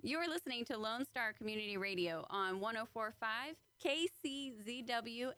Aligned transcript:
You 0.00 0.18
are 0.18 0.28
listening 0.28 0.64
to 0.66 0.78
Lone 0.78 1.04
Star 1.04 1.32
Community 1.32 1.76
Radio 1.76 2.24
on 2.30 2.60
1045 2.60 3.56
KCZWLP 3.84 5.32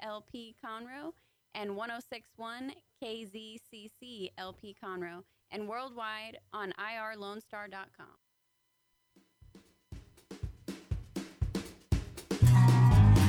Conroe 0.62 1.12
and 1.54 1.74
1061 1.74 2.74
KZCC 3.02 4.32
LP 4.36 4.76
Conroe 4.84 5.22
and 5.50 5.66
worldwide 5.66 6.36
on 6.52 6.74
irlonestar.com. 6.78 8.06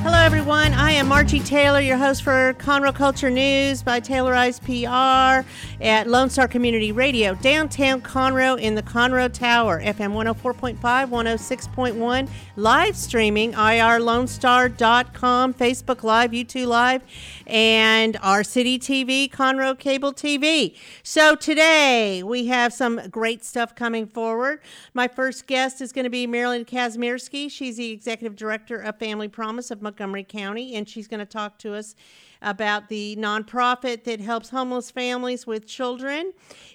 Hello, 0.02 0.21
everyone. 0.22 0.72
I 0.74 0.92
am 0.92 1.08
Margie 1.08 1.40
Taylor, 1.40 1.80
your 1.80 1.96
host 1.96 2.22
for 2.22 2.54
Conroe 2.54 2.94
Culture 2.94 3.28
News 3.28 3.82
by 3.82 4.00
Taylorized 4.00 4.62
PR 4.62 5.44
at 5.82 6.06
Lone 6.06 6.30
Star 6.30 6.46
Community 6.46 6.92
Radio, 6.92 7.34
downtown 7.34 8.00
Conroe 8.00 8.56
in 8.56 8.76
the 8.76 8.84
Conroe 8.84 9.32
Tower, 9.32 9.82
FM 9.82 10.12
104.5, 10.12 10.78
106.1, 10.78 12.28
live 12.54 12.96
streaming, 12.96 13.52
irlonestar.com, 13.54 15.54
Facebook 15.54 16.04
Live, 16.04 16.30
YouTube 16.30 16.68
Live, 16.68 17.02
and 17.48 18.16
our 18.22 18.44
City 18.44 18.78
TV, 18.78 19.28
Conroe 19.28 19.76
Cable 19.76 20.12
TV. 20.12 20.76
So 21.02 21.34
today 21.34 22.22
we 22.22 22.46
have 22.46 22.72
some 22.72 23.00
great 23.10 23.44
stuff 23.44 23.74
coming 23.74 24.06
forward. 24.06 24.60
My 24.94 25.08
first 25.08 25.48
guest 25.48 25.80
is 25.80 25.90
going 25.90 26.04
to 26.04 26.10
be 26.10 26.28
Marilyn 26.28 26.64
Kazmierski. 26.64 27.50
She's 27.50 27.76
the 27.76 27.90
Executive 27.90 28.36
Director 28.36 28.78
of 28.78 29.00
Family 29.00 29.26
Promise 29.26 29.72
of 29.72 29.82
Montgomery 29.82 30.11
County, 30.22 30.74
and 30.74 30.88
she's 30.88 31.08
going 31.08 31.20
to 31.20 31.26
talk 31.26 31.58
to 31.60 31.74
us 31.74 31.94
about 32.42 32.88
the 32.88 33.16
nonprofit 33.16 34.04
that 34.04 34.20
helps 34.20 34.50
homeless 34.50 34.90
families 34.90 35.46
with 35.46 35.66
children. 35.66 36.32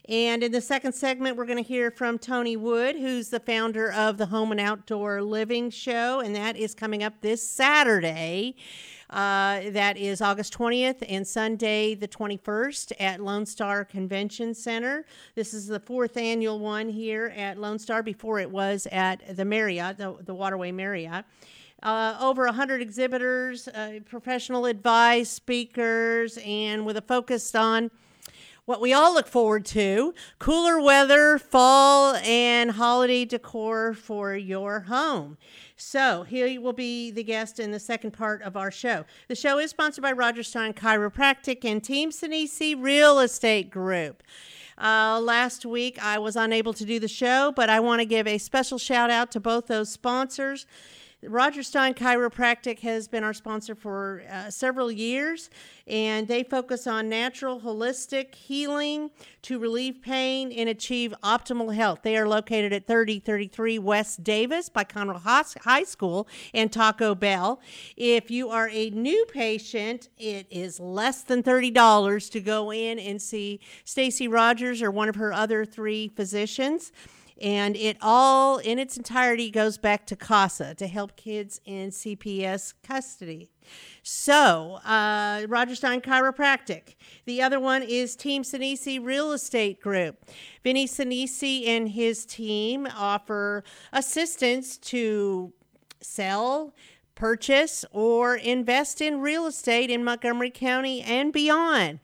And 0.09 0.41
in 0.41 0.51
the 0.51 0.61
second 0.61 0.93
segment, 0.93 1.37
we're 1.37 1.45
going 1.45 1.63
to 1.63 1.67
hear 1.67 1.91
from 1.91 2.17
Tony 2.17 2.57
Wood, 2.57 2.95
who's 2.95 3.29
the 3.29 3.39
founder 3.39 3.91
of 3.91 4.17
the 4.17 4.27
Home 4.27 4.51
and 4.51 4.59
Outdoor 4.59 5.21
Living 5.21 5.69
Show, 5.69 6.21
and 6.21 6.35
that 6.35 6.57
is 6.57 6.73
coming 6.73 7.03
up 7.03 7.13
this 7.21 7.47
Saturday. 7.47 8.55
Uh, 9.09 9.69
that 9.69 9.97
is 9.97 10.19
August 10.19 10.53
20th 10.57 11.01
and 11.07 11.25
Sunday 11.25 11.95
the 11.95 12.07
21st 12.09 12.91
at 12.99 13.21
Lone 13.21 13.45
Star 13.45 13.85
Convention 13.85 14.53
Center. 14.53 15.05
This 15.33 15.53
is 15.53 15.67
the 15.67 15.79
fourth 15.79 16.17
annual 16.17 16.59
one 16.59 16.89
here 16.89 17.33
at 17.37 17.57
Lone 17.57 17.79
Star 17.79 18.03
before 18.03 18.39
it 18.39 18.51
was 18.51 18.85
at 18.91 19.37
the 19.37 19.45
Marriott, 19.45 19.97
the, 19.97 20.17
the 20.25 20.33
Waterway 20.33 20.73
Marriott. 20.73 21.23
Uh, 21.83 22.17
over 22.19 22.45
100 22.45 22.81
exhibitors, 22.81 23.67
uh, 23.67 23.99
professional 24.05 24.65
advice, 24.65 25.29
speakers, 25.29 26.39
and 26.43 26.85
with 26.85 26.97
a 26.97 27.01
focus 27.01 27.53
on 27.53 27.91
what 28.65 28.81
we 28.81 28.91
all 28.91 29.13
look 29.13 29.27
forward 29.27 29.63
to 29.63 30.13
cooler 30.39 30.81
weather, 30.81 31.37
fall, 31.37 32.15
and 32.15 32.71
holiday 32.71 33.23
decor 33.23 33.93
for 33.93 34.35
your 34.35 34.81
home. 34.81 35.37
So, 35.77 36.23
he 36.23 36.57
will 36.57 36.73
be 36.73 37.11
the 37.11 37.23
guest 37.23 37.59
in 37.59 37.71
the 37.71 37.79
second 37.79 38.11
part 38.11 38.41
of 38.41 38.57
our 38.57 38.71
show. 38.71 39.05
The 39.27 39.35
show 39.35 39.59
is 39.59 39.69
sponsored 39.69 40.01
by 40.01 40.11
Roger 40.11 40.43
Stein 40.43 40.73
Chiropractic 40.73 41.63
and 41.63 41.83
Team 41.83 42.09
Sinisi 42.09 42.75
Real 42.77 43.19
Estate 43.19 43.69
Group. 43.69 44.23
Uh, 44.77 45.21
last 45.23 45.65
week, 45.65 46.03
I 46.03 46.19
was 46.19 46.35
unable 46.35 46.73
to 46.73 46.85
do 46.85 46.99
the 46.99 47.07
show, 47.07 47.53
but 47.55 47.69
I 47.69 47.79
want 47.79 48.01
to 48.01 48.05
give 48.05 48.27
a 48.27 48.37
special 48.37 48.77
shout 48.77 49.09
out 49.09 49.31
to 49.31 49.39
both 49.39 49.67
those 49.67 49.89
sponsors. 49.89 50.65
Roger 51.23 51.63
Stein 51.63 51.95
Chiropractic 51.95 52.81
has 52.81 53.07
been 53.07 53.23
our 53.23 53.33
sponsor 53.33 53.73
for 53.73 54.21
uh, 54.31 54.51
several 54.51 54.91
years, 54.91 55.49
and 55.87 56.27
they 56.27 56.43
focus 56.43 56.85
on 56.85 57.09
natural, 57.09 57.59
holistic 57.59 58.35
healing 58.35 59.09
to 59.41 59.57
relieve 59.57 59.99
pain 60.03 60.51
and 60.51 60.69
achieve 60.69 61.15
optimal 61.23 61.73
health. 61.73 62.01
They 62.03 62.17
are 62.17 62.27
located 62.27 62.71
at 62.71 62.85
3033 62.85 63.79
West 63.79 64.23
Davis 64.23 64.69
by 64.69 64.83
Conroe 64.83 65.19
High 65.63 65.83
School 65.85 66.27
and 66.53 66.71
Taco 66.71 67.15
Bell. 67.15 67.61
If 67.95 68.29
you 68.29 68.49
are 68.49 68.69
a 68.69 68.91
new 68.91 69.25
patient, 69.25 70.09
it 70.19 70.45
is 70.51 70.79
less 70.79 71.23
than 71.23 71.41
$30 71.41 72.29
to 72.29 72.39
go 72.39 72.71
in 72.71 72.99
and 72.99 73.19
see 73.19 73.59
Stacy 73.85 74.27
Rogers 74.27 74.83
or 74.83 74.91
one 74.91 75.09
of 75.09 75.15
her 75.15 75.33
other 75.33 75.65
three 75.65 76.09
physicians 76.09 76.91
and 77.41 77.75
it 77.75 77.97
all 78.01 78.57
in 78.57 78.79
its 78.79 78.97
entirety 78.97 79.49
goes 79.49 79.77
back 79.77 80.05
to 80.07 80.15
CASA 80.15 80.75
to 80.75 80.87
help 80.87 81.15
kids 81.15 81.61
in 81.65 81.89
CPS 81.89 82.73
custody. 82.83 83.49
So, 84.01 84.79
uh, 84.85 85.45
Roger 85.47 85.75
Stein 85.75 86.01
Chiropractic. 86.01 86.95
The 87.25 87.41
other 87.41 87.59
one 87.59 87.83
is 87.83 88.15
Team 88.15 88.43
Sinisi 88.43 89.03
Real 89.03 89.33
Estate 89.33 89.81
Group. 89.81 90.25
Vinny 90.63 90.87
Sinisi 90.87 91.67
and 91.67 91.89
his 91.89 92.25
team 92.25 92.87
offer 92.95 93.63
assistance 93.91 94.77
to 94.77 95.53
sell, 96.01 96.73
purchase, 97.15 97.83
or 97.91 98.35
invest 98.35 99.01
in 99.01 99.19
real 99.19 99.47
estate 99.47 99.89
in 99.89 100.03
Montgomery 100.03 100.51
County 100.51 101.01
and 101.01 101.33
beyond. 101.33 101.99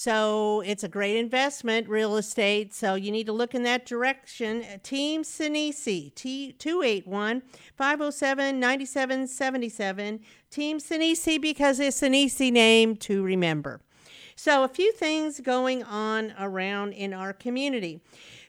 So 0.00 0.62
it's 0.64 0.84
a 0.84 0.88
great 0.88 1.16
investment, 1.16 1.88
real 1.88 2.16
estate. 2.18 2.72
So 2.72 2.94
you 2.94 3.10
need 3.10 3.26
to 3.26 3.32
look 3.32 3.52
in 3.52 3.64
that 3.64 3.84
direction. 3.84 4.64
Team 4.84 5.24
Sinisi, 5.24 6.14
T 6.14 6.52
281 6.52 7.42
507 7.76 8.60
9777. 8.60 10.20
Team 10.52 10.78
Sinisi 10.78 11.42
because 11.42 11.80
it's 11.80 12.04
an 12.04 12.14
easy 12.14 12.52
name 12.52 12.94
to 12.98 13.24
remember. 13.24 13.80
So, 14.36 14.62
a 14.62 14.68
few 14.68 14.92
things 14.92 15.40
going 15.40 15.82
on 15.82 16.32
around 16.38 16.92
in 16.92 17.12
our 17.12 17.32
community. 17.32 18.00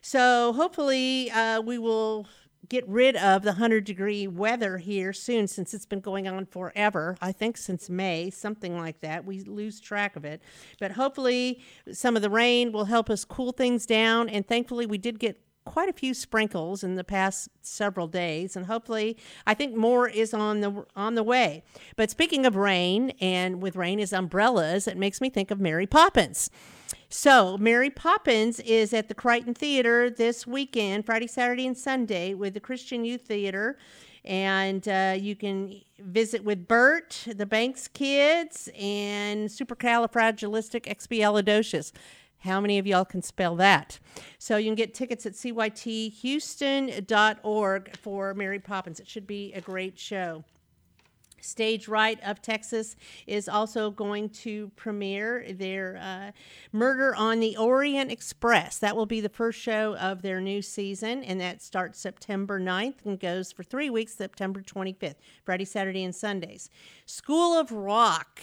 So, 0.02 0.52
hopefully, 0.52 1.32
uh, 1.32 1.62
we 1.62 1.78
will 1.78 2.28
get 2.70 2.88
rid 2.88 3.16
of 3.16 3.42
the 3.42 3.50
100 3.50 3.84
degree 3.84 4.26
weather 4.26 4.78
here 4.78 5.12
soon 5.12 5.46
since 5.46 5.74
it's 5.74 5.84
been 5.84 6.00
going 6.00 6.26
on 6.26 6.46
forever. 6.46 7.16
I 7.20 7.32
think 7.32 7.58
since 7.58 7.90
May, 7.90 8.30
something 8.30 8.78
like 8.78 9.00
that. 9.00 9.26
We 9.26 9.40
lose 9.40 9.80
track 9.80 10.16
of 10.16 10.24
it. 10.24 10.40
But 10.78 10.92
hopefully, 10.92 11.60
some 11.92 12.16
of 12.16 12.22
the 12.22 12.30
rain 12.30 12.72
will 12.72 12.86
help 12.86 13.10
us 13.10 13.24
cool 13.24 13.52
things 13.52 13.84
down. 13.84 14.28
And 14.28 14.46
thankfully, 14.46 14.86
we 14.86 14.96
did 14.96 15.18
get 15.18 15.42
quite 15.64 15.88
a 15.88 15.92
few 15.92 16.14
sprinkles 16.14 16.82
in 16.82 16.94
the 16.94 17.04
past 17.04 17.48
several 17.60 18.08
days 18.08 18.56
and 18.56 18.64
hopefully 18.64 19.16
I 19.46 19.52
think 19.52 19.76
more 19.76 20.08
is 20.08 20.32
on 20.32 20.60
the 20.60 20.86
on 20.96 21.16
the 21.16 21.22
way. 21.22 21.62
But 21.96 22.10
speaking 22.10 22.46
of 22.46 22.56
rain 22.56 23.10
and 23.20 23.60
with 23.60 23.76
rain 23.76 24.00
is 24.00 24.12
umbrellas, 24.12 24.88
it 24.88 24.96
makes 24.96 25.20
me 25.20 25.28
think 25.28 25.50
of 25.50 25.60
Mary 25.60 25.86
Poppins. 25.86 26.50
So, 27.12 27.58
Mary 27.58 27.90
Poppins 27.90 28.60
is 28.60 28.94
at 28.94 29.08
the 29.08 29.14
Crighton 29.14 29.52
Theater 29.52 30.10
this 30.10 30.46
weekend, 30.46 31.04
Friday, 31.04 31.26
Saturday, 31.26 31.66
and 31.66 31.76
Sunday, 31.76 32.34
with 32.34 32.54
the 32.54 32.60
Christian 32.60 33.04
Youth 33.04 33.22
Theater. 33.22 33.76
And 34.24 34.86
uh, 34.86 35.16
you 35.18 35.34
can 35.34 35.80
visit 35.98 36.44
with 36.44 36.68
Bert, 36.68 37.26
the 37.26 37.46
Banks 37.46 37.88
kids, 37.88 38.68
and 38.78 39.48
supercalifragilisticexpialidocious. 39.48 41.90
How 42.38 42.60
many 42.60 42.78
of 42.78 42.86
y'all 42.86 43.04
can 43.04 43.22
spell 43.22 43.56
that? 43.56 43.98
So 44.38 44.56
you 44.56 44.68
can 44.68 44.76
get 44.76 44.94
tickets 44.94 45.26
at 45.26 45.32
cythouston.org 45.32 47.96
for 47.96 48.34
Mary 48.34 48.60
Poppins. 48.60 49.00
It 49.00 49.08
should 49.08 49.26
be 49.26 49.52
a 49.52 49.60
great 49.60 49.98
show. 49.98 50.44
Stage 51.40 51.88
Right 51.88 52.18
of 52.24 52.42
Texas 52.42 52.96
is 53.26 53.48
also 53.48 53.90
going 53.90 54.30
to 54.30 54.70
premiere 54.76 55.46
their 55.52 55.96
uh, 56.00 56.32
Murder 56.72 57.14
on 57.14 57.40
the 57.40 57.56
Orient 57.56 58.10
Express. 58.10 58.78
That 58.78 58.96
will 58.96 59.06
be 59.06 59.20
the 59.20 59.28
first 59.28 59.58
show 59.58 59.96
of 59.96 60.22
their 60.22 60.40
new 60.40 60.62
season, 60.62 61.22
and 61.24 61.40
that 61.40 61.62
starts 61.62 61.98
September 61.98 62.60
9th 62.60 63.04
and 63.04 63.18
goes 63.18 63.52
for 63.52 63.62
three 63.62 63.90
weeks, 63.90 64.14
September 64.14 64.62
25th, 64.62 65.16
Friday, 65.44 65.64
Saturday, 65.64 66.04
and 66.04 66.14
Sundays. 66.14 66.70
School 67.06 67.58
of 67.58 67.72
Rock. 67.72 68.40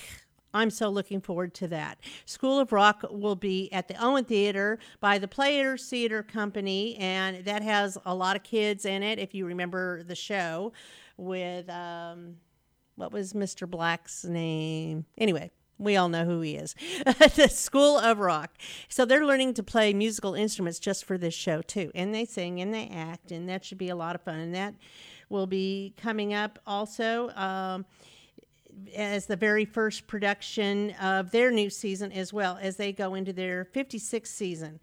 I'm 0.53 0.69
so 0.69 0.89
looking 0.89 1.21
forward 1.21 1.53
to 1.55 1.67
that. 1.67 1.99
School 2.25 2.59
of 2.59 2.71
Rock 2.71 3.05
will 3.11 3.35
be 3.35 3.71
at 3.71 3.87
the 3.87 4.03
Owen 4.03 4.25
Theater 4.25 4.79
by 4.99 5.19
the 5.19 5.27
Players 5.27 5.87
Theater 5.87 6.23
Company, 6.23 6.95
and 6.97 7.45
that 7.45 7.61
has 7.61 7.97
a 8.05 8.15
lot 8.15 8.35
of 8.35 8.43
kids 8.43 8.85
in 8.85 9.03
it, 9.03 9.19
if 9.19 9.35
you 9.35 9.45
remember 9.45 10.03
the 10.03 10.15
show 10.15 10.73
with. 11.17 11.69
Um, 11.69 12.37
what 12.97 13.11
was 13.11 13.33
Mr. 13.33 13.69
Black's 13.69 14.25
name? 14.25 15.05
Anyway, 15.17 15.51
we 15.77 15.95
all 15.95 16.09
know 16.09 16.25
who 16.25 16.41
he 16.41 16.55
is. 16.55 16.75
the 17.35 17.47
School 17.47 17.97
of 17.97 18.17
Rock. 18.17 18.57
So 18.89 19.05
they're 19.05 19.25
learning 19.25 19.53
to 19.53 19.63
play 19.63 19.93
musical 19.93 20.33
instruments 20.33 20.79
just 20.79 21.05
for 21.05 21.17
this 21.17 21.35
show, 21.35 21.61
too. 21.61 21.91
And 21.93 22.13
they 22.13 22.25
sing 22.25 22.59
and 22.59 22.73
they 22.73 22.87
act, 22.87 23.31
and 23.31 23.47
that 23.47 23.63
should 23.63 23.77
be 23.77 23.89
a 23.89 23.95
lot 23.95 24.15
of 24.15 24.21
fun. 24.21 24.39
And 24.39 24.55
that 24.55 24.73
will 25.29 25.47
be 25.47 25.93
coming 25.95 26.33
up 26.33 26.59
also. 26.65 27.29
Um, 27.29 27.85
as 28.95 29.25
the 29.25 29.35
very 29.35 29.65
first 29.65 30.05
production 30.05 30.91
of 31.01 31.31
their 31.31 31.49
new 31.49 31.67
season 31.67 32.11
as 32.11 32.31
well 32.31 32.59
as 32.61 32.77
they 32.77 32.91
go 32.91 33.15
into 33.15 33.33
their 33.33 33.65
56th 33.65 34.27
season. 34.27 34.79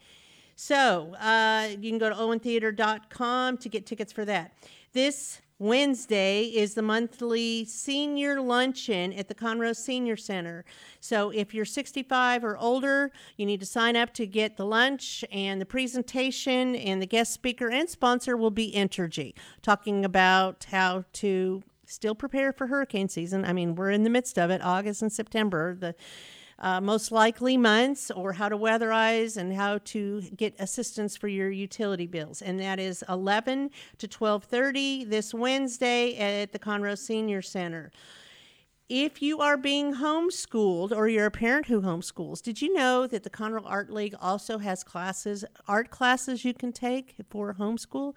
So 0.56 1.14
uh, 1.14 1.68
you 1.80 1.90
can 1.90 1.98
go 1.98 2.08
to 2.08 2.14
owentheater.com 2.14 3.58
to 3.58 3.68
get 3.68 3.86
tickets 3.86 4.12
for 4.12 4.24
that. 4.24 4.56
This 4.92 5.40
Wednesday 5.58 6.44
is 6.44 6.74
the 6.74 6.82
monthly 6.82 7.64
senior 7.64 8.40
luncheon 8.40 9.12
at 9.12 9.28
the 9.28 9.34
Conroe 9.34 9.74
Senior 9.74 10.16
Center. 10.16 10.64
So 11.00 11.30
if 11.30 11.54
you're 11.54 11.64
65 11.64 12.44
or 12.44 12.58
older, 12.58 13.12
you 13.36 13.46
need 13.46 13.60
to 13.60 13.66
sign 13.66 13.94
up 13.94 14.12
to 14.14 14.26
get 14.26 14.56
the 14.56 14.66
lunch 14.66 15.24
and 15.30 15.60
the 15.60 15.66
presentation, 15.66 16.74
and 16.74 17.00
the 17.00 17.06
guest 17.06 17.32
speaker 17.32 17.70
and 17.70 17.88
sponsor 17.88 18.36
will 18.36 18.50
be 18.50 18.72
Entergy, 18.72 19.34
talking 19.62 20.04
about 20.04 20.66
how 20.70 21.04
to 21.14 21.62
still 21.86 22.14
prepare 22.14 22.52
for 22.52 22.66
hurricane 22.66 23.08
season. 23.08 23.44
I 23.44 23.52
mean, 23.52 23.76
we're 23.76 23.90
in 23.90 24.02
the 24.02 24.10
midst 24.10 24.38
of 24.38 24.50
it, 24.50 24.60
August 24.62 25.02
and 25.02 25.12
September. 25.12 25.74
The 25.74 25.94
uh, 26.58 26.80
most 26.80 27.12
likely 27.12 27.56
months 27.56 28.10
or 28.10 28.32
how 28.32 28.48
to 28.48 28.56
weatherize 28.56 29.36
and 29.36 29.54
how 29.54 29.78
to 29.84 30.22
get 30.36 30.54
assistance 30.58 31.16
for 31.16 31.28
your 31.28 31.50
utility 31.50 32.06
bills 32.06 32.42
and 32.42 32.60
that 32.60 32.78
is 32.78 33.04
11 33.08 33.70
to 33.98 34.08
12.30 34.08 35.08
this 35.08 35.34
wednesday 35.34 36.16
at 36.16 36.52
the 36.52 36.58
conroe 36.58 36.98
senior 36.98 37.42
center 37.42 37.90
if 38.90 39.22
you 39.22 39.40
are 39.40 39.56
being 39.56 39.94
homeschooled 39.94 40.92
or 40.92 41.08
you're 41.08 41.24
a 41.26 41.30
parent 41.30 41.66
who 41.66 41.80
homeschools, 41.80 42.42
did 42.42 42.60
you 42.60 42.74
know 42.74 43.06
that 43.06 43.22
the 43.22 43.30
Conroe 43.30 43.62
Art 43.64 43.90
League 43.90 44.14
also 44.20 44.58
has 44.58 44.84
classes, 44.84 45.42
art 45.66 45.90
classes 45.90 46.44
you 46.44 46.52
can 46.52 46.70
take 46.70 47.14
for 47.30 47.54
homeschool? 47.54 48.12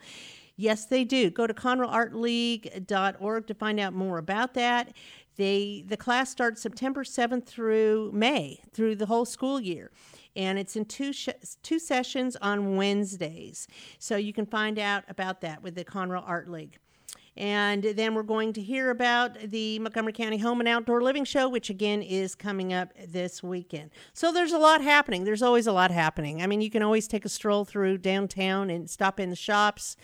Yes, 0.57 0.85
they 0.85 1.05
do. 1.05 1.29
Go 1.29 1.47
to 1.47 1.53
conroeartleague.org 1.53 3.47
to 3.47 3.53
find 3.53 3.79
out 3.79 3.93
more 3.93 4.17
about 4.17 4.55
that. 4.55 4.93
They 5.37 5.83
the 5.87 5.97
class 5.97 6.29
starts 6.29 6.61
September 6.61 7.03
7th 7.03 7.45
through 7.45 8.11
May, 8.13 8.61
through 8.73 8.95
the 8.95 9.05
whole 9.05 9.25
school 9.25 9.59
year. 9.59 9.91
And 10.35 10.59
it's 10.59 10.75
in 10.75 10.85
two 10.85 11.13
sh- 11.13 11.29
two 11.63 11.79
sessions 11.79 12.35
on 12.41 12.75
Wednesdays. 12.75 13.67
So 13.99 14.17
you 14.17 14.33
can 14.33 14.45
find 14.45 14.77
out 14.77 15.03
about 15.07 15.41
that 15.41 15.63
with 15.63 15.75
the 15.75 15.85
Conroe 15.85 16.23
Art 16.25 16.49
League. 16.49 16.77
And 17.37 17.83
then 17.83 18.15
we're 18.15 18.23
going 18.23 18.51
to 18.53 18.61
hear 18.61 18.89
about 18.89 19.37
the 19.39 19.77
Montgomery 19.77 20.13
County 20.13 20.39
Home 20.39 20.59
and 20.59 20.67
Outdoor 20.67 21.01
Living 21.01 21.23
Show, 21.23 21.47
which 21.47 21.69
again 21.69 22.01
is 22.01 22.33
coming 22.33 22.73
up 22.73 22.91
this 23.07 23.43
weekend. 23.43 23.91
So 24.13 24.31
there's 24.31 24.53
a 24.53 24.57
lot 24.57 24.81
happening. 24.81 25.23
There's 25.23 25.43
always 25.43 25.67
a 25.67 25.71
lot 25.71 25.91
happening. 25.91 26.41
I 26.41 26.47
mean, 26.47 26.61
you 26.61 26.71
can 26.71 26.81
always 26.81 27.07
take 27.07 27.25
a 27.25 27.29
stroll 27.29 27.63
through 27.63 27.99
downtown 27.99 28.71
and 28.71 28.89
stop 28.89 29.19
in 29.19 29.29
the 29.29 29.35
shops. 29.35 29.97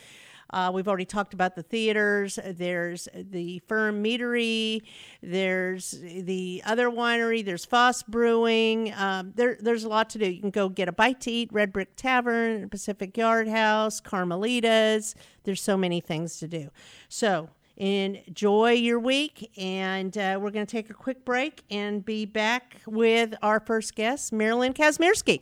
Uh, 0.54 0.72
we've 0.72 0.88
already 0.88 1.04
talked 1.04 1.34
about 1.34 1.56
the 1.56 1.64
theaters. 1.64 2.38
There's 2.46 3.10
the 3.16 3.58
Firm 3.68 4.04
Meadery. 4.04 4.84
There's 5.24 5.92
the 6.00 6.62
other 6.64 6.92
winery. 6.92 7.44
There's 7.44 7.66
Foss 7.66 8.04
Brewing. 8.04 8.94
Um, 8.94 9.34
there, 9.36 9.58
there's 9.60 9.84
a 9.84 9.90
lot 9.90 10.12
to 10.12 10.20
do. 10.20 10.30
You 10.30 10.40
can 10.40 10.52
go 10.52 10.70
get 10.70 10.88
a 10.88 10.92
bite 10.92 11.22
to 11.22 11.32
eat. 11.32 11.50
Red 11.52 11.74
Brick 11.74 11.96
Tavern, 11.96 12.70
Pacific 12.70 13.18
Yard 13.18 13.48
House, 13.48 14.00
Carmelitas. 14.00 15.16
There's 15.44 15.62
so 15.62 15.76
many 15.76 16.00
things 16.00 16.38
to 16.38 16.48
do. 16.48 16.70
So 17.10 17.50
enjoy 17.76 18.74
your 18.74 19.00
week, 19.00 19.52
and 19.58 20.16
uh, 20.16 20.38
we're 20.40 20.52
going 20.52 20.68
to 20.68 20.72
take 20.72 20.92
a 20.92 20.94
quick 20.94 21.26
break 21.26 21.64
and 21.72 22.06
be 22.06 22.26
back 22.26 22.78
with 22.86 23.34
our 23.42 23.60
first 23.60 23.96
guest, 23.96 24.32
Marilyn 24.32 24.74
Kazmierski. 24.74 25.42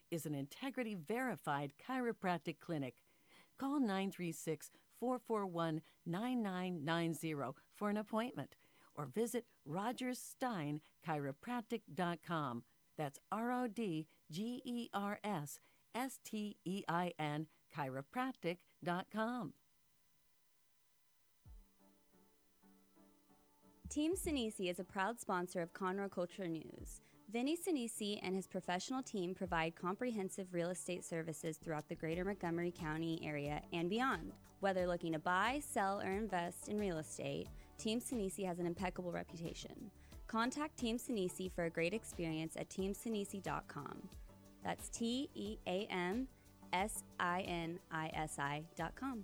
is 0.11 0.25
an 0.25 0.35
integrity 0.35 0.95
verified 0.95 1.71
chiropractic 1.87 2.59
clinic. 2.59 2.95
Call 3.57 3.79
936 3.79 4.69
441 4.99 5.81
9990 6.05 7.33
for 7.75 7.89
an 7.89 7.97
appointment 7.97 8.55
or 8.95 9.05
visit 9.05 9.45
rodgerssteinchiropractic.com. 9.67 12.63
That's 12.97 13.19
R 13.31 13.51
O 13.51 13.67
D 13.67 14.07
G 14.29 14.61
E 14.65 14.89
R 14.93 15.19
S 15.23 15.59
S 15.95 16.19
T 16.23 16.57
E 16.65 16.83
I 16.87 17.13
N 17.17 17.47
chiropractic.com. 17.75 19.53
Team 23.89 24.13
Sinisi 24.15 24.69
is 24.69 24.79
a 24.79 24.85
proud 24.85 25.19
sponsor 25.19 25.61
of 25.61 25.73
Conroe 25.73 26.09
Culture 26.09 26.47
News. 26.47 27.01
Vinny 27.31 27.55
Sinisi 27.55 28.19
and 28.23 28.35
his 28.35 28.45
professional 28.45 29.01
team 29.01 29.33
provide 29.33 29.73
comprehensive 29.75 30.53
real 30.53 30.69
estate 30.69 31.05
services 31.05 31.57
throughout 31.57 31.87
the 31.87 31.95
greater 31.95 32.25
Montgomery 32.25 32.73
County 32.77 33.21
area 33.23 33.61
and 33.71 33.89
beyond. 33.89 34.33
Whether 34.59 34.85
looking 34.85 35.13
to 35.13 35.19
buy, 35.19 35.61
sell, 35.65 36.01
or 36.01 36.11
invest 36.11 36.67
in 36.67 36.77
real 36.77 36.97
estate, 36.97 37.47
Team 37.77 38.01
Sinisi 38.01 38.45
has 38.45 38.59
an 38.59 38.65
impeccable 38.65 39.13
reputation. 39.13 39.89
Contact 40.27 40.77
Team 40.77 40.97
Sinisi 40.97 41.49
for 41.49 41.65
a 41.65 41.69
great 41.69 41.93
experience 41.93 42.57
at 42.57 42.69
teamsinisi.com. 42.69 44.09
That's 44.63 44.89
T 44.89 45.29
E 45.33 45.57
A 45.67 45.87
M 45.89 46.27
S 46.73 47.03
I 47.19 47.41
N 47.41 47.79
I 47.91 48.11
S 48.13 48.37
I.com. 48.39 49.23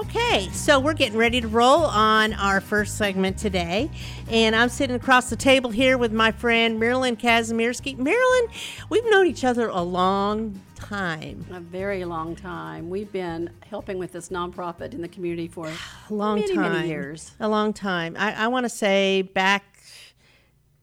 Okay, 0.00 0.48
so 0.52 0.78
we're 0.78 0.94
getting 0.94 1.18
ready 1.18 1.40
to 1.40 1.48
roll 1.48 1.84
on 1.84 2.32
our 2.34 2.60
first 2.60 2.96
segment 2.96 3.36
today. 3.36 3.90
And 4.30 4.54
I'm 4.54 4.68
sitting 4.68 4.94
across 4.94 5.28
the 5.28 5.34
table 5.34 5.70
here 5.70 5.98
with 5.98 6.12
my 6.12 6.30
friend 6.30 6.78
Marilyn 6.78 7.16
Kazmierski. 7.16 7.98
Marilyn, 7.98 8.48
we've 8.90 9.04
known 9.10 9.26
each 9.26 9.42
other 9.44 9.66
a 9.68 9.82
long 9.82 10.60
time. 10.76 11.44
A 11.50 11.58
very 11.58 12.04
long 12.04 12.36
time. 12.36 12.88
We've 12.88 13.10
been 13.10 13.50
helping 13.68 13.98
with 13.98 14.12
this 14.12 14.28
nonprofit 14.28 14.94
in 14.94 15.02
the 15.02 15.08
community 15.08 15.48
for 15.48 15.66
A 15.66 16.14
long 16.14 16.38
many, 16.38 16.54
time. 16.54 16.72
many 16.74 16.88
years. 16.88 17.32
A 17.40 17.48
long 17.48 17.72
time. 17.72 18.14
I, 18.16 18.44
I 18.44 18.46
want 18.46 18.66
to 18.66 18.70
say 18.70 19.22
back 19.22 19.67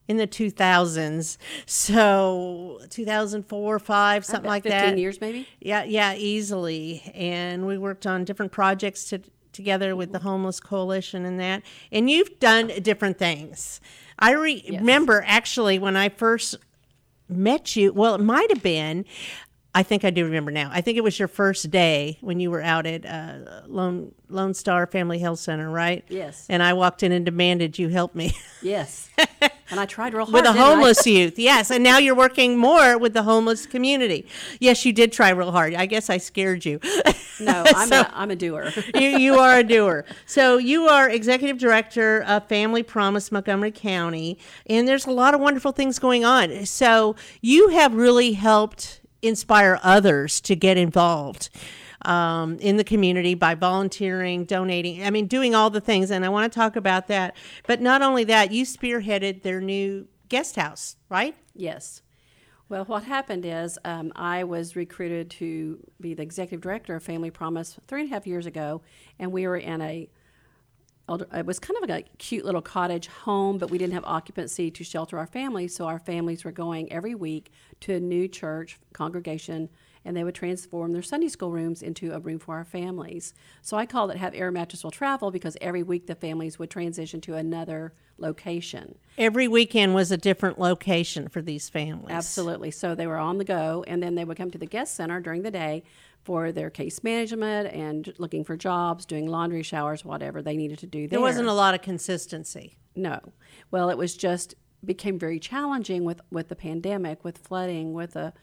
in 0.07 0.17
the 0.17 0.27
2000s. 0.27 1.37
So 1.65 2.79
2004, 2.89 3.79
5, 3.79 4.25
something 4.25 4.47
like 4.47 4.63
15 4.63 4.79
that. 4.79 4.97
years 4.97 5.19
maybe? 5.21 5.47
Yeah, 5.59 5.83
yeah, 5.83 6.13
easily. 6.15 7.11
And 7.13 7.65
we 7.65 7.77
worked 7.77 8.05
on 8.05 8.23
different 8.23 8.51
projects 8.51 9.05
to, 9.05 9.21
together 9.51 9.95
with 9.95 10.11
the 10.11 10.19
Homeless 10.19 10.59
Coalition 10.59 11.25
and 11.25 11.39
that. 11.39 11.63
And 11.91 12.09
you've 12.09 12.39
done 12.39 12.67
different 12.81 13.17
things. 13.17 13.81
I 14.19 14.33
re- 14.33 14.65
remember 14.69 15.23
actually 15.25 15.79
when 15.79 15.95
I 15.95 16.09
first 16.09 16.55
met 17.27 17.75
you, 17.75 17.91
well, 17.91 18.15
it 18.15 18.21
might 18.21 18.49
have 18.49 18.61
been 18.61 19.05
I 19.77 19.83
think 19.83 20.05
I 20.05 20.09
do 20.09 20.23
remember 20.23 20.51
now. 20.51 20.69
I 20.71 20.79
think 20.79 20.97
it 20.97 21.03
was 21.03 21.19
your 21.19 21.27
first 21.27 21.69
day 21.69 22.17
when 22.21 22.39
you 22.39 22.49
were 22.49 22.61
out 22.61 22.85
at 22.85 23.05
uh, 23.05 23.61
Lone 23.67 24.13
Lone 24.29 24.53
Star 24.53 24.87
Family 24.87 25.19
Health 25.19 25.39
Center, 25.39 25.69
right? 25.69 26.03
Yes. 26.07 26.45
And 26.49 26.63
I 26.63 26.73
walked 26.73 27.03
in 27.03 27.11
and 27.11 27.25
demanded 27.25 27.77
you 27.77 27.89
help 27.89 28.15
me 28.15 28.31
Yes. 28.63 29.09
and 29.69 29.79
I 29.79 29.85
tried 29.85 30.13
real 30.13 30.25
hard. 30.25 30.33
with 30.33 30.43
the 30.45 30.53
homeless 30.53 31.05
youth. 31.05 31.37
Yes, 31.37 31.69
and 31.71 31.83
now 31.83 31.97
you're 31.99 32.15
working 32.15 32.57
more 32.57 32.97
with 32.97 33.13
the 33.13 33.23
homeless 33.23 33.65
community. 33.65 34.25
Yes, 34.59 34.85
you 34.85 34.93
did 34.93 35.11
try 35.11 35.29
real 35.29 35.51
hard. 35.51 35.75
I 35.75 35.85
guess 35.87 36.09
I 36.09 36.17
scared 36.17 36.63
you. 36.65 36.79
No, 37.39 37.63
I'm, 37.75 37.89
So- 37.89 38.01
a, 38.01 38.11
I'm 38.13 38.31
a 38.31 38.35
doer. 38.35 38.71
you, 38.95 39.09
you 39.09 39.35
are 39.39 39.59
a 39.59 39.63
doer. 39.63 40.05
So 40.25 40.57
you 40.57 40.87
are 40.87 41.09
executive 41.09 41.57
director 41.57 42.23
of 42.23 42.47
Family 42.47 42.81
Promise 42.81 43.31
Montgomery 43.31 43.71
County, 43.71 44.39
and 44.67 44.87
there's 44.87 45.05
a 45.05 45.11
lot 45.11 45.33
of 45.35 45.41
wonderful 45.41 45.73
things 45.73 45.99
going 45.99 46.23
on. 46.23 46.65
So 46.65 47.15
you 47.41 47.67
have 47.69 47.93
really 47.93 48.31
helped 48.33 49.01
inspire 49.21 49.79
others 49.83 50.41
to 50.41 50.55
get 50.55 50.77
involved. 50.77 51.49
Um, 52.03 52.59
in 52.59 52.77
the 52.77 52.83
community 52.83 53.33
by 53.33 53.55
volunteering, 53.55 54.45
donating, 54.45 55.03
I 55.03 55.09
mean, 55.09 55.25
doing 55.25 55.55
all 55.55 55.71
the 55.71 55.81
things. 55.81 56.11
And 56.11 56.23
I 56.23 56.29
want 56.29 56.51
to 56.51 56.55
talk 56.55 56.75
about 56.75 57.07
that. 57.07 57.35
But 57.65 57.81
not 57.81 58.03
only 58.03 58.23
that, 58.25 58.51
you 58.51 58.63
spearheaded 58.63 59.41
their 59.41 59.59
new 59.59 60.07
guest 60.29 60.55
house, 60.55 60.97
right? 61.09 61.35
Yes. 61.55 62.03
Well, 62.67 62.85
what 62.85 63.03
happened 63.03 63.45
is 63.45 63.77
um, 63.85 64.11
I 64.15 64.43
was 64.43 64.75
recruited 64.75 65.29
to 65.31 65.79
be 66.01 66.15
the 66.15 66.23
executive 66.23 66.61
director 66.61 66.95
of 66.95 67.03
Family 67.03 67.29
Promise 67.29 67.79
three 67.87 68.01
and 68.01 68.11
a 68.11 68.13
half 68.13 68.25
years 68.25 68.45
ago, 68.47 68.81
and 69.19 69.31
we 69.31 69.47
were 69.47 69.57
in 69.57 69.81
a 69.81 70.09
elder- 71.07 71.27
it 71.33 71.45
was 71.45 71.59
kind 71.59 71.77
of 71.81 71.89
like 71.89 72.05
a 72.05 72.17
cute 72.17 72.45
little 72.45 72.61
cottage 72.61 73.07
home, 73.07 73.57
but 73.57 73.69
we 73.69 73.77
didn't 73.77 73.93
have 73.93 74.05
occupancy 74.05 74.71
to 74.71 74.83
shelter 74.83 75.17
our 75.17 75.27
families. 75.27 75.75
So 75.75 75.85
our 75.85 75.99
families 75.99 76.43
were 76.43 76.51
going 76.51 76.91
every 76.91 77.15
week 77.15 77.51
to 77.81 77.93
a 77.93 77.99
new 77.99 78.27
church 78.27 78.79
congregation, 78.93 79.69
and 80.03 80.15
they 80.15 80.23
would 80.23 80.35
transform 80.35 80.93
their 80.93 81.01
Sunday 81.01 81.27
school 81.27 81.51
rooms 81.51 81.81
into 81.81 82.13
a 82.13 82.19
room 82.19 82.39
for 82.39 82.55
our 82.55 82.65
families. 82.65 83.33
So 83.61 83.77
I 83.77 83.85
called 83.85 84.11
it 84.11 84.17
"Have 84.17 84.35
Air 84.35 84.51
Mattress 84.51 84.83
Will 84.83 84.91
Travel" 84.91 85.31
because 85.31 85.57
every 85.61 85.83
week 85.83 86.07
the 86.07 86.15
families 86.15 86.59
would 86.59 86.69
transition 86.69 87.21
to 87.21 87.35
another 87.35 87.93
location. 88.17 88.97
Every 89.17 89.47
weekend 89.47 89.93
was 89.93 90.11
a 90.11 90.17
different 90.17 90.57
location 90.57 91.27
for 91.27 91.41
these 91.41 91.69
families. 91.69 92.15
Absolutely. 92.15 92.71
So 92.71 92.95
they 92.95 93.07
were 93.07 93.17
on 93.17 93.39
the 93.39 93.43
go, 93.43 93.83
and 93.87 94.01
then 94.01 94.15
they 94.15 94.23
would 94.23 94.37
come 94.37 94.51
to 94.51 94.57
the 94.57 94.65
guest 94.65 94.95
center 94.95 95.19
during 95.19 95.41
the 95.41 95.51
day 95.51 95.83
for 96.25 96.51
their 96.51 96.69
case 96.69 97.03
management 97.03 97.73
and 97.73 98.13
looking 98.17 98.43
for 98.43 98.57
jobs, 98.57 99.05
doing 99.05 99.27
laundry, 99.27 99.63
showers, 99.63 100.03
whatever 100.03 100.41
they 100.41 100.57
needed 100.57 100.79
to 100.79 100.87
do 100.87 101.01
there. 101.01 101.19
There 101.19 101.21
wasn't 101.21 101.47
a 101.47 101.53
lot 101.53 101.75
of 101.75 101.81
consistency. 101.81 102.77
No. 102.95 103.19
Well, 103.71 103.89
it 103.89 103.97
was 103.97 104.17
just 104.17 104.55
became 104.83 105.17
very 105.17 105.39
challenging 105.39 106.03
with 106.03 106.21
with 106.31 106.49
the 106.49 106.55
pandemic, 106.55 107.23
with 107.23 107.37
flooding, 107.37 107.93
with 107.93 108.13
the 108.13 108.33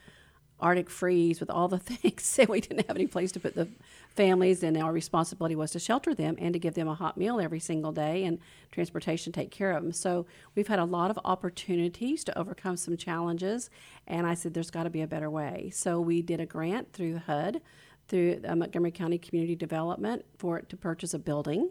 Arctic 0.62 0.88
freeze, 0.88 1.40
with 1.40 1.50
all 1.50 1.68
the 1.68 1.78
things 1.90 2.36
that 2.36 2.48
we 2.48 2.60
didn't 2.60 2.86
have 2.86 2.96
any 2.96 3.06
place 3.06 3.32
to 3.32 3.40
put 3.40 3.54
the 3.54 3.68
families, 4.10 4.62
and 4.62 4.76
our 4.76 4.92
responsibility 4.92 5.56
was 5.56 5.72
to 5.72 5.78
shelter 5.78 6.14
them 6.14 6.36
and 6.38 6.52
to 6.52 6.58
give 6.58 6.74
them 6.74 6.88
a 6.88 6.94
hot 6.94 7.16
meal 7.16 7.40
every 7.40 7.60
single 7.60 7.92
day 7.92 8.24
and 8.24 8.38
transportation 8.70 9.32
take 9.32 9.50
care 9.50 9.72
of 9.72 9.82
them. 9.82 9.92
So 9.92 10.26
we've 10.54 10.68
had 10.68 10.78
a 10.78 10.84
lot 10.84 11.10
of 11.10 11.18
opportunities 11.24 12.24
to 12.24 12.38
overcome 12.38 12.76
some 12.76 12.96
challenges, 12.96 13.68
and 14.06 14.26
I 14.26 14.34
said 14.34 14.54
there's 14.54 14.70
got 14.70 14.84
to 14.84 14.90
be 14.90 15.02
a 15.02 15.06
better 15.06 15.28
way. 15.28 15.70
So 15.74 16.00
we 16.00 16.22
did 16.22 16.40
a 16.40 16.46
grant 16.46 16.92
through 16.92 17.18
HUD, 17.18 17.60
through 18.08 18.40
uh, 18.46 18.56
Montgomery 18.56 18.90
County 18.90 19.18
Community 19.18 19.56
Development, 19.56 20.24
for 20.38 20.58
it 20.58 20.68
to 20.68 20.76
purchase 20.76 21.12
a 21.12 21.18
building 21.18 21.70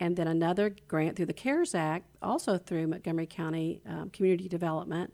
and 0.00 0.16
then 0.16 0.26
another 0.26 0.74
grant 0.88 1.16
through 1.16 1.26
the 1.26 1.32
CARES 1.32 1.74
Act, 1.74 2.06
also 2.20 2.58
through 2.58 2.88
Montgomery 2.88 3.26
County 3.26 3.80
um, 3.86 4.10
Community 4.10 4.48
Development, 4.48 5.12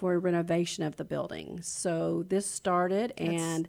for 0.00 0.18
renovation 0.18 0.82
of 0.82 0.96
the 0.96 1.04
building. 1.04 1.60
So 1.62 2.24
this 2.26 2.46
started 2.46 3.12
and 3.18 3.68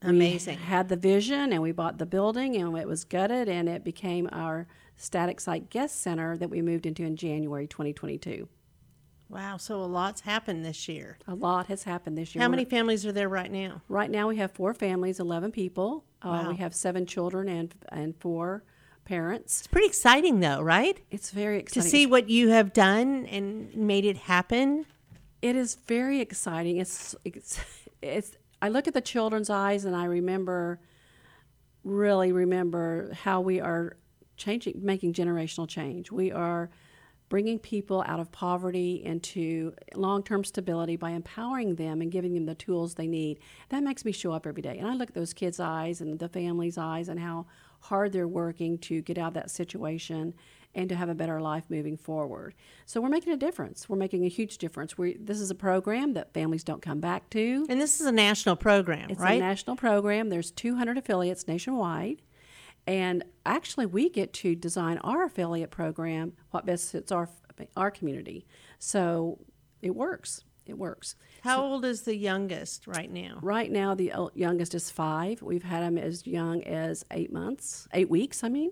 we 0.00 0.10
amazing. 0.10 0.56
had 0.58 0.88
the 0.88 0.94
vision 0.96 1.52
and 1.52 1.60
we 1.60 1.72
bought 1.72 1.98
the 1.98 2.06
building 2.06 2.54
and 2.56 2.78
it 2.78 2.86
was 2.86 3.02
gutted 3.02 3.48
and 3.48 3.68
it 3.68 3.82
became 3.82 4.28
our 4.30 4.68
static 4.96 5.40
site 5.40 5.70
guest 5.70 6.00
center 6.00 6.36
that 6.36 6.48
we 6.50 6.62
moved 6.62 6.86
into 6.86 7.02
in 7.02 7.16
January 7.16 7.66
2022. 7.66 8.48
Wow, 9.28 9.56
so 9.56 9.82
a 9.82 9.86
lot's 9.86 10.20
happened 10.20 10.64
this 10.64 10.86
year. 10.86 11.18
A 11.26 11.34
lot 11.34 11.66
has 11.66 11.82
happened 11.82 12.16
this 12.16 12.32
year. 12.32 12.42
How 12.42 12.48
many 12.48 12.64
families 12.64 13.04
are 13.04 13.12
there 13.12 13.28
right 13.28 13.50
now? 13.50 13.82
Right 13.88 14.10
now, 14.10 14.28
we 14.28 14.36
have 14.36 14.52
four 14.52 14.74
families, 14.74 15.18
11 15.18 15.50
people. 15.50 16.04
Uh, 16.20 16.44
We 16.50 16.56
have 16.58 16.74
seven 16.74 17.06
children 17.06 17.48
and, 17.48 17.74
and 17.88 18.14
four 18.20 18.62
parents. 19.04 19.60
It's 19.60 19.66
pretty 19.66 19.88
exciting, 19.88 20.40
though, 20.40 20.60
right? 20.60 21.00
It's 21.10 21.30
very 21.30 21.58
exciting. 21.58 21.82
To 21.82 21.88
see 21.88 22.06
what 22.06 22.28
you 22.28 22.50
have 22.50 22.72
done 22.72 23.26
and 23.26 23.74
made 23.74 24.04
it 24.04 24.16
happen. 24.16 24.86
It 25.42 25.56
is 25.56 25.74
very 25.74 26.20
exciting. 26.20 26.76
It's, 26.78 27.14
it's, 27.24 27.60
it's, 28.00 28.36
I 28.62 28.68
look 28.68 28.86
at 28.86 28.94
the 28.94 29.00
children's 29.00 29.50
eyes 29.50 29.84
and 29.84 29.94
I 29.94 30.04
remember, 30.04 30.80
really 31.82 32.30
remember 32.30 33.12
how 33.12 33.40
we 33.40 33.60
are 33.60 33.96
changing, 34.36 34.80
making 34.80 35.14
generational 35.14 35.68
change. 35.68 36.12
We 36.12 36.30
are 36.30 36.70
bringing 37.28 37.58
people 37.58 38.04
out 38.06 38.20
of 38.20 38.30
poverty 38.30 39.02
into 39.04 39.74
long 39.94 40.22
term 40.22 40.44
stability 40.44 40.96
by 40.96 41.10
empowering 41.10 41.74
them 41.74 42.00
and 42.02 42.12
giving 42.12 42.34
them 42.34 42.46
the 42.46 42.54
tools 42.54 42.94
they 42.94 43.06
need. 43.06 43.40
That 43.70 43.82
makes 43.82 44.04
me 44.04 44.12
show 44.12 44.32
up 44.32 44.46
every 44.46 44.62
day. 44.62 44.78
And 44.78 44.86
I 44.86 44.94
look 44.94 45.08
at 45.08 45.14
those 45.14 45.32
kids' 45.32 45.58
eyes 45.58 46.00
and 46.00 46.18
the 46.18 46.28
family's 46.28 46.78
eyes 46.78 47.08
and 47.08 47.18
how 47.18 47.46
hard 47.82 48.12
they're 48.12 48.28
working 48.28 48.78
to 48.78 49.02
get 49.02 49.18
out 49.18 49.28
of 49.28 49.34
that 49.34 49.50
situation 49.50 50.34
and 50.74 50.88
to 50.88 50.96
have 50.96 51.08
a 51.08 51.14
better 51.14 51.40
life 51.40 51.64
moving 51.68 51.96
forward. 51.96 52.54
So 52.86 53.00
we're 53.00 53.10
making 53.10 53.32
a 53.32 53.36
difference. 53.36 53.88
We're 53.88 53.96
making 53.98 54.24
a 54.24 54.28
huge 54.28 54.58
difference. 54.58 54.96
We, 54.96 55.16
this 55.20 55.40
is 55.40 55.50
a 55.50 55.54
program 55.54 56.14
that 56.14 56.32
families 56.32 56.64
don't 56.64 56.80
come 56.80 57.00
back 57.00 57.28
to. 57.30 57.66
And 57.68 57.80
this 57.80 58.00
is 58.00 58.06
a 58.06 58.12
national 58.12 58.56
program, 58.56 59.10
It's 59.10 59.20
right? 59.20 59.34
a 59.40 59.44
national 59.44 59.76
program. 59.76 60.30
There's 60.30 60.50
200 60.50 60.96
affiliates 60.96 61.46
nationwide. 61.46 62.22
And 62.86 63.24
actually, 63.44 63.86
we 63.86 64.08
get 64.08 64.32
to 64.34 64.54
design 64.54 64.98
our 64.98 65.24
affiliate 65.24 65.70
program 65.70 66.32
what 66.50 66.66
best 66.66 66.90
fits 66.90 67.12
our, 67.12 67.28
our 67.76 67.90
community. 67.90 68.46
So 68.78 69.38
it 69.82 69.94
works. 69.94 70.42
It 70.66 70.78
works. 70.78 71.16
How 71.42 71.62
old 71.62 71.84
is 71.84 72.02
the 72.02 72.16
youngest 72.16 72.86
right 72.86 73.10
now? 73.10 73.38
Right 73.42 73.70
now, 73.70 73.94
the 73.94 74.12
youngest 74.34 74.74
is 74.74 74.90
five. 74.90 75.42
We've 75.42 75.62
had 75.62 75.82
them 75.82 75.98
as 75.98 76.26
young 76.26 76.62
as 76.64 77.04
eight 77.10 77.32
months, 77.32 77.88
eight 77.92 78.08
weeks, 78.08 78.44
I 78.44 78.48
mean, 78.48 78.70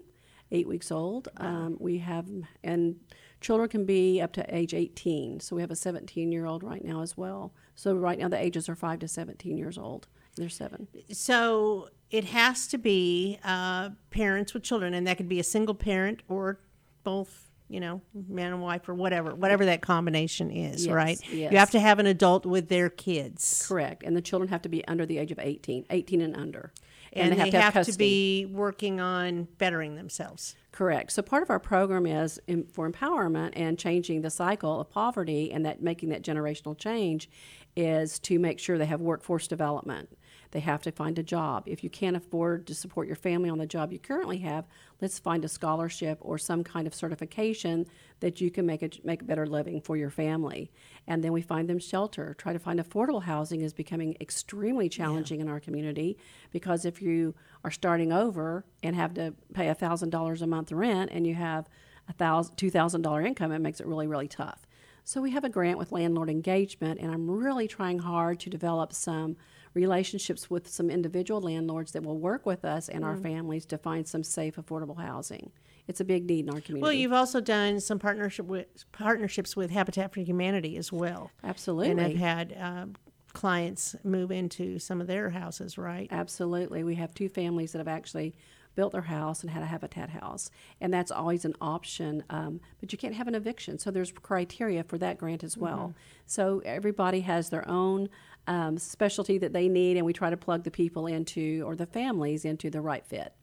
eight 0.52 0.68
weeks 0.68 0.92
old. 0.92 1.28
Um, 1.36 1.76
we 1.80 1.98
have, 1.98 2.26
and 2.62 2.96
children 3.40 3.68
can 3.68 3.84
be 3.84 4.20
up 4.20 4.32
to 4.34 4.54
age 4.54 4.72
18. 4.74 5.40
So 5.40 5.56
we 5.56 5.62
have 5.62 5.70
a 5.70 5.76
17 5.76 6.30
year 6.30 6.46
old 6.46 6.62
right 6.62 6.84
now 6.84 7.02
as 7.02 7.16
well. 7.16 7.52
So 7.74 7.94
right 7.94 8.18
now, 8.18 8.28
the 8.28 8.38
ages 8.38 8.68
are 8.68 8.76
five 8.76 9.00
to 9.00 9.08
17 9.08 9.56
years 9.56 9.78
old. 9.78 10.06
They're 10.36 10.48
seven. 10.48 10.86
So 11.10 11.88
it 12.10 12.24
has 12.26 12.66
to 12.68 12.78
be 12.78 13.38
uh, 13.44 13.90
parents 14.10 14.54
with 14.54 14.62
children, 14.62 14.94
and 14.94 15.06
that 15.06 15.16
could 15.16 15.28
be 15.28 15.40
a 15.40 15.44
single 15.44 15.74
parent 15.74 16.22
or 16.28 16.60
both, 17.02 17.49
you 17.70 17.78
know, 17.78 18.02
man 18.28 18.52
and 18.52 18.60
wife 18.60 18.88
or 18.88 18.94
whatever, 18.94 19.34
whatever 19.34 19.64
that 19.66 19.80
combination 19.80 20.50
is, 20.50 20.86
Yes, 20.86 20.92
right? 20.92 21.18
yes. 21.32 21.52
You 21.52 21.58
have 21.58 21.70
to 21.70 21.80
have 21.80 22.00
an 22.00 22.06
adult 22.06 22.44
with 22.44 22.68
their 22.68 22.90
kids. 22.90 23.64
Correct. 23.66 24.02
And 24.02 24.16
the 24.16 24.20
children 24.20 24.48
have 24.48 24.62
to 24.62 24.68
be 24.68 24.86
under 24.86 25.06
the 25.06 25.18
age 25.18 25.30
of 25.30 25.38
18, 25.38 25.86
18 25.88 26.20
and 26.20 26.36
under. 26.36 26.72
And, 27.12 27.32
they 27.32 27.50
have, 27.50 27.74
have 27.74 27.86
to, 27.86 27.98
be 27.98 28.46
working 28.46 29.00
on 29.00 29.48
bettering 29.58 29.96
themselves. 29.96 30.54
Correct. 30.70 31.10
So 31.10 31.22
part 31.22 31.42
of 31.42 31.50
our 31.50 31.58
program 31.58 32.06
is 32.06 32.40
in, 32.46 32.64
for 32.64 32.88
empowerment 32.88 33.52
and 33.54 33.76
changing 33.76 34.22
the 34.22 34.30
cycle 34.30 34.80
of 34.80 34.90
poverty 34.90 35.50
and 35.50 35.66
that 35.66 35.82
making 35.82 36.10
that 36.10 36.22
generational 36.22 36.78
change 36.78 37.28
is 37.76 38.18
to 38.20 38.38
make 38.38 38.60
sure 38.60 38.78
they 38.78 38.86
have 38.86 39.00
workforce 39.00 39.48
development. 39.48 40.16
They 40.52 40.60
have 40.60 40.82
to 40.82 40.92
find 40.92 41.18
a 41.18 41.22
job. 41.22 41.64
If 41.66 41.84
you 41.84 41.90
can't 41.90 42.16
afford 42.16 42.66
to 42.66 42.74
support 42.74 43.06
your 43.06 43.16
family 43.16 43.48
on 43.48 43.58
the 43.58 43.66
job 43.66 43.92
you 43.92 43.98
currently 43.98 44.38
have, 44.38 44.66
let's 45.00 45.18
find 45.18 45.44
a 45.44 45.48
scholarship 45.48 46.18
or 46.20 46.38
some 46.38 46.64
kind 46.64 46.86
of 46.86 46.94
certification 46.94 47.86
that 48.18 48.40
you 48.40 48.50
can 48.50 48.66
make 48.66 48.82
a 48.82 48.90
make 49.04 49.22
a 49.22 49.24
better 49.24 49.46
living 49.46 49.80
for 49.80 49.96
your 49.96 50.10
family. 50.10 50.70
And 51.06 51.22
then 51.22 51.32
we 51.32 51.42
find 51.42 51.68
them 51.68 51.78
shelter. 51.78 52.34
Try 52.34 52.52
to 52.52 52.58
find 52.58 52.80
affordable 52.80 53.22
housing 53.22 53.60
is 53.60 53.72
becoming 53.72 54.16
extremely 54.20 54.88
challenging 54.88 55.40
in 55.40 55.48
our 55.48 55.60
community 55.60 56.18
because 56.50 56.84
if 56.84 57.00
you 57.00 57.34
are 57.64 57.70
starting 57.70 58.12
over 58.12 58.64
and 58.82 58.96
have 58.96 59.14
to 59.14 59.34
pay 59.54 59.68
a 59.68 59.74
thousand 59.74 60.10
dollars 60.10 60.42
a 60.42 60.46
month 60.46 60.72
rent 60.72 61.10
and 61.12 61.26
you 61.26 61.34
have 61.34 61.68
a 62.08 62.12
thousand 62.12 62.56
two 62.56 62.70
thousand 62.70 63.02
dollar 63.02 63.22
income, 63.22 63.52
it 63.52 63.60
makes 63.60 63.80
it 63.80 63.86
really 63.86 64.08
really 64.08 64.28
tough. 64.28 64.66
So 65.10 65.20
we 65.20 65.32
have 65.32 65.42
a 65.42 65.48
grant 65.48 65.76
with 65.76 65.90
landlord 65.90 66.30
engagement, 66.30 67.00
and 67.00 67.10
I'm 67.10 67.28
really 67.28 67.66
trying 67.66 67.98
hard 67.98 68.38
to 68.38 68.48
develop 68.48 68.92
some 68.92 69.36
relationships 69.74 70.48
with 70.48 70.68
some 70.68 70.88
individual 70.88 71.40
landlords 71.40 71.90
that 71.94 72.04
will 72.04 72.20
work 72.20 72.46
with 72.46 72.64
us 72.64 72.88
and 72.88 73.04
our 73.04 73.16
families 73.16 73.66
to 73.66 73.78
find 73.78 74.06
some 74.06 74.22
safe, 74.22 74.54
affordable 74.54 75.00
housing. 75.02 75.50
It's 75.88 75.98
a 75.98 76.04
big 76.04 76.26
need 76.26 76.46
in 76.46 76.54
our 76.54 76.60
community. 76.60 76.82
Well, 76.82 76.92
you've 76.92 77.12
also 77.12 77.40
done 77.40 77.80
some 77.80 77.98
partnership 77.98 78.46
with 78.46 78.68
partnerships 78.92 79.56
with 79.56 79.72
Habitat 79.72 80.14
for 80.14 80.20
Humanity 80.20 80.76
as 80.76 80.92
well, 80.92 81.32
absolutely 81.42 81.90
and 81.90 82.00
I've 82.00 82.16
had 82.16 82.56
um, 82.60 82.94
clients 83.32 83.96
move 84.04 84.30
into 84.30 84.78
some 84.78 85.00
of 85.00 85.08
their 85.08 85.30
houses, 85.30 85.76
right? 85.76 86.06
Absolutely. 86.12 86.84
We 86.84 86.94
have 86.94 87.14
two 87.14 87.28
families 87.28 87.72
that 87.72 87.78
have 87.78 87.88
actually 87.88 88.36
built 88.74 88.92
their 88.92 89.02
house 89.02 89.42
and 89.42 89.50
had 89.50 89.62
a 89.62 89.66
habitat 89.66 90.10
house, 90.10 90.50
and 90.80 90.92
that's 90.92 91.10
always 91.10 91.44
an 91.44 91.54
option. 91.60 92.24
Um, 92.30 92.60
but 92.80 92.92
you 92.92 92.98
can't 92.98 93.14
have 93.14 93.28
an 93.28 93.34
eviction, 93.34 93.78
so 93.78 93.90
there's 93.90 94.12
criteria 94.12 94.82
for 94.84 94.98
that 94.98 95.18
grant 95.18 95.44
as 95.44 95.56
well. 95.56 95.94
So 96.26 96.62
everybody 96.64 97.20
has 97.20 97.50
their 97.50 97.68
own 97.68 98.08
um, 98.46 98.78
specialty 98.78 99.38
that 99.38 99.52
they 99.52 99.68
need, 99.68 99.96
and 99.96 100.06
we 100.06 100.12
try 100.12 100.30
to 100.30 100.36
plug 100.36 100.64
the 100.64 100.70
people 100.70 101.06
into 101.06 101.62
or 101.66 101.76
the 101.76 101.86
families 101.86 102.44
into 102.44 102.70
the 102.70 102.80
right 102.80 103.04
fit. 103.04 103.34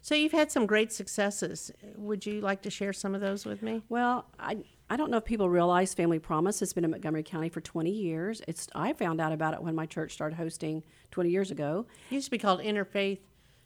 So 0.00 0.14
you've 0.14 0.32
had 0.32 0.52
some 0.52 0.66
great 0.66 0.92
successes. 0.92 1.72
Would 1.96 2.26
you 2.26 2.42
like 2.42 2.60
to 2.62 2.70
share 2.70 2.92
some 2.92 3.14
of 3.14 3.22
those 3.22 3.46
with 3.46 3.62
me? 3.62 3.82
Well, 3.88 4.26
I 4.38 4.58
I 4.90 4.96
don't 4.96 5.10
know 5.10 5.16
if 5.16 5.24
people 5.24 5.48
realize 5.48 5.94
Family 5.94 6.18
Promise 6.18 6.60
has 6.60 6.74
been 6.74 6.84
in 6.84 6.90
Montgomery 6.90 7.22
County 7.22 7.48
for 7.48 7.62
20 7.62 7.90
years. 7.90 8.42
It's 8.46 8.68
I 8.74 8.92
found 8.92 9.18
out 9.18 9.32
about 9.32 9.54
it 9.54 9.62
when 9.62 9.74
my 9.74 9.86
church 9.86 10.12
started 10.12 10.36
hosting 10.36 10.84
20 11.10 11.30
years 11.30 11.50
ago. 11.50 11.86
It 12.10 12.16
used 12.16 12.26
to 12.26 12.30
be 12.30 12.38
called 12.38 12.60
Interfaith 12.60 13.20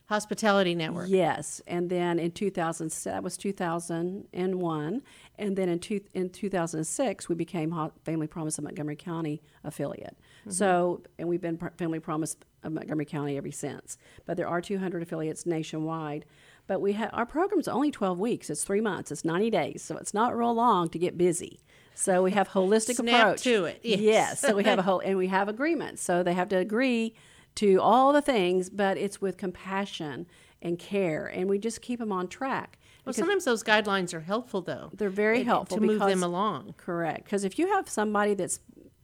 Hospitality 0.09 0.75
Network. 0.75 1.09
Yes, 1.11 1.61
and 1.67 1.91
then 1.91 2.19
in 2.19 2.31
2000 2.31 2.91
that 3.05 3.23
was 3.23 3.37
2001, 3.37 5.03
and 5.39 5.57
then 5.57 5.69
in 5.69 5.79
two, 5.79 6.01
in 6.15 6.31
2006 6.31 7.29
we 7.29 7.35
became 7.35 7.91
Family 8.05 8.27
Promise 8.27 8.57
of 8.57 8.65
Montgomery 8.65 8.97
County 8.97 9.43
affiliate. 9.65 10.17
Mm-hmm. 10.41 10.51
So, 10.53 11.03
and 11.19 11.29
we've 11.29 11.43
been 11.43 11.59
Family 11.77 12.01
Promise 12.01 12.37
of 12.63 12.73
Montgomery 12.73 13.05
County 13.05 13.37
ever 13.37 13.53
since. 13.53 13.99
But 14.25 14.39
there 14.39 14.49
are 14.49 14.63
200 14.63 15.03
affiliates 15.03 15.45
nationwide. 15.45 16.25
But 16.67 16.81
we 16.81 16.93
have 16.95 17.11
our 17.13 17.27
program's 17.27 17.69
only 17.69 17.91
12 17.91 18.19
weeks. 18.19 18.51
It's 18.51 18.65
three 18.65 18.81
months. 18.81 19.11
It's 19.11 19.25
90 19.25 19.51
days, 19.51 19.83
so 19.83 19.97
it's 19.97 20.13
not 20.13 20.37
real 20.37 20.55
long 20.55 20.89
to 20.91 20.99
get 20.99 21.19
busy. 21.19 21.61
So 21.95 22.23
we 22.23 22.31
have 22.31 22.49
holistic 22.49 22.95
Snap 22.97 23.21
approach 23.21 23.43
to 23.43 23.65
it, 23.65 23.81
yes. 23.83 24.01
Yes. 24.01 24.41
So 24.41 24.55
we 24.55 24.65
have 24.65 24.79
a 24.79 24.83
whole 24.89 25.01
and 25.01 25.19
we 25.19 25.27
have 25.27 25.49
agreements. 25.49 26.03
So 26.03 26.23
they 26.23 26.33
have 26.33 26.49
to 26.51 26.57
agree 26.57 27.15
to 27.59 27.81
all 27.81 28.13
the 28.13 28.23
things, 28.23 28.71
but 28.71 28.97
it's 28.97 29.21
with 29.21 29.37
compassion 29.37 30.27
and 30.63 30.79
care, 30.79 31.27
and 31.27 31.49
we 31.49 31.59
just 31.59 31.81
keep 31.83 31.99
them 31.99 32.13
on 32.13 32.29
track. 32.29 32.79
Well, 33.05 33.13
sometimes 33.13 33.45
those 33.45 33.63
guidelines 33.65 34.13
are 34.13 34.21
helpful, 34.21 34.61
though. 34.61 34.91
they're 34.95 35.09
very 35.09 35.43
helpful 35.45 35.79
to 35.79 35.83
move 35.83 36.01
them 36.01 36.23
along. 36.23 36.75
Correct. 36.77 37.25
Because 37.25 37.43
if 37.45 37.59
you 37.59 37.69
have 37.69 37.89
somebody 37.89 38.35
that's 38.35 38.61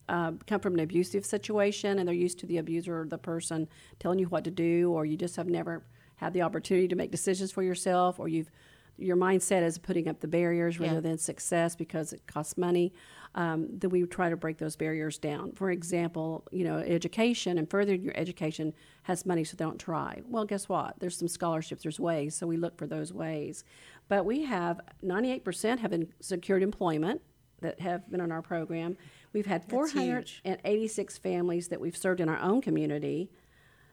uh, 0.08 0.32
come 0.46 0.61
from 0.61 0.75
an 0.75 0.80
abusive 0.80 1.25
situation 1.25 1.99
and 1.99 2.06
they're 2.06 2.14
used 2.14 2.38
to 2.40 2.46
the 2.46 2.58
abuser 2.58 3.00
or 3.00 3.06
the 3.06 3.16
person 3.18 3.66
telling 3.99 4.18
you 4.18 4.26
what 4.26 4.44
to 4.44 4.50
do, 4.50 4.92
or 4.92 5.06
you 5.06 5.16
just 5.16 5.37
have 5.37 5.49
never 5.49 5.82
had 6.16 6.32
the 6.34 6.42
opportunity 6.42 6.87
to 6.88 6.94
make 6.96 7.11
decisions 7.11 7.50
for 7.50 7.62
yourself, 7.62 8.20
or 8.20 8.28
you've 8.28 8.50
your 8.96 9.16
mindset 9.16 9.62
is 9.62 9.76
putting 9.76 10.06
up 10.06 10.20
the 10.20 10.28
barriers 10.28 10.78
rather 10.78 10.94
Yeah. 10.94 11.00
than 11.00 11.18
success 11.18 11.75
because 11.75 12.12
it 12.12 12.25
costs 12.28 12.56
money, 12.56 12.92
um, 13.35 13.67
then 13.71 13.91
we 13.91 14.05
try 14.07 14.31
to 14.31 14.37
break 14.37 14.59
those 14.59 14.76
barriers 14.76 15.19
down. 15.19 15.53
For 15.53 15.71
example, 15.71 16.45
you 16.53 16.64
know, 16.64 16.79
education 16.79 17.59
and 17.59 17.69
furthering 17.69 18.03
your 18.03 18.17
education 18.17 18.73
has 19.05 19.26
money, 19.26 19.43
so 19.45 19.57
they 19.57 19.64
don't 19.64 19.79
try. 19.79 20.23
Well, 20.29 20.45
guess 20.45 20.69
what? 20.69 21.00
There's 21.00 21.17
some 21.17 21.29
scholarships, 21.29 21.83
there's 21.83 21.99
ways, 21.99 22.37
so 22.37 22.47
we 22.47 22.57
look 22.57 22.79
for 22.79 22.87
those 22.87 23.12
ways. 23.12 23.64
But 24.09 24.25
we 24.25 24.45
have 24.45 24.81
98% 25.05 25.81
have 25.81 25.93
in- 25.93 26.12
secured 26.21 26.62
employment 26.62 27.23
that 27.61 27.81
have 27.81 28.09
been 28.11 28.21
on 28.21 28.31
our 28.31 28.43
program. 28.43 28.97
We've 29.33 29.47
had 29.47 29.64
486 29.69 31.19
families 31.19 31.69
that 31.69 31.81
we've 31.81 31.97
served 31.97 32.21
in 32.21 32.29
our 32.29 32.38
own 32.38 32.61
community, 32.61 33.31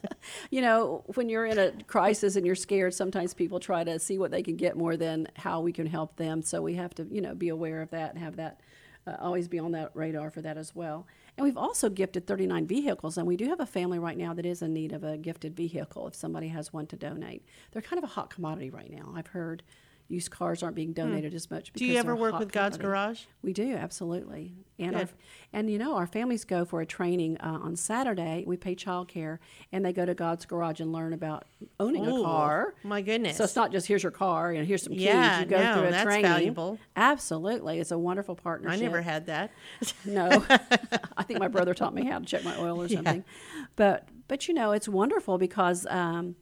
you 0.50 0.60
know, 0.60 1.04
when 1.14 1.28
you're 1.28 1.46
in 1.46 1.58
a 1.58 1.72
crisis 1.84 2.36
and 2.36 2.44
you're 2.44 2.54
scared, 2.54 2.94
sometimes 2.94 3.34
people 3.34 3.60
try 3.60 3.84
to 3.84 3.98
see 3.98 4.18
what 4.18 4.30
they 4.30 4.42
can 4.42 4.56
get 4.56 4.76
more 4.76 4.96
than 4.96 5.28
how 5.36 5.60
we 5.60 5.72
can 5.72 5.86
help 5.86 6.16
them. 6.16 6.42
So 6.42 6.62
we 6.62 6.74
have 6.74 6.94
to, 6.94 7.06
you 7.10 7.20
know, 7.20 7.34
be 7.34 7.50
aware 7.50 7.82
of 7.82 7.90
that 7.90 8.14
and 8.14 8.22
have 8.22 8.36
that 8.36 8.60
uh, 9.06 9.16
always 9.20 9.48
be 9.48 9.58
on 9.58 9.72
that 9.72 9.90
radar 9.94 10.30
for 10.30 10.42
that 10.42 10.56
as 10.56 10.74
well. 10.74 11.06
And 11.36 11.44
we've 11.44 11.56
also 11.56 11.88
gifted 11.88 12.26
39 12.26 12.66
vehicles, 12.66 13.16
and 13.16 13.26
we 13.26 13.36
do 13.36 13.46
have 13.48 13.60
a 13.60 13.66
family 13.66 13.98
right 13.98 14.16
now 14.16 14.34
that 14.34 14.44
is 14.44 14.62
in 14.62 14.74
need 14.74 14.92
of 14.92 15.04
a 15.04 15.16
gifted 15.16 15.56
vehicle 15.56 16.06
if 16.06 16.14
somebody 16.14 16.48
has 16.48 16.72
one 16.72 16.86
to 16.88 16.96
donate. 16.96 17.44
They're 17.72 17.82
kind 17.82 17.98
of 17.98 18.04
a 18.04 18.12
hot 18.12 18.30
commodity 18.30 18.70
right 18.70 18.90
now. 18.90 19.12
I've 19.16 19.28
heard 19.28 19.62
used 20.10 20.30
cars 20.30 20.62
aren't 20.62 20.76
being 20.76 20.92
donated 20.92 21.34
as 21.34 21.50
much. 21.50 21.68
Hmm. 21.68 21.78
Do 21.78 21.84
you 21.84 21.98
ever 21.98 22.16
work 22.16 22.38
with 22.38 22.52
God's. 22.52 22.76
Garage? 22.76 23.22
We 23.42 23.52
do 23.52 23.74
absolutely, 23.74 24.54
and 24.78 24.96
our, 24.96 25.08
and 25.52 25.70
you 25.70 25.78
know 25.78 25.96
our 25.96 26.06
families 26.06 26.44
go 26.44 26.64
for 26.64 26.80
a 26.80 26.86
training 26.86 27.38
uh, 27.40 27.58
on 27.62 27.76
Saturday. 27.76 28.44
We 28.46 28.56
pay 28.56 28.74
childcare, 28.74 29.38
and 29.72 29.84
they 29.84 29.92
go 29.92 30.04
to 30.04 30.14
God's 30.14 30.46
Garage 30.46 30.80
and 30.80 30.92
learn 30.92 31.12
about 31.12 31.44
owning 31.78 32.06
Ooh, 32.06 32.22
a 32.22 32.24
car. 32.24 32.74
My 32.82 33.02
goodness. 33.02 33.36
So 33.36 33.44
it's 33.44 33.56
not 33.56 33.72
just 33.72 33.86
here's 33.86 34.02
your 34.02 34.12
car 34.12 34.50
and 34.50 34.66
here's 34.66 34.82
some 34.82 34.92
keys. 34.92 35.02
Yeah, 35.02 35.40
you 35.40 35.46
go 35.46 35.62
no, 35.62 35.74
through 35.74 35.88
a 35.88 35.90
that's 35.90 36.04
training. 36.04 36.30
valuable. 36.30 36.78
Absolutely, 36.96 37.78
it's 37.78 37.90
a 37.90 37.98
wonderful 37.98 38.34
partnership. 38.34 38.80
I 38.80 38.82
never 38.82 39.02
had 39.02 39.26
that. 39.26 39.50
No, 40.04 40.44
I 41.16 41.22
think 41.22 41.38
my 41.38 41.48
brother 41.48 41.74
taught 41.74 41.94
me 41.94 42.06
how 42.06 42.18
to 42.18 42.24
check 42.24 42.44
my 42.44 42.58
oil 42.58 42.82
or 42.82 42.88
something. 42.90 43.24
But 43.76 44.08
but 44.28 44.48
you 44.48 44.54
know 44.54 44.72
it's 44.72 44.88
wonderful 44.88 45.38
because 45.38 45.86
um, 45.90 46.36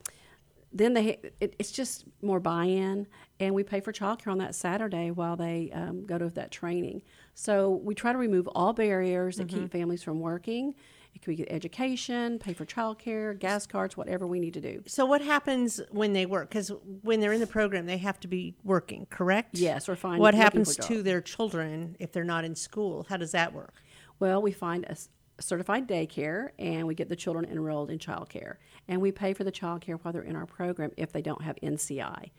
then 0.73 0.95
they 0.95 1.19
it, 1.41 1.55
it's 1.59 1.71
just 1.73 2.05
more 2.23 2.41
buy-in, 2.41 3.07
and 3.41 3.55
we 3.55 3.63
pay 3.63 3.81
for 3.81 3.93
childcare 3.93 4.29
on 4.33 4.39
that 4.39 4.55
Saturday 4.55 5.11
while 5.11 5.37
they 5.37 5.71
um, 5.73 6.05
go 6.07 6.19
to 6.19 6.29
that 6.31 6.51
training. 6.51 7.03
So 7.35 7.81
we 7.83 7.95
try 7.95 8.13
to 8.13 8.19
remove 8.19 8.47
all 8.49 8.73
barriers 8.73 9.37
that 9.37 9.47
Mm-hmm. 9.49 9.61
keep 9.63 9.73
families 9.73 10.03
from 10.03 10.21
working. 10.21 10.75
It 11.15 11.23
could 11.23 11.37
be 11.37 11.51
education, 11.51 12.39
pay 12.39 12.53
for 12.53 12.65
childcare, 12.67 13.37
gas 13.39 13.67
cards, 13.67 13.97
whatever 13.97 14.27
we 14.27 14.39
need 14.39 14.55
to 14.55 14.61
do. 14.61 14.83
So 14.87 15.05
what 15.07 15.21
happens 15.23 15.81
when 15.91 16.13
they 16.13 16.27
work? 16.27 16.49
Because 16.51 16.71
when 17.03 17.19
they're 17.21 17.33
in 17.33 17.41
the 17.41 17.47
program, 17.47 17.87
they 17.87 17.97
have 17.99 18.21
to 18.21 18.29
be 18.29 18.55
working, 18.63 19.07
correct? 19.11 19.57
Yes, 19.59 19.89
we're 19.89 19.97
finding- 19.97 20.21
What 20.21 20.35
happens 20.35 20.77
to 20.77 21.03
their 21.03 21.21
children 21.21 21.97
if 21.99 22.13
they're 22.13 22.25
not 22.25 22.45
in 22.45 22.55
school? 22.55 23.07
How 23.09 23.17
does 23.17 23.33
that 23.33 23.53
work? 23.53 23.75
Well, 24.21 24.41
we 24.43 24.53
find 24.53 24.85
a 24.85 24.93
s- 24.93 25.09
certified 25.41 25.87
daycare 25.89 26.51
and 26.59 26.87
we 26.87 26.95
get 26.95 27.09
the 27.09 27.17
children 27.17 27.45
enrolled 27.45 27.91
in 27.91 27.99
childcare. 27.99 28.57
And 28.89 29.01
we 29.01 29.13
pay 29.13 29.35
for 29.35 29.45
the 29.45 29.53
childcare 29.53 29.99
while 30.03 30.13
they're 30.13 30.23
in 30.23 30.37
our 30.37 30.47
program 30.47 30.91
if 30.97 31.13
they 31.13 31.23
don't 31.23 31.43
have 31.43 31.57
NCI. 31.63 32.31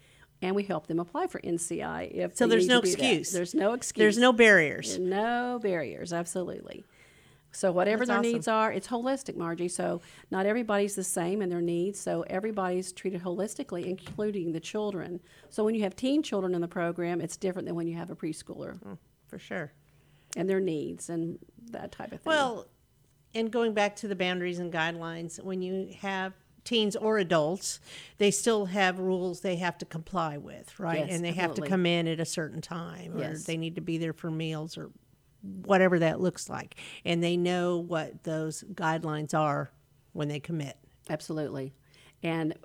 And 0.42 0.56
we 0.56 0.64
help 0.64 0.88
them 0.88 1.00
apply 1.00 1.28
for 1.28 1.40
NCI 1.42 2.12
if 2.12 2.36
So 2.36 2.46
they 2.46 2.52
there's 2.52 2.68
need 2.68 2.74
no 2.74 2.82
to 2.82 2.86
do 2.88 2.92
that. 2.96 3.04
excuse. 3.04 3.32
There's 3.32 3.54
no 3.54 3.74
excuse. 3.74 4.00
There's 4.04 4.18
no 4.18 4.32
barriers. 4.34 4.98
No 5.00 5.60
barriers, 5.62 6.14
absolutely. 6.14 6.86
So 7.52 7.72
whatever 7.72 8.00
That's 8.06 8.10
their 8.10 8.20
awesome. 8.20 8.32
needs 8.32 8.48
are, 8.48 8.72
it's 8.72 8.88
holistic, 8.88 9.36
Margie. 9.36 9.68
So 9.70 10.02
not 10.30 10.46
everybody's 10.46 10.94
the 10.96 11.04
same 11.04 11.42
in 11.42 11.50
their 11.50 11.62
needs. 11.62 12.00
So 12.00 12.24
everybody's 12.28 12.92
treated 12.94 13.24
holistically, 13.24 13.86
including 13.88 14.52
the 14.52 14.60
children. 14.60 15.20
So 15.50 15.64
when 15.64 15.74
you 15.74 15.82
have 15.82 15.96
teen 15.96 16.22
children 16.22 16.54
in 16.54 16.62
the 16.62 16.68
program, 16.68 17.22
it's 17.22 17.38
different 17.38 17.66
than 17.68 17.76
when 17.76 17.88
you 17.88 17.96
have 17.98 18.12
a 18.12 18.16
preschooler 18.16 18.80
mm, 18.84 18.98
For 19.28 19.40
sure. 19.40 19.72
and 20.38 20.48
their 20.50 20.60
needs 20.60 21.10
and 21.10 21.40
that 21.72 21.92
type 21.92 22.12
of 22.12 22.22
thing. 22.22 22.32
Well, 22.32 22.68
and 23.36 23.52
going 23.52 23.74
back 23.74 23.96
to 23.98 24.08
the 24.08 24.16
boundaries 24.16 24.60
and 24.60 24.72
guidelines, 24.72 25.42
when 25.44 25.62
you 25.62 25.94
have 26.00 26.34
teens 26.64 26.96
or 26.96 27.18
adults, 27.18 27.80
they 28.18 28.32
still 28.32 28.66
have 28.66 29.00
rules 29.00 29.42
they 29.42 29.56
have 29.56 29.78
to 29.80 29.86
comply 29.86 30.38
with, 30.38 30.80
right? 30.80 31.00
Yes, 31.08 31.12
and 31.12 31.24
they 31.24 31.32
have 31.32 31.54
to 31.56 31.62
come 31.62 31.86
in 31.86 32.08
at 32.08 32.20
a 32.20 32.26
certain 32.26 32.62
time, 32.62 33.16
or 33.16 33.20
Yes. 33.20 33.46
they 33.46 33.58
need 33.58 33.76
to 33.76 33.82
be 33.82 33.98
there 33.98 34.14
for 34.14 34.30
meals, 34.30 34.78
or 34.78 34.92
whatever 35.42 36.00
that 36.00 36.20
looks 36.20 36.50
like. 36.50 36.76
And 37.06 37.24
they 37.24 37.38
know 37.38 37.78
what 37.78 38.24
those 38.24 38.64
guidelines 38.74 39.34
are 39.34 39.72
when 40.14 40.28
they 40.28 40.40
commit. 40.40 40.78
Absolutely. 41.10 41.74
And 42.22 42.56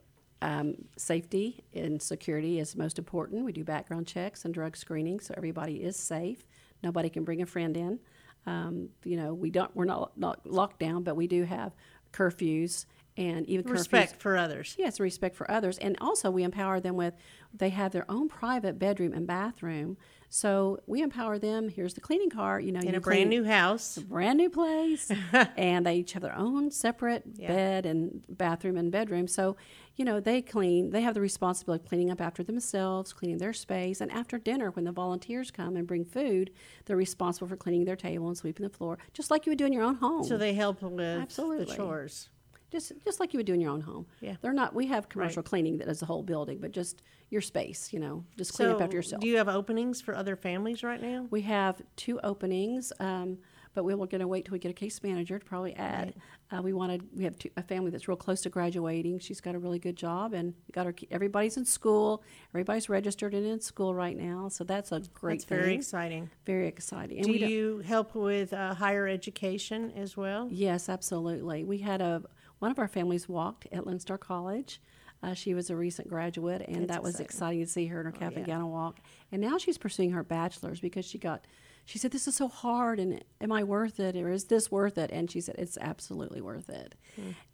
um, 0.42 0.74
safety 0.98 1.64
and 1.72 2.02
security 2.02 2.58
is 2.58 2.76
most 2.76 2.98
important. 2.98 3.44
We 3.44 3.52
do 3.52 3.64
background 3.64 4.06
checks 4.06 4.44
and 4.44 4.52
drug 4.52 4.76
screening, 4.76 5.20
so 5.20 5.32
everybody 5.36 5.82
is 5.82 5.96
safe. 5.96 6.44
Nobody 6.82 7.08
can 7.08 7.24
bring 7.24 7.40
a 7.40 7.46
friend 7.46 7.76
in. 7.76 8.00
Um, 8.46 8.90
you 9.04 9.16
know, 9.16 9.34
we 9.34 9.50
don't. 9.50 9.74
We're 9.74 9.84
not, 9.84 10.16
not 10.18 10.46
locked 10.46 10.78
down, 10.80 11.02
but 11.02 11.16
we 11.16 11.26
do 11.26 11.44
have 11.44 11.72
curfews 12.12 12.86
and 13.16 13.46
even 13.46 13.70
Respect 13.70 14.14
curfews. 14.14 14.20
for 14.20 14.36
others. 14.36 14.74
Yes, 14.78 14.98
respect 15.00 15.36
for 15.36 15.50
others, 15.50 15.78
and 15.78 15.96
also 16.00 16.30
we 16.30 16.42
empower 16.42 16.80
them 16.80 16.96
with. 16.96 17.14
They 17.56 17.70
have 17.70 17.92
their 17.92 18.10
own 18.10 18.28
private 18.28 18.78
bedroom 18.78 19.12
and 19.12 19.26
bathroom, 19.26 19.96
so 20.34 20.80
we 20.88 21.00
empower 21.00 21.38
them. 21.38 21.68
Here's 21.68 21.94
the 21.94 22.00
cleaning 22.00 22.28
cart. 22.28 22.64
You 22.64 22.72
know, 22.72 22.80
In 22.80 22.88
you 22.88 22.96
a 22.96 23.00
brand 23.00 23.30
new 23.30 23.44
house. 23.44 23.98
brand 23.98 24.36
new 24.38 24.50
place 24.50 25.08
and 25.56 25.86
they 25.86 25.98
each 25.98 26.12
have 26.14 26.22
their 26.22 26.36
own 26.36 26.72
separate 26.72 27.22
bed 27.46 27.86
and 27.86 28.24
bathroom 28.28 28.76
and 28.76 28.90
bedroom 28.90 29.28
so 29.28 29.56
you 29.94 30.04
know 30.04 30.18
they 30.18 30.42
clean 30.42 30.90
they 30.90 31.02
have 31.02 31.14
the 31.14 31.20
responsibility 31.20 31.84
of 31.84 31.88
cleaning 31.88 32.10
up 32.10 32.20
after 32.20 32.42
themselves 32.42 33.12
cleaning 33.12 33.38
their 33.38 33.52
space 33.52 34.00
and 34.00 34.10
after 34.10 34.36
dinner 34.38 34.70
when 34.72 34.84
the 34.84 34.90
volunteers 34.92 35.52
come 35.52 35.76
and 35.76 35.86
bring 35.86 36.04
food 36.04 36.50
they're 36.86 36.96
responsible 36.96 37.46
for 37.46 37.56
cleaning 37.56 37.84
their 37.84 37.94
table 37.94 38.26
and 38.26 38.36
sweeping 38.36 38.64
the 38.64 38.76
floor 38.76 38.98
just 39.12 39.30
like 39.30 39.46
you 39.46 39.50
would 39.50 39.58
do 39.58 39.66
in 39.66 39.72
your 39.72 39.84
own 39.84 39.94
home 39.94 40.24
So 40.24 40.36
they 40.36 40.54
help 40.54 40.82
with 40.82 40.96
the 40.96 41.20
Absolutely. 41.22 41.76
chores. 41.76 42.28
Just 42.74 42.92
just 43.04 43.20
like 43.20 43.32
you 43.32 43.38
would 43.38 43.46
do 43.46 43.54
in 43.54 43.60
your 43.60 43.70
own 43.70 43.80
home 43.80 44.04
Yeah. 44.20 44.34
they're 44.42 44.52
not 44.52 44.74
we 44.74 44.86
have 44.88 45.08
commercial 45.08 45.40
Right. 45.42 45.48
cleaning 45.50 45.78
that 45.78 45.88
is 45.88 46.00
the 46.00 46.06
whole 46.06 46.22
building 46.22 46.58
but 46.60 46.72
just 46.72 47.02
your 47.30 47.40
space 47.40 47.92
you 47.92 48.00
know 48.00 48.24
just 48.36 48.52
clean 48.52 48.68
So 48.70 48.74
up 48.74 48.82
after 48.82 48.96
yourself 48.96 49.20
do 49.22 49.28
you 49.28 49.36
have 49.36 49.48
openings 49.48 50.00
for 50.00 50.14
other 50.14 50.34
families 50.36 50.82
right 50.82 51.00
now? 51.00 51.26
We 51.30 51.42
have 51.42 51.80
two 51.96 52.20
openings, 52.22 52.92
um, 53.00 53.38
but 53.74 53.84
we 53.84 53.92
were 53.94 54.06
going 54.06 54.20
to 54.20 54.28
wait 54.28 54.44
till 54.44 54.52
we 54.52 54.58
get 54.60 54.70
a 54.70 54.74
case 54.84 55.02
manager 55.02 55.36
to 55.38 55.44
probably 55.44 55.74
add. 55.74 56.14
Uh, 56.52 56.62
we 56.62 56.72
wanted 56.72 57.02
we 57.16 57.24
have 57.24 57.36
two, 57.38 57.50
a 57.56 57.62
family 57.62 57.90
that's 57.90 58.06
real 58.06 58.16
close 58.16 58.40
to 58.42 58.50
graduating. 58.50 59.18
She's 59.18 59.40
got 59.40 59.54
a 59.56 59.58
really 59.58 59.80
good 59.80 59.96
job, 59.96 60.32
and 60.32 60.54
got 60.72 60.86
her. 60.86 60.94
Everybody's 61.10 61.56
in 61.56 61.64
school. 61.64 62.22
Everybody's 62.52 62.88
registered 62.88 63.34
and 63.34 63.44
in 63.44 63.60
school 63.60 63.92
right 63.94 64.16
now, 64.16 64.48
so 64.48 64.62
that's 64.62 64.92
a 64.92 65.00
great 65.12 65.34
That's 65.40 65.44
very 65.46 65.74
exciting. 65.74 66.30
Very 66.46 66.68
exciting. 66.68 67.18
And 67.18 67.26
Do 67.26 67.32
you 67.32 67.78
help 67.78 68.14
with 68.14 68.52
uh, 68.52 68.74
higher 68.74 69.08
education 69.08 69.92
as 69.96 70.16
well? 70.16 70.48
Yes, 70.52 70.88
absolutely. 70.88 71.64
We 71.64 71.78
had 71.78 72.00
a 72.00 72.22
one 72.58 72.70
of 72.70 72.78
our 72.78 72.88
families 72.88 73.28
walked 73.28 73.66
at 73.72 73.86
Lone 73.86 74.00
Star 74.00 74.18
College. 74.18 74.80
Uh, 75.22 75.32
she 75.32 75.54
was 75.54 75.70
a 75.70 75.76
recent 75.76 76.08
graduate, 76.08 76.62
and 76.68 76.82
That's 76.82 76.88
that 76.88 77.02
was 77.02 77.20
exciting. 77.20 77.60
exciting 77.60 77.60
to 77.64 77.66
see 77.66 77.86
her 77.86 78.00
in 78.00 78.06
her 78.06 78.12
cap 78.12 78.36
and 78.36 78.46
yeah. 78.46 78.54
gown 78.54 78.70
walk. 78.70 79.00
And 79.32 79.40
now 79.40 79.56
she's 79.56 79.78
pursuing 79.78 80.10
her 80.10 80.22
bachelor's 80.22 80.80
because 80.80 81.06
she 81.06 81.18
got. 81.18 81.46
She 81.86 81.98
said, 81.98 82.12
"This 82.12 82.26
is 82.26 82.34
so 82.34 82.48
hard, 82.48 82.98
and 82.98 83.22
am 83.42 83.52
I 83.52 83.62
worth 83.62 84.00
it, 84.00 84.16
or 84.16 84.30
is 84.30 84.44
this 84.44 84.70
worth 84.70 84.96
it?" 84.98 85.10
And 85.12 85.30
she 85.30 85.40
said, 85.40 85.56
"It's 85.58 85.76
absolutely 85.80 86.40
worth 86.40 86.68
it." 86.70 86.94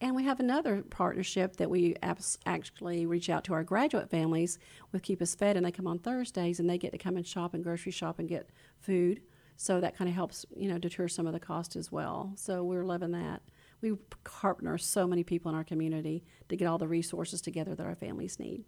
And 0.00 0.14
we 0.16 0.22
have 0.24 0.38
another 0.40 0.82
partnership 0.82 1.56
that 1.56 1.68
we 1.70 1.96
abs- 2.02 2.38
actually 2.46 3.06
reach 3.06 3.28
out 3.28 3.42
to 3.44 3.54
our 3.54 3.64
graduate 3.64 4.08
families 4.08 4.58
with 4.92 5.02
Keep 5.02 5.20
Us 5.22 5.34
Fed, 5.34 5.56
and 5.56 5.66
they 5.66 5.72
come 5.72 5.86
on 5.88 5.98
Thursdays, 5.98 6.60
and 6.60 6.70
they 6.70 6.78
get 6.78 6.92
to 6.92 6.98
come 6.98 7.16
and 7.16 7.26
shop 7.26 7.54
and 7.54 7.62
grocery 7.64 7.92
shop 7.92 8.18
and 8.20 8.28
get 8.28 8.50
food. 8.78 9.20
So 9.56 9.80
that 9.80 9.96
kind 9.96 10.08
of 10.08 10.14
helps, 10.14 10.46
you 10.56 10.68
know, 10.68 10.78
deter 10.78 11.06
some 11.08 11.26
of 11.26 11.32
the 11.32 11.40
cost 11.40 11.76
as 11.76 11.92
well. 11.92 12.32
So 12.36 12.64
we're 12.64 12.84
loving 12.84 13.10
that. 13.12 13.42
We 13.82 13.94
partner 14.24 14.78
so 14.78 15.06
many 15.06 15.24
people 15.24 15.50
in 15.50 15.56
our 15.56 15.64
community 15.64 16.24
to 16.48 16.56
get 16.56 16.66
all 16.66 16.78
the 16.78 16.88
resources 16.88 17.40
together 17.40 17.74
that 17.74 17.86
our 17.86 17.94
families 17.94 18.38
need. 18.38 18.64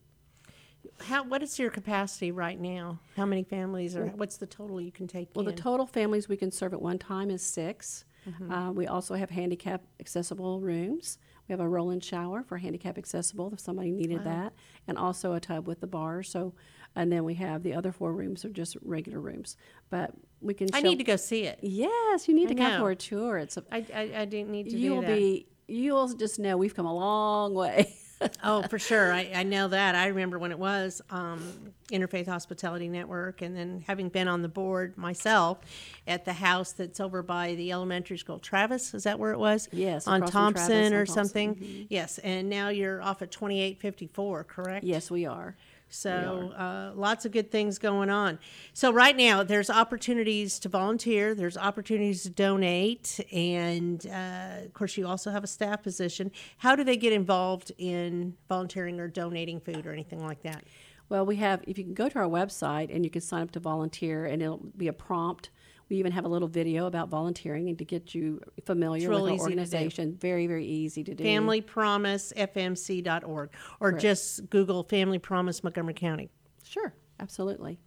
How 1.00 1.22
what 1.22 1.42
is 1.42 1.58
your 1.58 1.70
capacity 1.70 2.32
right 2.32 2.58
now? 2.60 2.98
How 3.16 3.24
many 3.26 3.44
families 3.44 3.96
or 3.96 4.06
what's 4.06 4.36
the 4.36 4.46
total 4.46 4.80
you 4.80 4.90
can 4.90 5.06
take 5.06 5.28
Well, 5.34 5.46
in? 5.48 5.54
the 5.54 5.60
total 5.60 5.86
families 5.86 6.28
we 6.28 6.36
can 6.36 6.50
serve 6.50 6.72
at 6.72 6.82
one 6.82 6.98
time 6.98 7.30
is 7.30 7.42
6 7.42 8.04
Uh, 8.50 8.70
we 8.72 8.86
also 8.86 9.14
have 9.16 9.30
handicap 9.30 9.82
accessible 9.98 10.60
rooms. 10.60 11.18
We 11.48 11.52
have 11.52 11.60
a 11.60 11.68
roll-in 11.68 11.98
shower 12.00 12.44
for 12.44 12.56
handicap 12.58 12.96
accessible 12.96 13.52
if 13.52 13.58
somebody 13.58 13.90
needed 13.90 14.22
that, 14.24 14.52
and 14.86 14.96
also 14.96 15.32
a 15.32 15.40
tub 15.40 15.66
with 15.66 15.80
the 15.80 15.88
bar. 15.88 16.22
So, 16.22 16.54
and 16.94 17.10
then 17.10 17.24
we 17.24 17.34
have 17.34 17.64
the 17.64 17.74
other 17.74 17.90
four 17.90 18.12
rooms 18.12 18.44
are 18.44 18.50
just 18.50 18.76
regular 18.80 19.18
rooms. 19.20 19.56
But 19.90 20.12
we 20.42 20.54
can. 20.54 20.68
I 20.72 20.80
show- 20.80 20.88
need 20.88 20.98
to 20.98 21.04
go 21.04 21.16
see 21.16 21.44
it. 21.44 21.58
Yes, 21.62 22.28
you 22.28 22.34
need 22.34 22.46
I 22.48 22.54
to 22.54 22.54
come 22.54 22.72
know. 22.72 22.78
for 22.80 22.90
a 22.90 22.96
tour. 22.96 23.38
It's 23.38 23.56
a, 23.56 23.64
I, 23.70 23.86
I, 23.94 24.00
I 24.20 24.24
didn't 24.24 24.50
need 24.50 24.70
to 24.70 24.76
you 24.76 24.90
do 24.90 24.94
will 24.96 25.02
that. 25.02 25.16
be. 25.16 25.46
You'll 25.68 26.08
just 26.14 26.38
know 26.38 26.56
we've 26.56 26.74
come 26.74 26.86
a 26.86 26.94
long 26.94 27.54
way. 27.54 27.94
oh, 28.44 28.62
for 28.62 28.78
sure. 28.78 29.12
I, 29.12 29.30
I 29.34 29.42
know 29.42 29.68
that. 29.68 29.94
I 29.94 30.08
remember 30.08 30.38
when 30.38 30.50
it 30.52 30.58
was 30.58 31.00
um, 31.10 31.72
Interfaith 31.90 32.26
Hospitality 32.26 32.88
Network, 32.88 33.42
and 33.42 33.56
then 33.56 33.82
having 33.86 34.08
been 34.08 34.28
on 34.28 34.42
the 34.42 34.48
board 34.48 34.96
myself 34.98 35.58
at 36.06 36.24
the 36.24 36.32
house 36.34 36.72
that's 36.72 37.00
over 37.00 37.22
by 37.22 37.54
the 37.54 37.72
elementary 37.72 38.18
school. 38.18 38.38
Travis, 38.38 38.94
is 38.94 39.04
that 39.04 39.18
where 39.18 39.32
it 39.32 39.38
was? 39.38 39.68
Yes, 39.72 40.06
on 40.06 40.20
Thompson 40.26 40.66
Travis 40.66 40.86
on 40.86 40.94
or 40.94 41.06
Thompson. 41.06 41.24
something. 41.24 41.86
Yes, 41.88 42.18
and 42.18 42.48
now 42.48 42.68
you're 42.68 43.02
off 43.02 43.22
at 43.22 43.30
2854, 43.30 44.44
correct? 44.44 44.84
yes, 44.84 45.10
we 45.10 45.26
are. 45.26 45.56
So 45.94 46.52
uh, 46.56 46.92
lots 46.94 47.26
of 47.26 47.32
good 47.32 47.50
things 47.50 47.78
going 47.78 48.08
on. 48.08 48.38
So 48.72 48.90
right 48.90 49.16
now 49.16 49.42
there's 49.42 49.68
opportunities 49.68 50.58
to 50.60 50.68
volunteer. 50.70 51.34
There's 51.34 51.58
opportunities 51.58 52.22
to 52.22 52.30
donate, 52.30 53.20
and 53.30 54.04
uh, 54.06 54.64
of 54.64 54.72
course 54.72 54.96
you 54.96 55.06
also 55.06 55.30
have 55.30 55.44
a 55.44 55.46
staff 55.46 55.82
position. 55.82 56.30
How 56.56 56.74
do 56.74 56.82
they 56.82 56.96
get 56.96 57.12
involved 57.12 57.72
in 57.76 58.34
volunteering 58.48 59.00
or 59.00 59.08
donating 59.08 59.60
food 59.60 59.86
or 59.86 59.92
anything 59.92 60.24
like 60.24 60.42
that? 60.42 60.64
Well, 61.10 61.26
we 61.26 61.36
have, 61.36 61.62
if 61.66 61.76
you 61.76 61.84
can 61.84 61.92
go 61.92 62.08
to 62.08 62.18
our 62.20 62.28
website 62.28 62.94
and 62.94 63.04
you 63.04 63.10
can 63.10 63.20
sign 63.20 63.42
up 63.42 63.50
to 63.50 63.60
volunteer, 63.60 64.24
and 64.24 64.42
it'll 64.42 64.64
be 64.76 64.88
a 64.88 64.94
prompt. 64.94 65.50
We 65.92 65.98
even 65.98 66.10
have 66.12 66.24
a 66.24 66.28
little 66.28 66.48
video 66.48 66.86
about 66.86 67.10
volunteering 67.10 67.68
and 67.68 67.76
to 67.76 67.84
get 67.84 68.14
you 68.14 68.40
familiar 68.64 69.10
with 69.10 69.18
easy 69.18 69.24
our 69.24 69.28
to 69.28 69.36
do. 69.36 69.42
organization. 69.42 70.16
Very, 70.18 70.46
very 70.46 70.64
easy 70.64 71.04
to 71.04 71.14
do. 71.14 71.22
FamilyPromiseFMC.org 71.22 73.50
or 73.78 73.92
just 73.92 74.48
Google 74.48 74.84
Family 74.84 75.18
Promise 75.18 75.62
Montgomery 75.62 75.92
County. 75.92 76.30
Sure, 76.64 76.94
absolutely. 77.20 77.78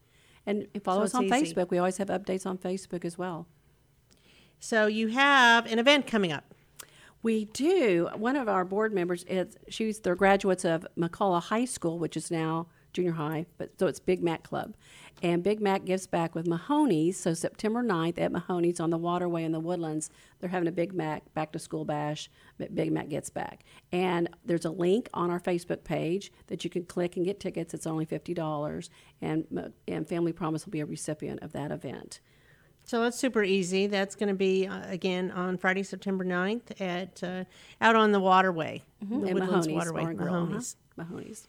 And 0.46 0.68
follow 0.84 1.00
So 1.00 1.04
us 1.06 1.16
on 1.16 1.24
easy. 1.24 1.56
Facebook. 1.56 1.72
We 1.72 1.80
always 1.80 1.98
have 1.98 2.10
updates 2.10 2.46
on 2.46 2.60
Facebook 2.60 3.06
as 3.06 3.18
well. 3.18 3.48
So 4.60 4.86
you 4.86 5.08
have 5.08 5.66
an 5.66 5.80
event 5.80 6.06
coming 6.06 6.32
up. 6.32 6.54
We 7.24 7.46
do. 7.46 8.08
One 8.16 8.36
of 8.36 8.48
our 8.48 8.66
board 8.66 8.94
members 8.94 9.24
is 9.24 9.58
she's 9.68 10.02
they're 10.02 10.14
graduates 10.14 10.64
of 10.64 10.86
McCullough 10.96 11.42
High 11.42 11.66
School, 11.66 11.98
which 11.98 12.16
is 12.16 12.30
now 12.30 12.68
junior 12.96 13.12
high, 13.12 13.46
but 13.58 13.78
so 13.80 13.88
it's 13.88 14.00
Big 14.00 14.24
Mac 14.24 14.44
Club. 14.44 14.74
And 15.22 15.44
Big 15.44 15.62
Mac 15.62 15.86
gives 15.86 16.08
back 16.08 16.36
with 16.36 16.48
Mahoney's. 16.48 17.18
So 17.18 17.34
September 17.34 17.84
9th 17.84 18.18
at 18.20 18.32
Mahoney's 18.32 18.80
on 18.80 18.90
the 18.90 18.98
waterway 18.98 19.44
in 19.44 19.52
the 19.52 19.60
woodlands, 19.60 20.10
they're 20.40 20.50
having 20.50 20.68
a 20.68 20.74
Big 20.74 20.94
Mac 20.94 21.34
back 21.34 21.52
to 21.54 21.60
school 21.60 21.86
bash. 21.86 22.30
Big 22.74 22.92
Mac 22.92 23.10
gets 23.10 23.30
back. 23.30 23.64
And 23.92 24.30
there's 24.44 24.66
a 24.66 24.72
link 24.72 25.10
on 25.14 25.30
our 25.30 25.40
Facebook 25.40 25.84
page 25.84 26.32
that 26.48 26.64
you 26.64 26.70
can 26.70 26.86
click 26.86 27.16
and 27.16 27.26
get 27.26 27.40
tickets. 27.40 27.74
It's 27.74 27.88
only 27.88 28.06
$50. 28.06 28.90
And, 29.22 29.74
and 29.88 30.08
Family 30.08 30.34
Promise 30.34 30.66
will 30.66 30.72
be 30.72 30.82
a 30.82 30.86
recipient 30.86 31.42
of 31.42 31.54
that 31.54 31.72
event. 31.72 32.20
So 32.84 33.04
it's 33.04 33.18
super 33.18 33.44
easy. 33.44 33.88
That's 33.88 34.16
going 34.16 34.30
to 34.30 34.36
be 34.36 34.68
uh, 34.68 34.88
again 34.88 35.32
on 35.32 35.58
Friday, 35.58 35.82
September 35.82 36.24
9th 36.24 36.80
at 36.80 37.24
uh, 37.24 37.46
out 37.82 37.96
on 37.96 38.12
the 38.12 38.20
waterway, 38.20 38.84
the 39.02 39.06
at 39.06 39.34
Woodlands 39.34 39.68
Mahoney's 39.68 39.74
Waterway, 39.74 40.14
Grill, 40.14 40.34
uh-huh. 40.34 40.46
Mahoney's. 40.46 40.76
Mahoney's. 40.96 41.48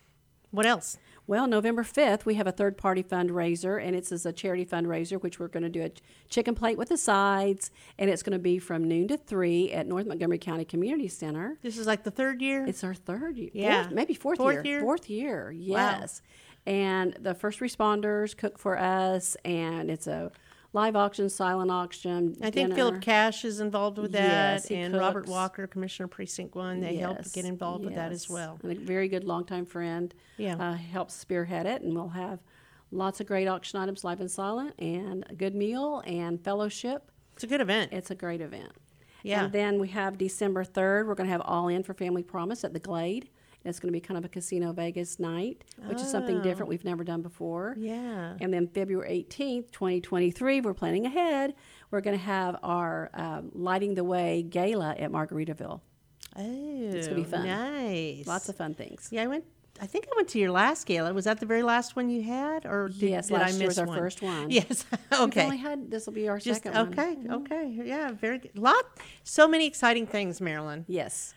What 0.50 0.64
else? 0.64 0.96
Well, 1.28 1.48
November 1.48 1.82
5th, 1.82 2.24
we 2.24 2.36
have 2.36 2.46
a 2.46 2.52
third 2.52 2.76
party 2.76 3.02
fundraiser, 3.02 3.84
and 3.84 3.96
it's 3.96 4.12
as 4.12 4.24
a 4.26 4.32
charity 4.32 4.64
fundraiser, 4.64 5.20
which 5.20 5.40
we're 5.40 5.48
going 5.48 5.64
to 5.64 5.68
do 5.68 5.82
a 5.82 5.90
chicken 6.28 6.54
plate 6.54 6.78
with 6.78 6.90
the 6.90 6.96
sides, 6.96 7.72
and 7.98 8.08
it's 8.08 8.22
going 8.22 8.34
to 8.34 8.38
be 8.38 8.60
from 8.60 8.84
noon 8.84 9.08
to 9.08 9.16
3 9.16 9.72
at 9.72 9.88
North 9.88 10.06
Montgomery 10.06 10.38
County 10.38 10.64
Community 10.64 11.08
Center. 11.08 11.58
This 11.62 11.78
is 11.78 11.86
like 11.86 12.04
the 12.04 12.12
third 12.12 12.40
year. 12.40 12.64
It's 12.64 12.84
our 12.84 12.94
third 12.94 13.36
year. 13.38 13.50
Yeah. 13.52 13.82
Fourth, 13.82 13.94
maybe 13.94 14.14
fourth, 14.14 14.38
Fourth 14.38 14.54
year. 14.54 14.64
year? 14.64 14.80
Fourth 14.80 15.10
year, 15.10 15.50
yes. 15.50 16.22
And 16.64 17.14
the 17.20 17.34
first 17.34 17.58
responders 17.58 18.36
cook 18.36 18.56
for 18.56 18.78
us, 18.78 19.36
and 19.44 19.90
it's 19.90 20.06
a 20.06 20.30
live 20.72 20.96
auction, 20.96 21.28
silent 21.28 21.70
auction. 21.70 22.36
I 22.42 22.50
think. 22.50 22.74
Philip 22.74 23.00
Cash 23.00 23.44
is 23.44 23.60
involved 23.60 23.98
with 23.98 24.12
that, 24.12 24.62
Yes, 24.62 24.70
and 24.70 24.94
Robert. 24.96 25.26
Walker, 25.26 25.66
Commissioner 25.66 26.08
Precinct 26.08 26.54
One. 26.54 26.80
They 26.80 26.96
help 26.96 27.18
Yes, 27.18 27.32
get 27.32 27.44
involved 27.44 27.84
with 27.84 27.94
that 27.94 28.12
as 28.12 28.28
well. 28.28 28.58
And 28.62 28.72
a 28.72 28.74
very 28.74 29.08
good 29.08 29.24
longtime 29.24 29.66
friend. 29.66 30.14
Yeah. 30.36 30.56
Uh, 30.56 30.74
helps 30.74 31.14
spearhead 31.14 31.66
it, 31.66 31.82
and 31.82 31.94
we'll 31.94 32.08
have 32.08 32.40
lots 32.90 33.20
of 33.20 33.26
great 33.26 33.48
auction 33.48 33.80
items, 33.80 34.04
live 34.04 34.20
and 34.20 34.30
silent, 34.30 34.74
and 34.78 35.24
a 35.28 35.34
good 35.34 35.54
meal 35.54 36.02
and 36.06 36.42
fellowship. 36.42 37.10
It's 37.34 37.44
a 37.44 37.46
good 37.46 37.60
event. 37.60 37.92
It's 37.92 38.10
a 38.10 38.14
great 38.14 38.40
event. 38.40 38.72
Yeah. 39.22 39.44
And 39.44 39.52
then 39.52 39.80
we 39.80 39.88
have 39.88 40.16
December 40.18 40.64
3rd, 40.64 41.06
we're 41.06 41.14
going 41.16 41.26
to 41.26 41.32
have 41.32 41.42
All 41.44 41.68
In 41.68 41.82
for 41.82 41.94
Family 41.94 42.22
Promise 42.22 42.62
at 42.64 42.72
the 42.72 42.78
Glade. 42.78 43.28
It's 43.68 43.80
going 43.80 43.88
to 43.88 43.92
be 43.92 44.00
kind 44.00 44.18
of 44.18 44.24
a 44.24 44.28
Casino 44.28 44.72
Vegas 44.72 45.18
night, 45.18 45.64
which 45.86 46.00
is 46.00 46.10
something 46.10 46.40
different 46.42 46.68
we've 46.68 46.84
never 46.84 47.04
done 47.04 47.22
before. 47.22 47.74
Yeah. 47.78 48.34
And 48.40 48.52
then 48.52 48.68
February 48.68 49.26
18th, 49.28 49.70
2023, 49.72 50.60
we're 50.60 50.74
planning 50.74 51.06
ahead. 51.06 51.54
We're 51.90 52.00
going 52.00 52.16
to 52.16 52.24
have 52.24 52.56
our 52.62 53.10
um, 53.14 53.50
Lighting 53.54 53.94
the 53.94 54.04
Way 54.04 54.42
gala 54.42 54.94
at 54.98 55.10
Margaritaville. 55.10 55.80
Oh, 56.38 56.90
It's 56.92 57.06
going 57.08 57.22
to 57.22 57.28
be 57.28 57.30
fun. 57.30 57.46
Nice. 57.46 58.26
Lots 58.26 58.48
of 58.48 58.56
fun 58.56 58.74
things. 58.74 59.08
Yeah, 59.10 59.22
I 59.24 59.26
went. 59.26 59.44
I 59.80 59.86
think 59.86 60.06
I 60.06 60.16
went 60.16 60.28
to 60.28 60.38
your 60.38 60.50
last 60.50 60.86
gala. 60.86 61.12
Was 61.12 61.26
that 61.26 61.38
the 61.38 61.44
very 61.46 61.62
last 61.62 61.96
one 61.96 62.08
you 62.08 62.22
had, 62.22 62.64
or 62.64 62.88
did, 62.88 63.10
Yes, 63.10 63.26
did 63.28 63.34
last 63.34 63.42
I 63.42 63.46
miss 63.52 63.58
year 63.58 63.66
was 63.68 63.78
our 63.78 63.86
one? 63.86 63.98
first 63.98 64.22
one. 64.22 64.50
Yes. 64.50 64.86
We've 65.10 65.20
okay. 65.20 65.44
only 65.44 65.58
had, 65.58 65.90
this 65.90 66.06
will 66.06 66.14
be 66.14 66.28
our 66.28 66.38
Just 66.38 66.62
second 66.62 66.74
one. 66.74 66.94
Mm-hmm. 66.94 67.32
okay. 67.32 67.54
Okay. 67.54 67.82
Yeah. 67.84 68.12
Very 68.12 68.38
good. 68.38 68.58
Lot. 68.58 68.84
So 69.22 69.46
many 69.46 69.66
exciting 69.66 70.06
things, 70.06 70.40
Marilyn. 70.40 70.84
Yes. 70.88 71.34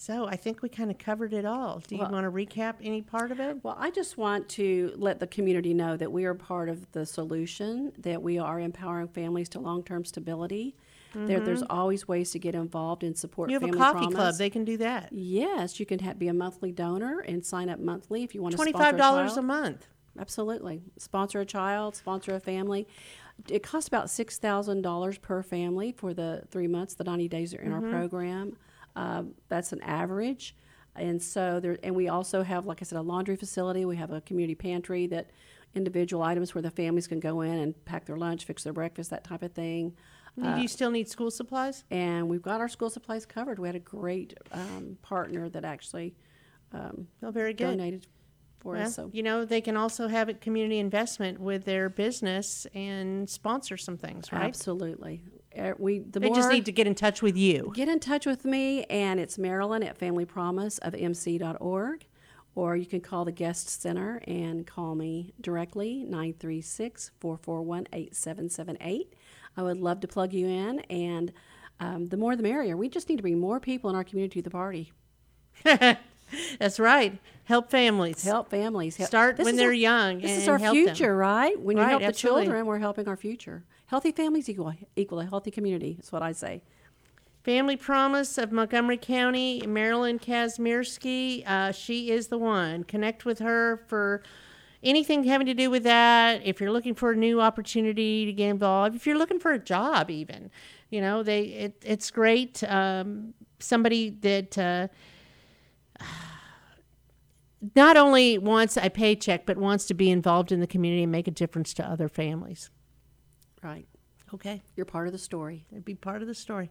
So 0.00 0.26
I 0.26 0.36
think 0.36 0.62
we 0.62 0.70
kind 0.70 0.90
of 0.90 0.96
covered 0.96 1.34
it 1.34 1.44
all. 1.44 1.80
Do 1.86 1.94
you 1.94 2.00
Well- 2.00 2.10
want 2.10 2.24
to 2.24 2.30
recap 2.30 2.76
any 2.82 3.02
part 3.02 3.30
of 3.30 3.38
it? 3.38 3.62
Well, 3.62 3.76
I 3.78 3.90
just 3.90 4.16
want 4.16 4.48
to 4.50 4.94
let 4.96 5.20
the 5.20 5.26
community 5.26 5.74
know 5.74 5.94
that 5.98 6.10
we 6.10 6.24
are 6.24 6.32
part 6.32 6.70
of 6.70 6.90
the 6.92 7.04
solution, 7.04 7.92
that 7.98 8.22
we 8.22 8.38
are 8.38 8.58
empowering 8.58 9.08
families 9.08 9.50
to 9.50 9.60
long 9.60 9.82
term 9.82 10.06
stability. 10.06 10.74
There, 11.12 11.38
there's 11.40 11.62
always 11.68 12.08
ways 12.08 12.30
to 12.30 12.38
get 12.38 12.54
involved 12.54 13.02
and 13.04 13.14
support 13.18 13.50
Mm-hmm. 13.50 13.66
You 13.66 13.72
have 13.72 13.74
a 13.74 13.92
coffee 14.00 14.14
club. 14.14 14.36
They 14.36 14.48
can 14.48 14.64
do 14.64 14.78
that. 14.78 15.12
Yes, 15.12 15.78
you 15.78 15.84
can 15.84 15.98
ha- 15.98 16.14
be 16.14 16.28
a 16.28 16.32
monthly 16.34 16.72
donor 16.72 17.18
and 17.18 17.44
sign 17.44 17.68
up 17.68 17.78
monthly 17.78 18.22
if 18.22 18.34
you 18.34 18.40
want 18.40 18.52
to 18.52 18.56
Twenty 18.56 18.72
five 18.72 18.96
dollars 18.96 19.32
a 19.32 19.34
child. 19.34 19.46
month. 19.46 19.86
Absolutely. 20.18 20.80
Sponsor 20.98 21.40
a 21.40 21.44
child, 21.44 21.94
sponsor 21.94 22.34
a 22.34 22.40
family. 22.40 22.88
It 23.50 23.62
costs 23.62 23.86
about 23.88 24.06
$6,000 24.06 25.20
per 25.20 25.42
family 25.42 25.92
for 25.92 26.14
the 26.14 26.44
three 26.50 26.66
months, 26.68 26.94
the 26.94 27.04
90 27.04 27.28
days 27.28 27.52
are 27.54 27.60
in 27.60 27.72
Mm-hmm. 27.72 27.84
our 27.84 27.90
program. 27.90 28.56
Um, 29.00 29.34
that's 29.48 29.72
an 29.72 29.80
average. 29.82 30.56
And 30.96 31.22
so 31.22 31.60
there, 31.60 31.78
and 31.82 31.94
we 31.94 32.08
also 32.08 32.42
have, 32.42 32.66
like 32.66 32.78
I 32.82 32.84
said, 32.84 32.98
a 32.98 33.02
laundry 33.02 33.36
facility. 33.36 33.84
We 33.84 33.96
have 33.96 34.10
a 34.10 34.20
community 34.20 34.54
pantry 34.54 35.06
that 35.08 35.30
individual 35.74 36.22
items 36.22 36.54
where 36.54 36.62
the 36.62 36.70
families 36.70 37.06
can 37.06 37.20
go 37.20 37.40
in 37.40 37.54
and 37.64 37.84
pack 37.84 38.04
their 38.06 38.16
lunch, 38.16 38.44
fix 38.44 38.64
their 38.64 38.72
breakfast, 38.72 39.08
that 39.10 39.24
type 39.24 39.42
of 39.42 39.52
thing. 39.52 39.94
Uh, 40.42 40.54
do 40.56 40.62
you 40.62 40.68
still 40.68 40.90
need 40.90 41.08
school 41.08 41.30
supplies? 41.30 41.84
And 41.90 42.28
we've 42.28 42.42
got 42.42 42.60
our 42.60 42.68
school 42.68 42.90
supplies 42.90 43.24
covered. 43.24 43.58
We 43.58 43.68
had 43.68 43.76
a 43.76 43.80
great 43.80 44.36
um, 44.52 44.98
partner 45.02 45.48
that 45.48 45.64
actually 45.64 46.14
um, 46.72 47.06
Oh, 47.22 47.30
very 47.30 47.54
good. 47.54 47.78
donated 47.78 48.06
for 48.60 48.74
Well, 48.74 48.86
us. 48.86 48.96
So 48.96 49.10
you 49.12 49.22
know, 49.22 49.44
they 49.44 49.60
can 49.60 49.76
also 49.76 50.08
have 50.08 50.28
a 50.28 50.34
community 50.34 50.78
investment 50.78 51.40
with 51.40 51.64
their 51.64 51.88
business 51.88 52.66
and 52.74 53.28
sponsor 53.28 53.76
some 53.76 53.96
things, 53.96 54.32
right? 54.32 54.42
absolutely, 54.42 55.22
Uh, 55.26 55.39
we 55.78 55.98
the 56.00 56.20
They 56.20 56.26
more 56.28 56.36
just 56.36 56.50
need 56.50 56.64
to 56.66 56.72
get 56.72 56.86
in 56.86 56.94
touch 56.94 57.22
with 57.22 57.36
you. 57.36 57.72
get 57.74 57.88
in 57.88 58.00
touch 58.00 58.26
with 58.26 58.44
me, 58.44 58.84
and 58.84 59.18
it's 59.20 59.36
Marilyn 59.38 59.82
at 59.82 59.96
Family 59.98 60.24
Promise 60.24 60.78
of 60.78 60.94
MC.org, 60.94 62.06
or 62.54 62.76
you 62.76 62.86
can 62.86 63.00
call 63.00 63.24
the 63.24 63.32
guest 63.32 63.68
center 63.82 64.22
and 64.26 64.66
call 64.66 64.94
me 64.94 65.32
directly 65.40 66.04
936 66.04 67.10
441 67.20 67.86
8778. 67.92 69.12
I 69.56 69.62
would 69.62 69.78
love 69.80 70.00
to 70.00 70.08
plug 70.08 70.32
you 70.32 70.46
in, 70.46 70.80
and 70.90 71.32
um, 71.80 72.06
the 72.06 72.16
more 72.16 72.36
the 72.36 72.42
merrier. 72.42 72.76
We 72.76 72.88
just 72.88 73.08
need 73.08 73.16
to 73.16 73.22
bring 73.22 73.38
more 73.40 73.58
people 73.58 73.90
in 73.90 73.96
our 73.96 74.04
community 74.04 74.40
to 74.40 74.44
the 74.44 74.50
party. 74.50 74.92
That's 76.60 76.78
right. 76.78 77.18
Help 77.44 77.70
families. 77.70 78.22
Help 78.22 78.50
families. 78.50 78.96
Help. 78.96 79.08
Start 79.08 79.36
This 79.36 79.44
when 79.44 79.56
they're 79.56 79.68
our- 79.68 79.72
young 79.72 80.20
This 80.20 80.42
is 80.42 80.48
our 80.48 80.58
help 80.58 80.76
them. 80.76 80.86
future, 80.86 81.16
right? 81.16 81.58
When 81.60 81.76
you 81.76 81.82
Right, 81.82 81.90
help 81.90 82.02
absolutely. 82.02 82.42
the 82.42 82.46
children, 82.46 82.66
we're 82.66 82.78
helping 82.78 83.08
our 83.08 83.16
future. 83.16 83.64
Healthy 83.90 84.12
families 84.12 84.48
equal 84.48 84.72
equal 84.94 85.18
a 85.18 85.26
healthy 85.26 85.50
community. 85.50 85.94
That's 85.94 86.12
what 86.12 86.22
I 86.22 86.30
say. 86.30 86.62
Family 87.42 87.76
Promise 87.76 88.38
of 88.38 88.52
Montgomery 88.52 88.96
County, 88.96 89.64
Marilyn 89.66 90.20
Kazmierski. 90.20 91.44
Uh, 91.44 91.72
she 91.72 92.12
is 92.12 92.28
the 92.28 92.38
one. 92.38 92.84
Connect 92.84 93.24
with 93.24 93.40
her 93.40 93.82
for 93.88 94.22
anything 94.84 95.24
having 95.24 95.48
to 95.48 95.54
do 95.54 95.70
with 95.70 95.82
that. 95.82 96.40
If 96.44 96.60
you're 96.60 96.70
looking 96.70 96.94
for 96.94 97.10
a 97.10 97.16
new 97.16 97.40
opportunity 97.40 98.26
to 98.26 98.32
get 98.32 98.50
involved, 98.50 98.94
if 98.94 99.08
you're 99.08 99.18
looking 99.18 99.40
for 99.40 99.50
a 99.50 99.58
job, 99.58 100.08
even, 100.08 100.52
you 100.90 101.00
know, 101.00 101.24
they 101.24 101.40
it, 101.46 101.82
it's 101.84 102.12
great. 102.12 102.62
Um, 102.62 103.34
somebody 103.58 104.10
that 104.20 104.56
uh, 104.56 104.86
not 107.74 107.96
only 107.96 108.38
wants 108.38 108.76
a 108.76 108.88
paycheck 108.88 109.46
but 109.46 109.56
wants 109.56 109.86
to 109.86 109.94
be 109.94 110.12
involved 110.12 110.52
in 110.52 110.60
the 110.60 110.68
community 110.68 111.02
and 111.02 111.10
make 111.10 111.26
a 111.26 111.32
difference 111.32 111.74
to 111.74 111.84
other 111.84 112.08
families. 112.08 112.70
Right. 113.62 113.86
Okay. 114.32 114.62
You're 114.76 114.86
part 114.86 115.06
of 115.06 115.12
the 115.12 115.18
story. 115.18 115.66
It'd 115.70 115.84
be 115.84 115.94
part 115.94 116.22
of 116.22 116.28
the 116.28 116.34
story. 116.34 116.70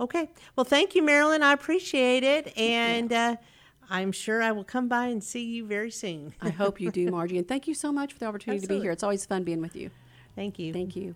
Okay. 0.00 0.30
Well, 0.56 0.64
thank 0.64 0.94
you, 0.94 1.02
Marilyn. 1.02 1.42
I 1.42 1.52
appreciate 1.52 2.24
it. 2.24 2.56
And 2.58 3.12
uh, 3.12 3.36
I'm 3.88 4.12
sure 4.12 4.42
I 4.42 4.52
will 4.52 4.64
come 4.64 4.88
by 4.88 5.06
and 5.06 5.22
see 5.22 5.44
you 5.44 5.66
very 5.66 5.90
soon. 5.90 6.34
I 6.40 6.50
hope 6.50 6.80
you 6.80 6.90
do, 6.90 7.10
Margie. 7.10 7.38
And 7.38 7.46
thank 7.46 7.68
you 7.68 7.74
so 7.74 7.92
much 7.92 8.12
for 8.12 8.18
the 8.18 8.26
opportunity 8.26 8.60
to 8.62 8.68
be 8.68 8.80
here. 8.80 8.90
It's 8.90 9.02
always 9.02 9.24
fun 9.26 9.44
being 9.44 9.60
with 9.60 9.76
you. 9.76 9.90
Thank 10.34 10.58
you. 10.58 10.72
Thank 10.72 10.96
you. 10.96 11.14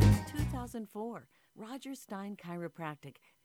Since 0.00 0.30
2004, 0.52 1.26
Roger 1.56 1.94
Stein 1.94 2.36
Chiropractic 2.36 3.16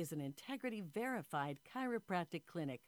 is 0.00 0.10
an 0.12 0.20
integrity 0.20 0.80
verified 0.80 1.58
chiropractic 1.72 2.42
clinic. 2.46 2.80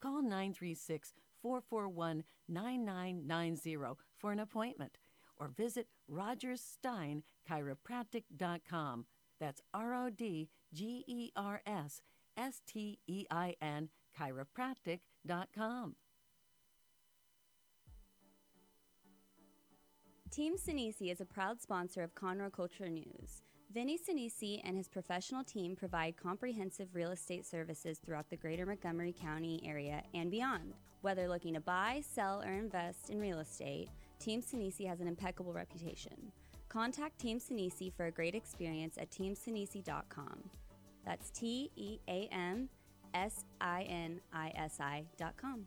Call 0.00 0.22
936 0.22 1.12
441 1.42 2.24
9990 2.48 3.76
for 4.18 4.32
an 4.32 4.40
appointment 4.40 4.96
or 5.38 5.48
visit 5.48 5.88
rodgerssteinchiropractic.com. 6.10 9.04
That's 9.38 9.60
R 9.74 9.94
O 9.94 10.08
D 10.10 10.48
G 10.72 11.04
E 11.06 11.30
R 11.36 11.60
S 11.66 12.00
S 12.36 12.62
T 12.66 12.98
E 13.06 13.26
I 13.30 13.54
N 13.60 13.90
chiropractic.com. 14.18 15.96
Team 20.30 20.56
Sinisi 20.56 21.12
is 21.12 21.20
a 21.20 21.26
proud 21.26 21.60
sponsor 21.60 22.02
of 22.02 22.14
Conroe 22.14 22.50
Culture 22.52 22.88
News. 22.88 23.42
Vinny 23.72 23.98
Sinisi 23.98 24.60
and 24.64 24.76
his 24.76 24.88
professional 24.88 25.44
team 25.44 25.76
provide 25.76 26.16
comprehensive 26.16 26.88
real 26.94 27.10
estate 27.10 27.44
services 27.44 27.98
throughout 27.98 28.30
the 28.30 28.36
greater 28.36 28.64
Montgomery 28.64 29.12
County 29.12 29.60
area 29.66 30.02
and 30.14 30.30
beyond. 30.30 30.72
Whether 31.02 31.28
looking 31.28 31.54
to 31.54 31.60
buy, 31.60 32.02
sell, 32.08 32.42
or 32.42 32.52
invest 32.52 33.10
in 33.10 33.20
real 33.20 33.40
estate, 33.40 33.88
Team 34.18 34.40
Sinisi 34.40 34.86
has 34.86 35.00
an 35.00 35.08
impeccable 35.08 35.52
reputation. 35.52 36.32
Contact 36.68 37.18
Team 37.18 37.38
Sinisi 37.38 37.92
for 37.92 38.06
a 38.06 38.10
great 38.10 38.34
experience 38.34 38.96
at 38.98 39.10
teamsinisi.com. 39.10 40.50
That's 41.04 41.30
T 41.30 41.70
E 41.76 41.98
A 42.08 42.28
M 42.32 42.68
S 43.14 43.44
I 43.60 43.82
N 43.82 44.20
I 44.32 44.52
S 44.56 44.78
I.com. 44.80 45.66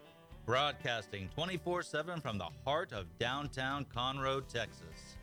Broadcasting 0.45 1.29
24 1.35 1.83
7 1.83 2.21
from 2.21 2.37
the 2.37 2.47
heart 2.65 2.93
of 2.93 3.05
downtown 3.19 3.85
Conroe, 3.85 4.41
Texas. 4.47 5.17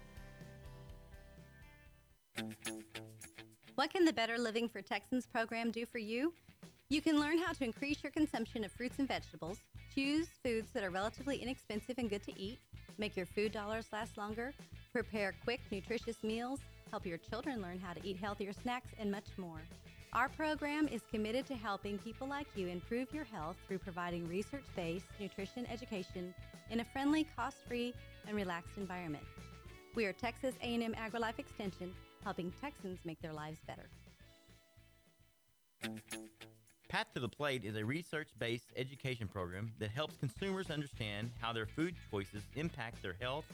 What 3.74 3.90
can 3.92 4.04
the 4.04 4.12
Better 4.12 4.38
Living 4.38 4.68
for 4.68 4.83
Texans 4.83 5.26
program 5.26 5.70
do 5.70 5.87
for 5.87 5.98
you? 5.98 6.33
You 6.88 7.02
can 7.02 7.20
learn 7.20 7.38
how 7.38 7.52
to 7.52 7.64
increase 7.64 8.02
your 8.02 8.12
consumption 8.12 8.64
of 8.64 8.72
fruits 8.72 8.98
and 8.98 9.07
vegetables, 9.07 9.59
Choose 9.98 10.28
foods 10.44 10.70
that 10.74 10.85
are 10.85 10.90
relatively 10.90 11.38
inexpensive 11.38 11.96
and 11.98 12.09
good 12.09 12.22
to 12.22 12.40
eat, 12.40 12.61
make 12.98 13.16
your 13.16 13.26
food 13.26 13.50
dollars 13.50 13.87
last 13.92 14.16
longer, 14.16 14.54
prepare 14.92 15.35
quick, 15.42 15.61
nutritious 15.72 16.22
meals, 16.22 16.61
help 16.90 17.04
your 17.04 17.18
children 17.18 17.61
learn 17.61 17.81
how 17.81 17.94
to 17.94 18.07
eat 18.07 18.16
healthier 18.16 18.52
snacks, 18.52 18.90
and 19.00 19.11
much 19.11 19.26
more. 19.37 19.61
Our 20.14 20.31
program 20.31 20.88
is 20.88 21.03
committed 21.11 21.47
to 21.49 21.55
helping 21.55 21.99
people 21.99 22.27
like 22.27 22.47
you 22.57 22.68
improve 22.68 23.12
your 23.12 23.25
health 23.25 23.57
through 23.66 23.79
providing 23.79 24.27
research-based 24.27 25.05
nutrition 25.21 25.66
education 25.71 26.35
in 26.71 26.81
a 26.81 26.85
friendly, 26.85 27.27
cost-free, 27.37 27.92
and 28.27 28.35
relaxed 28.35 28.79
environment. 28.79 29.25
We 29.94 30.07
are 30.07 30.14
Texas 30.14 30.55
A&M 30.62 30.94
AgriLife 30.94 31.38
Extension, 31.38 31.92
helping 32.25 32.51
Texans 32.59 32.99
make 33.05 33.21
their 33.21 33.35
lives 33.35 33.59
better. 33.66 33.90
Path 36.88 37.09
to 37.12 37.21
the 37.21 37.29
Plate 37.29 37.64
is 37.64 37.77
a 37.77 37.85
research 37.85 38.29
based 38.38 38.73
education 38.77 39.29
program 39.29 39.73
that 39.79 39.90
helps 39.90 40.16
consumers 40.16 40.71
understand 40.71 41.31
how 41.38 41.53
their 41.53 41.66
food 41.66 41.94
choices 42.11 42.44
impact 42.57 43.03
their 43.03 43.16
health 43.21 43.44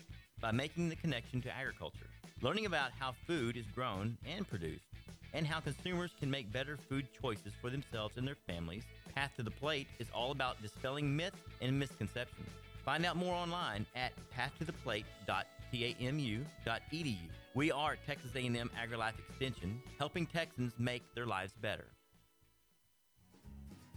by 0.41 0.53
making 0.53 0.89
the 0.89 0.97
connection 0.97 1.43
to 1.43 1.57
agriculture. 1.57 2.07
Learning 2.43 2.67
about 2.67 2.93
how 2.99 3.13
food 3.27 3.57
is 3.57 3.67
grown 3.75 4.17
and 4.25 4.47
produced, 4.49 4.94
and 5.35 5.47
how 5.47 5.61
consumers 5.61 6.13
can 6.19 6.31
make 6.31 6.51
better 6.53 6.79
food 6.89 7.07
choices 7.21 7.53
for 7.61 7.69
themselves 7.69 8.17
and 8.17 8.27
their 8.27 8.39
families, 8.47 8.85
Path 9.15 9.33
to 9.37 9.43
the 9.43 9.51
Plate 9.51 9.89
is 9.99 10.07
all 10.15 10.31
about 10.31 10.63
dispelling 10.63 11.15
myths 11.15 11.37
and 11.61 11.79
misconceptions. 11.79 12.49
Find 12.85 13.05
out 13.05 13.17
more 13.17 13.35
online 13.35 13.85
at 13.97 14.13
pathtotheplate.tamu.edu. 14.37 17.19
We 17.55 17.71
are 17.71 17.97
Texas 18.07 18.31
A&M 18.35 18.71
AgriLife 18.81 19.19
Extension, 19.29 19.83
helping 19.99 20.27
Texans 20.27 20.73
make 20.79 21.03
their 21.15 21.27
lives 21.27 21.53
better. 21.61 21.85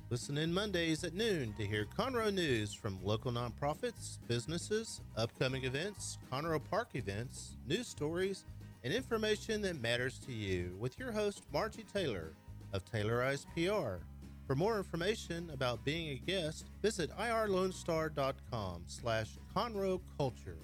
Listen 0.09 0.37
in 0.37 0.53
Mondays 0.53 1.03
at 1.03 1.15
noon 1.15 1.53
to 1.57 1.65
hear 1.65 1.85
Conroe 1.97 2.33
news 2.33 2.73
from 2.73 2.97
local 3.03 3.29
nonprofits, 3.29 4.19
businesses, 4.27 5.01
upcoming 5.17 5.65
events, 5.65 6.17
Conroe 6.31 6.61
Park 6.69 6.89
events, 6.93 7.57
news 7.67 7.87
stories, 7.87 8.45
and 8.87 8.95
information 8.95 9.61
that 9.61 9.81
matters 9.81 10.17
to 10.17 10.31
you 10.31 10.73
with 10.79 10.97
your 10.97 11.11
host, 11.11 11.43
Margie 11.51 11.83
Taylor 11.93 12.31
of 12.71 12.85
Taylorized 12.85 13.45
PR. 13.53 14.01
For 14.45 14.55
more 14.55 14.77
information 14.77 15.49
about 15.53 15.83
being 15.83 16.11
a 16.11 16.15
guest, 16.25 16.67
visit 16.81 17.11
irlonestar.com 17.19 18.83
slash 18.87 19.27
Conroe 19.53 19.99
Culture. 20.17 20.55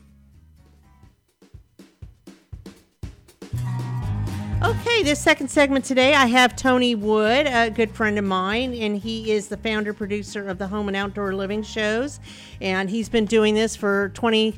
Okay, 4.63 5.03
this 5.03 5.19
second 5.19 5.49
segment 5.49 5.83
today, 5.83 6.13
I 6.15 6.27
have 6.27 6.55
Tony 6.55 6.95
Wood, 6.95 7.45
a 7.45 7.69
good 7.71 7.91
friend 7.91 8.17
of 8.17 8.23
mine, 8.23 8.73
and 8.73 8.95
he 8.95 9.33
is 9.33 9.49
the 9.49 9.57
founder 9.57 9.93
producer 9.93 10.47
of 10.47 10.57
the 10.59 10.67
Home 10.67 10.87
and 10.87 10.95
Outdoor 10.95 11.35
Living 11.35 11.61
shows, 11.61 12.21
and 12.61 12.89
he's 12.89 13.09
been 13.09 13.25
doing 13.25 13.53
this 13.53 13.75
for 13.75 14.11
20, 14.13 14.57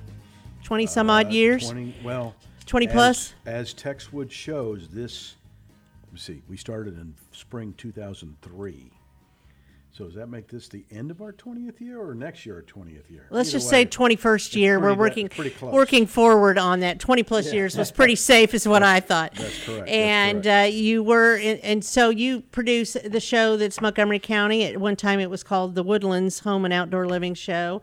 20 0.64 0.86
some 0.86 1.10
odd 1.10 1.26
Uh, 1.26 1.30
years. 1.30 1.72
20, 1.72 1.96
well, 2.04 2.36
20 2.66 2.88
as- 2.88 2.94
plus? 2.94 3.34
As 3.46 3.74
Texwood 3.74 4.32
shows, 4.32 4.88
this, 4.90 5.36
let 6.06 6.14
me 6.14 6.20
see, 6.20 6.42
we 6.48 6.58
started 6.58 6.98
in 6.98 7.14
spring 7.32 7.74
2003. 7.78 8.92
So 9.98 10.04
does 10.04 10.16
that 10.16 10.28
make 10.28 10.50
this 10.50 10.68
the 10.68 10.84
end 10.92 11.10
of 11.10 11.22
our 11.22 11.32
20th 11.32 11.80
year 11.80 12.02
or 12.02 12.14
next 12.14 12.46
year 12.46 12.56
our 12.56 12.62
20th 12.64 13.10
year? 13.10 13.28
Let's 13.30 13.48
Either 13.48 13.60
just 13.60 13.72
way, 13.72 13.86
say 13.86 13.86
21st 13.86 14.36
it's 14.48 14.56
year. 14.58 14.78
We're 14.78 14.94
working 14.94 15.30
working 15.62 16.06
forward 16.06 16.58
on 16.58 16.82
that. 16.82 17.00
20 17.00 17.24
plus 17.24 17.46
Yeah. 17.48 17.54
years 17.54 17.78
was 17.78 17.94
pretty 17.94 18.18
safe, 18.18 18.54
is 18.54 18.68
what 18.68 18.84
I 18.84 19.00
thought. 19.00 19.34
That's 19.36 19.64
correct, 19.64 19.86
that's 19.86 19.92
And 19.92 20.48
uh, 20.48 20.68
you 20.70 21.02
were, 21.02 21.38
and, 21.38 21.62
and 21.62 21.86
so 21.86 22.10
you 22.10 22.42
produce 22.42 22.98
the 23.06 23.22
show 23.22 23.56
that's 23.56 23.80
Montgomery 23.80 24.20
County. 24.20 24.66
At 24.66 24.78
one 24.82 24.98
time, 24.98 25.22
it 25.22 25.30
was 25.30 25.44
called 25.44 25.76
the 25.76 25.84
Woodlands 25.84 26.40
Home 26.40 26.66
and 26.66 26.74
Outdoor 26.74 27.08
Living 27.08 27.34
Show, 27.34 27.82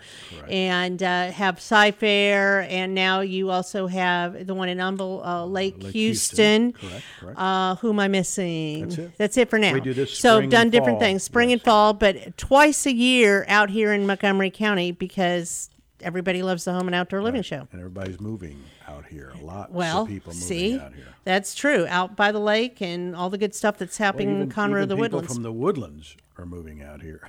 and 0.51 1.03
uh, 1.03 1.31
have 1.31 1.62
Cy-Fair, 1.62 2.66
and 2.68 2.94
now 2.94 3.20
you 3.20 3.48
also 3.48 3.87
have 3.87 4.46
the 4.46 4.53
one 4.53 4.68
in 4.68 4.81
Humble 4.81 5.22
uh, 5.25 5.46
Lake, 5.46 5.83
Lake 5.83 5.94
Houston. 5.94 6.75
Houston. 6.75 6.90
Correct, 6.90 7.05
correct. 7.20 7.38
Uh, 7.38 7.77
who 7.77 7.88
am 7.88 8.01
I 8.01 8.09
missing? 8.09 8.83
That's 8.83 8.98
it. 8.98 9.16
That's 9.16 9.37
it 9.38 9.48
for 9.48 9.59
now. 9.59 9.72
We 9.72 9.81
do 9.81 9.94
this 9.94 10.18
so 10.18 10.40
spring 10.40 10.51
done 10.51 10.62
and 10.64 10.72
different 10.72 10.98
things, 10.98 11.22
spring 11.22 11.53
and 11.53 11.62
fall, 11.62 11.94
but 12.03 12.37
twice 12.37 12.85
a 12.85 12.93
year 12.93 13.45
out 13.47 13.71
here 13.71 13.93
in 13.93 14.07
Montgomery 14.09 14.51
County 14.51 14.91
because 14.91 15.71
everybody 16.01 16.43
loves 16.43 16.65
the 16.65 16.73
home 16.73 16.88
and 16.88 16.97
outdoor 16.97 17.23
living 17.23 17.43
show. 17.43 17.69
And 17.71 17.81
everybody's 17.81 18.21
moving 18.21 18.61
out 18.88 19.07
here. 19.07 19.33
A 19.41 19.45
lot 19.45 19.71
Well, 19.71 20.03
of 20.03 20.09
people 20.09 20.33
moving 20.33 20.49
see, 20.49 20.79
out 20.81 20.95
here. 20.95 21.07
that's 21.23 21.55
true. 21.55 21.87
Out 21.88 22.17
by 22.17 22.33
the 22.33 22.41
lake 22.41 22.83
and 22.83 23.15
all 23.15 23.31
the 23.31 23.38
good 23.38 23.55
stuff 23.55 23.79
that's 23.79 23.99
Well, 24.01 24.07
happening 24.07 24.41
in 24.41 24.49
Conroe, 24.51 24.79
even 24.83 24.88
the 24.88 24.97
people 24.97 25.01
Woodlands, 25.21 25.33
from 25.35 25.43
the 25.45 25.53
woodlands 25.53 26.17
are 26.38 26.45
moving 26.47 26.83
out 26.83 27.03
here. 27.03 27.29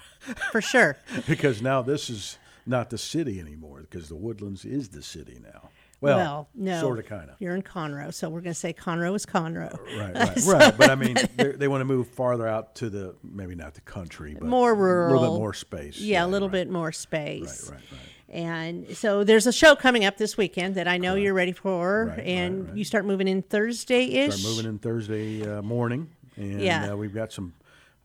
for 0.51 0.59
sure. 0.59 0.97
because 1.27 1.61
now 1.61 1.83
this 1.83 2.09
is 2.09 2.39
not 2.65 2.89
the 2.89 2.97
city 2.97 3.39
anymore 3.39 3.81
because 3.81 4.09
the 4.09 4.15
woodlands 4.15 4.65
is 4.65 4.89
the 4.89 5.03
city 5.03 5.39
now. 5.43 5.69
Well, 6.03 6.49
no, 6.53 6.79
sort 6.81 6.99
of, 6.99 7.05
kind 7.05 7.29
of. 7.29 7.35
You're 7.39 7.55
in 7.55 7.61
Conroe, 7.61 8.13
so 8.13 8.29
we're 8.29 8.41
going 8.41 8.53
to 8.53 8.59
say 8.59 8.73
Conroe 8.73 9.15
is 9.15 9.25
Conroe. 9.25 9.77
Right, 9.97 10.13
right, 10.27 10.39
So- 10.39 10.51
right. 10.57 10.77
But 10.77 10.89
I 10.89 10.95
mean, 10.95 11.15
they're- 11.37 11.69
want 11.69 11.81
to 11.81 11.85
move 11.85 12.07
farther 12.09 12.47
out 12.47 12.75
to 12.75 12.89
the 12.89 13.15
maybe 13.23 13.55
not 13.55 13.73
the 13.73 13.81
country, 13.81 14.35
but 14.39 14.47
more 14.47 14.75
rural, 14.75 15.13
a 15.13 15.19
little 15.19 15.35
bit 15.35 15.39
more 15.39 15.53
space. 15.53 15.99
Yeah, 15.99 16.25
a 16.25 16.27
little 16.27 16.49
bit 16.49 16.69
more 16.69 16.91
space. 16.91 17.69
Right, 17.71 17.79
right, 17.79 17.91
right. 17.91 18.35
And 18.35 18.97
so 18.97 19.23
there's 19.23 19.45
a 19.47 19.53
show 19.53 19.75
coming 19.75 20.05
up 20.05 20.17
this 20.17 20.35
weekend 20.37 20.75
that 20.75 20.87
I 20.87 20.97
know 20.97 21.13
you're 21.15 21.33
ready 21.35 21.51
for, 21.51 22.05
Right, 22.05 22.17
right, 22.17 22.27
and 22.27 22.77
you 22.77 22.83
start 22.83 23.05
moving 23.05 23.27
in 23.27 23.41
Thursday 23.43 24.05
ish. 24.05 24.35
Start 24.41 24.55
moving 24.55 24.69
in 24.71 24.79
Thursday 24.79 25.45
uh, 25.47 25.61
morning, 25.61 26.09
and 26.35 26.59
Yeah. 26.59 26.93
uh, 26.93 26.95
we've 26.97 27.13
got 27.13 27.31
some 27.31 27.53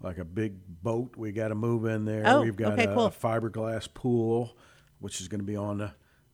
like 0.00 0.18
a 0.18 0.24
big 0.24 0.54
boat 0.82 1.16
we 1.16 1.32
got 1.32 1.48
to 1.48 1.54
move 1.54 1.86
in 1.86 2.04
there. 2.04 2.22
Oh, 2.26 2.42
we've 2.42 2.56
got 2.56 2.74
okay, 2.74 2.84
a, 2.84 2.94
cool. 2.94 3.06
a 3.06 3.10
fiberglass 3.10 3.88
pool, 3.92 4.54
which 5.00 5.20
is 5.20 5.28
going 5.28 5.40
to 5.40 5.46
be 5.46 5.56
on 5.56 5.78
the 5.78 5.92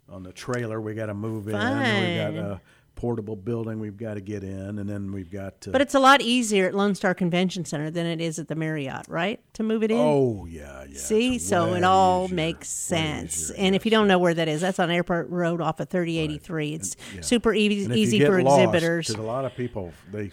on 0.09 0.23
the 0.23 0.33
trailer. 0.33 0.81
We 0.81 0.95
got 0.95 1.07
to 1.07 1.14
move 1.14 1.49
in. 1.49 1.55
We've 1.55 1.62
got 2.35 2.35
a 2.35 2.61
portable 2.97 3.35
building 3.35 3.81
we've 3.81 3.97
got 3.97 4.14
to 4.14 4.21
get 4.21 4.45
in, 4.45 4.79
and 4.79 4.88
then 4.88 5.11
we've 5.12 5.31
got. 5.31 5.67
Uh, 5.67 5.73
But 5.73 5.81
it's 5.81 5.95
a 5.95 5.99
lot 5.99 6.21
easier 6.21 6.69
at 6.69 6.75
Lone 6.75 6.95
Star 6.95 7.12
Convention 7.12 7.64
Center 7.64 7.90
than 7.90 8.07
it 8.07 8.21
is 8.21 8.38
at 8.38 8.47
the 8.47 8.55
Marriott, 8.55 9.07
right? 9.09 9.40
To 9.55 9.64
move 9.64 9.83
it 9.83 9.90
in. 9.90 9.99
Oh 9.99 10.47
yeah, 10.49 10.85
yeah. 10.88 10.97
See, 10.99 11.38
so 11.40 11.75
it 11.75 11.83
all 11.83 12.27
easier, 12.27 12.37
makes 12.37 12.69
sense. 12.69 13.51
easier, 13.51 13.57
and 13.59 13.75
if 13.75 13.85
you 13.85 13.90
don't 13.90 14.07
know 14.07 14.19
where 14.19 14.35
that 14.35 14.47
is, 14.47 14.61
that's 14.61 14.79
on 14.79 14.90
Airport 14.93 15.29
Road 15.31 15.61
off 15.61 15.81
of 15.81 15.88
3083. 15.88 16.75
It's 16.75 16.97
yeah. 17.14 17.21
super 17.21 17.53
easy, 17.53 17.85
And 17.87 17.97
easy 17.97 18.25
for 18.25 18.40
lost, 18.43 18.61
exhibitors. 18.62 19.07
'cause 19.09 19.17
a 19.17 19.23
lot 19.23 19.45
of 19.45 19.55
people 19.57 19.93
they 20.12 20.31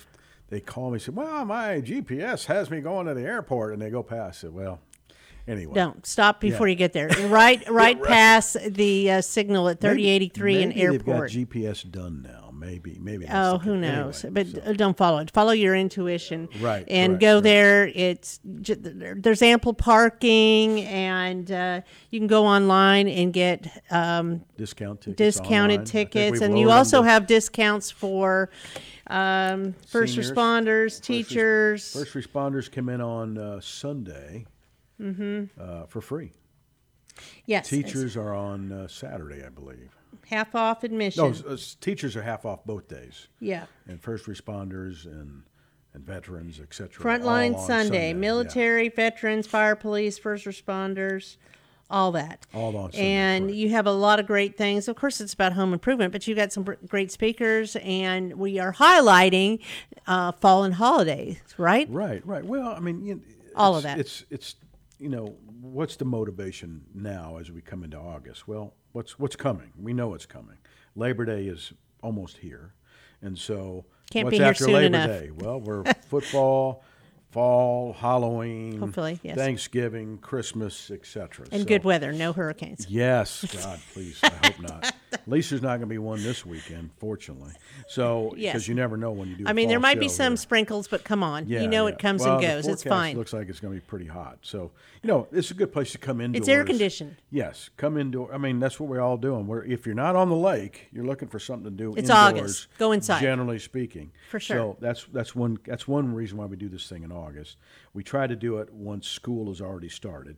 they 0.50 0.60
call 0.60 0.90
me 0.92 0.96
and 0.96 1.02
say, 1.02 1.12
"Well, 1.14 1.46
my 1.46 1.82
GPS 1.82 2.46
has 2.46 2.70
me 2.70 2.80
going 2.82 3.08
to 3.08 3.14
the 3.16 3.24
airport," 3.24 3.74
and 3.74 3.82
they 3.82 3.90
go 3.90 4.04
past 4.04 4.44
it. 4.44 4.54
Well, 4.54 4.80
anyway, 5.52 5.74
Don't 5.76 6.06
stop 6.06 6.40
before 6.42 6.68
Yeah. 6.68 6.72
you 6.72 6.78
get 6.78 6.94
there. 6.94 7.10
Right, 7.28 7.68
right, 7.70 8.02
past 8.02 8.58
the 8.66 9.12
uh, 9.12 9.22
signal 9.22 9.70
at 9.70 9.80
3083 9.82 10.64
and 10.64 10.76
maybe 10.76 10.88
They've 10.90 11.06
got 11.06 11.12
Airport. 11.14 11.32
GPS 11.32 11.92
done 11.92 12.22
now. 12.24 12.50
Maybe, 12.54 13.00
maybe. 13.02 13.26
Oh, 13.28 13.58
who 13.58 13.76
knows? 13.76 14.24
Anyway, 14.24 14.44
but 14.54 14.68
uh, 14.68 14.74
don't 14.74 14.96
follow 14.96 15.18
it. 15.18 15.32
Follow 15.32 15.52
your 15.52 15.76
intuition. 15.76 16.48
Right, 16.60 16.86
And 16.88 17.14
correct, 17.14 17.22
go 17.22 17.32
correct. 17.34 17.44
there. 17.44 17.88
It's 17.88 18.40
there's 18.44 19.42
ample 19.42 19.74
parking, 19.74 20.82
and 20.82 21.52
uh, 21.52 21.82
you 22.12 22.20
can 22.20 22.28
go 22.28 22.46
online 22.46 23.08
and 23.08 23.34
get 23.34 23.82
um, 23.90 24.44
discount 24.58 25.02
tickets. 25.02 25.18
discounted 25.18 25.80
online. 25.80 25.86
Tickets, 25.86 26.42
and 26.42 26.60
you 26.60 26.70
also 26.70 27.02
have 27.02 27.26
discounts 27.26 27.90
for 27.90 28.52
um, 29.08 29.74
first 29.88 30.14
seniors, 30.14 30.32
responders, 30.32 30.84
first 30.92 31.04
teachers. 31.04 31.94
First 31.94 32.14
responders 32.14 32.72
come 32.72 32.90
in 32.90 33.02
on 33.02 33.38
uh, 33.40 33.60
Sunday 33.60 34.46
Mhm. 35.02 35.50
uh, 35.60 35.86
for 35.88 36.02
free. 36.02 36.32
Yes, 37.46 37.68
Teachers 37.70 38.16
are 38.16 38.34
on 38.34 38.72
uh, 38.72 38.88
Saturday, 38.88 39.44
I 39.46 39.50
believe. 39.50 39.92
half 40.28 40.56
off 40.56 40.84
admission. 40.84 41.24
No, 41.46 41.54
uh, 41.54 41.58
teachers 41.82 42.16
are 42.16 42.22
half 42.22 42.46
off 42.46 42.64
both 42.66 42.88
days. 42.88 43.28
Yeah. 43.40 43.66
And 43.88 44.00
first 44.02 44.26
responders 44.28 45.06
and 45.06 45.44
and 45.94 46.06
veterans, 46.06 46.62
et 46.62 46.74
cetera. 46.74 47.04
Frontline 47.04 47.60
Sunday, 47.60 48.10
yeah. 48.10 48.14
military, 48.14 48.88
veterans, 48.88 49.46
fire, 49.46 49.76
police, 49.76 50.18
first 50.18 50.46
responders, 50.46 51.36
all 51.90 52.14
that. 52.14 52.48
All 52.54 52.78
on 52.78 52.94
Sunday, 52.94 53.06
And 53.06 53.54
you 53.54 53.72
have 53.72 53.86
a 53.88 53.92
lot 53.92 54.18
of 54.18 54.26
great 54.26 54.58
things. 54.58 54.88
Of 54.88 54.96
course, 54.96 55.20
it's 55.20 55.34
about 55.34 55.52
home 55.52 55.74
improvement, 55.74 56.14
but 56.14 56.26
you've 56.26 56.38
got 56.38 56.54
some 56.54 56.64
great 56.88 57.12
speakers, 57.12 57.76
and 57.82 58.36
we 58.36 58.58
are 58.58 58.72
highlighting 58.72 59.60
uh, 60.08 60.32
fall 60.32 60.64
and 60.64 60.76
holidays, 60.76 61.40
right? 61.58 61.90
Right, 61.90 62.26
right. 62.26 62.46
Well, 62.46 62.70
I 62.70 62.80
mean, 62.80 63.06
you 63.06 63.22
All 63.54 63.76
of 63.76 63.84
that. 63.84 64.00
It's 64.00 64.24
it's 64.30 64.56
you 65.02 65.10
know 65.10 65.36
what's 65.60 65.96
the 65.96 66.06
motivation 66.06 66.84
now 66.94 67.38
as 67.38 67.52
we 67.52 67.62
come 67.62 67.84
into 67.84 67.98
August? 67.98 68.48
Well, 68.48 68.76
what's 68.92 69.18
what's 69.18 69.36
coming? 69.36 69.72
We 69.78 69.94
know 69.94 70.14
it's 70.14 70.28
coming. 70.28 70.58
Labor 70.96 71.26
Day 71.26 71.48
is 71.48 71.74
almost 72.04 72.38
here, 72.38 72.76
and 73.22 73.38
so 73.38 73.86
Can't 74.12 74.26
what's 74.26 74.40
after 74.40 74.68
Labor 74.68 74.86
enough. 74.86 75.08
Day? 75.08 75.32
Well, 75.34 75.60
we're 75.60 75.84
football, 76.08 76.84
fall, 77.32 77.94
Halloween, 77.94 78.80
Hopefully, 78.80 79.20
yes. 79.24 79.38
Thanksgiving, 79.38 80.18
Christmas, 80.18 80.92
etc. 80.92 81.48
And 81.52 81.62
So- 81.62 81.68
good 81.68 81.84
weather, 81.84 82.12
no 82.12 82.34
hurricanes. 82.34 82.88
Yes, 82.90 83.46
God, 83.64 83.80
please. 83.94 84.20
I 84.24 84.30
hope 84.48 84.60
not. 84.60 84.94
At 85.14 85.28
least 85.28 85.50
there's 85.50 85.62
not 85.62 85.70
going 85.72 85.82
to 85.82 85.88
be 85.88 85.98
one 85.98 86.22
this 86.24 86.46
weekend, 86.46 86.90
fortunately. 86.98 87.52
So, 87.88 88.30
because 88.32 88.40
Yes. 88.42 88.68
you 88.68 88.76
never 88.76 88.96
know 88.98 89.12
when 89.12 89.30
you 89.30 89.36
do. 89.38 89.44
I 89.46 89.54
mean, 89.54 89.68
there 89.70 89.80
might 89.80 90.00
be 90.00 90.08
some 90.08 90.34
here. 90.34 90.38
sprinkles, 90.38 90.88
but 90.88 91.04
come 91.04 91.22
on, 91.24 91.48
Yeah, 91.48 91.62
you 91.62 91.68
know 91.68 91.88
yeah. 91.88 91.94
it 91.94 92.00
comes 92.00 92.22
Well, 92.24 92.34
and 92.36 92.42
goes. 92.42 92.68
It's 92.68 92.84
fine. 92.84 93.18
Looks 93.18 93.34
like 93.34 93.50
it's 93.50 93.60
going 93.60 93.74
to 93.74 93.80
be 93.80 93.86
pretty 93.86 94.08
hot. 94.08 94.40
So, 94.42 94.72
you 95.04 95.08
know, 95.08 95.28
it's 95.32 95.52
a 95.52 95.54
good 95.54 95.72
place 95.74 95.92
to 95.94 95.98
come 95.98 96.22
indoors. 96.22 96.42
It's 96.42 96.50
air 96.50 96.64
conditioned. 96.64 97.18
Yes, 97.30 97.70
come 97.78 97.98
indoor. 97.98 98.34
I 98.34 98.38
mean, 98.38 98.60
that's 98.60 98.80
what 98.80 98.90
we're 98.90 99.02
all 99.02 99.18
doing. 99.18 99.48
We're 99.48 99.64
if 99.64 99.86
you're 99.86 99.96
not 99.96 100.16
on 100.16 100.30
the 100.30 100.36
lake, 100.36 100.88
you're 100.92 101.06
looking 101.06 101.28
for 101.28 101.40
something 101.40 101.66
to 101.66 101.72
do. 101.72 101.92
It's 101.92 102.10
indoors, 102.10 102.18
August. 102.42 102.68
Go 102.78 102.92
inside. 102.92 103.22
Generally 103.22 103.60
speaking, 103.60 104.12
For 104.30 104.40
sure. 104.40 104.58
So 104.58 104.78
that's 104.80 105.06
that's 105.12 105.36
one 105.36 105.58
that's 105.66 105.88
one 105.88 106.14
reason 106.14 106.38
why 106.38 106.46
we 106.46 106.56
do 106.58 106.70
this 106.70 106.88
thing 106.88 107.04
in 107.04 107.12
August. 107.12 107.21
We 107.94 108.04
try 108.04 108.28
to 108.28 108.36
do 108.36 108.58
it 108.58 108.72
once 108.74 109.08
school 109.08 109.48
has 109.48 109.62
already 109.62 109.90
started, 109.90 110.38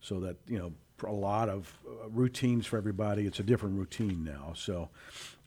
so 0.00 0.20
that 0.20 0.36
you 0.46 0.58
know 0.58 0.72
a 1.04 1.12
lot 1.12 1.48
of 1.48 1.76
uh, 1.86 2.08
routines 2.08 2.66
for 2.66 2.76
everybody. 2.76 3.26
It's 3.26 3.40
a 3.40 3.42
different 3.42 3.76
routine 3.76 4.24
now. 4.24 4.52
So, 4.56 4.88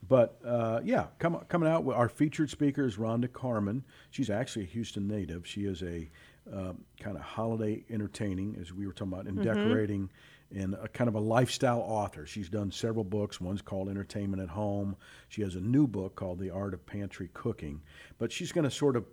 but 0.06 0.38
uh, 0.44 0.80
yeah, 0.84 1.06
come, 1.18 1.36
coming 1.48 1.68
out 1.68 1.84
with 1.84 1.96
our 1.96 2.08
featured 2.08 2.50
speaker 2.50 2.84
is 2.86 2.96
Rhonda 2.96 3.32
Carmen. 3.32 3.84
She's 4.10 4.30
actually 4.30 4.64
a 4.64 4.68
Houston 4.68 5.08
native. 5.08 5.46
She 5.46 5.64
is 5.64 5.82
a 5.82 6.10
um, 6.52 6.84
kind 7.00 7.16
of 7.16 7.22
holiday 7.22 7.84
entertaining, 7.90 8.56
as 8.60 8.72
we 8.72 8.86
were 8.86 8.92
talking 8.92 9.12
about, 9.12 9.26
and 9.26 9.38
Mhm. 9.38 9.42
decorating, 9.42 10.10
and 10.54 10.74
a 10.74 10.88
kind 10.88 11.08
of 11.08 11.14
a 11.14 11.20
lifestyle 11.20 11.80
author. 11.80 12.24
She's 12.24 12.48
done 12.48 12.70
several 12.70 13.04
books. 13.04 13.40
One's 13.40 13.60
called 13.62 13.88
Entertainment 13.88 14.42
at 14.42 14.48
Home. 14.50 14.96
She 15.28 15.42
has 15.42 15.56
a 15.56 15.60
new 15.60 15.86
book 15.86 16.14
called 16.14 16.38
The 16.38 16.50
Art 16.50 16.72
of 16.72 16.86
Pantry 16.86 17.28
Cooking. 17.34 17.82
But 18.18 18.32
she's 18.32 18.50
going 18.52 18.64
to 18.64 18.70
sort 18.70 18.96
of 18.96 19.04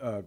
uh, 0.00 0.22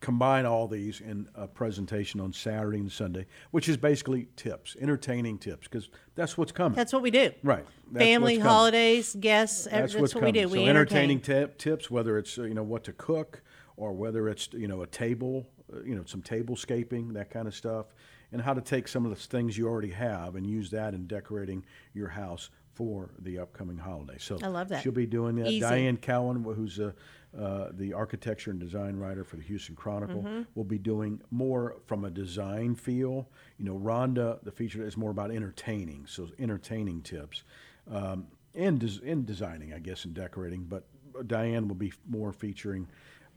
combine 0.00 0.46
all 0.46 0.68
these 0.68 1.00
in 1.00 1.28
a 1.34 1.46
presentation 1.46 2.20
on 2.20 2.32
Saturday 2.32 2.78
and 2.78 2.90
Sunday, 2.90 3.26
which 3.50 3.68
is 3.68 3.76
basically 3.76 4.28
tips, 4.36 4.76
entertaining 4.80 5.38
tips, 5.38 5.68
because 5.68 5.88
that's 6.14 6.36
what's 6.36 6.52
coming. 6.52 6.76
That's 6.76 6.92
what 6.92 7.02
we 7.02 7.10
do. 7.10 7.32
Right. 7.42 7.64
That's 7.90 8.04
Family, 8.04 8.38
holidays, 8.38 9.16
guests. 9.18 9.64
That's, 9.64 9.92
That's, 9.92 10.00
what 10.00 10.12
coming. 10.12 10.34
we 10.34 10.40
do. 10.40 10.48
So 10.48 10.52
we 10.54 10.68
entertaining 10.68 11.18
entertain. 11.18 11.42
tip, 11.42 11.58
tips, 11.58 11.90
whether 11.90 12.18
it's 12.18 12.36
you 12.36 12.54
know 12.54 12.62
what 12.62 12.84
to 12.84 12.92
cook 12.92 13.42
or 13.76 13.92
whether 13.92 14.28
it's 14.28 14.48
you 14.52 14.68
know 14.68 14.82
a 14.82 14.86
table, 14.86 15.46
uh, 15.72 15.82
you 15.82 15.94
know 15.94 16.04
some 16.04 16.22
tablescaping, 16.22 17.12
that 17.14 17.30
kind 17.30 17.46
of 17.46 17.54
stuff, 17.54 17.86
and 18.32 18.42
how 18.42 18.54
to 18.54 18.60
take 18.60 18.88
some 18.88 19.04
of 19.04 19.10
the 19.10 19.16
things 19.16 19.56
you 19.56 19.68
already 19.68 19.90
have 19.90 20.34
and 20.36 20.46
use 20.46 20.70
that 20.70 20.94
in 20.94 21.06
decorating 21.06 21.64
your 21.94 22.08
house 22.08 22.50
for 22.74 23.10
the 23.20 23.38
upcoming 23.38 23.78
holiday. 23.78 24.18
So 24.18 24.38
I 24.42 24.48
love 24.48 24.68
that. 24.68 24.82
She'll 24.82 24.92
be 24.92 25.06
doing 25.06 25.36
that. 25.36 25.46
Easy. 25.46 25.60
Diane 25.60 25.96
Cowan, 25.96 26.42
who's 26.44 26.78
a, 26.78 26.94
uh, 27.38 27.68
the 27.72 27.92
architecture 27.92 28.50
and 28.50 28.58
design 28.58 28.96
writer 28.96 29.22
for 29.24 29.36
the 29.36 29.42
Houston 29.42 29.74
Chronicle, 29.76 30.22
Mhm. 30.22 30.46
will 30.54 30.64
be 30.64 30.78
doing 30.78 31.20
more 31.30 31.76
from 31.86 32.04
a 32.04 32.10
design 32.10 32.74
feel. 32.74 33.28
You 33.58 33.64
know, 33.66 33.78
Rhonda, 33.78 34.42
the 34.42 34.50
feature 34.52 34.82
is 34.86 34.96
more 34.96 35.10
about 35.10 35.30
entertaining, 35.30 36.06
so 36.06 36.28
entertaining 36.38 37.02
tips, 37.02 37.44
um, 37.90 38.28
and 38.54 38.80
des- 38.80 39.04
and 39.04 39.26
designing, 39.26 39.72
I 39.74 39.78
guess, 39.80 40.04
and 40.06 40.14
decorating. 40.14 40.64
But 40.64 40.86
Diane 41.28 41.68
will 41.68 41.74
be 41.76 41.92
more 42.06 42.32
featuring 42.32 42.88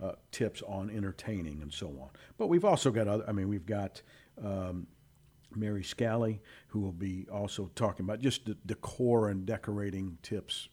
uh, 0.01 0.13
tips 0.31 0.61
on 0.61 0.89
entertaining 0.89 1.61
and 1.61 1.73
so 1.73 1.89
on. 1.99 2.09
But 2.37 2.47
we've 2.47 2.63
also 2.63 2.89
got 2.91 3.09
other. 3.09 3.25
I 3.27 3.31
mean, 3.33 3.49
we've 3.49 3.65
got. 3.65 4.01
Um, 4.41 4.87
Mary 5.55 5.83
Scally, 5.83 6.41
who 6.67 6.79
will 6.79 6.91
be 6.91 7.27
also 7.31 7.71
talking 7.73 8.05
about 8.05 8.19
just 8.19 8.45
the 8.45 8.53
decor 8.67 9.29
and 9.29 9.47
decorating 9.47 10.19
tips, 10.21 10.69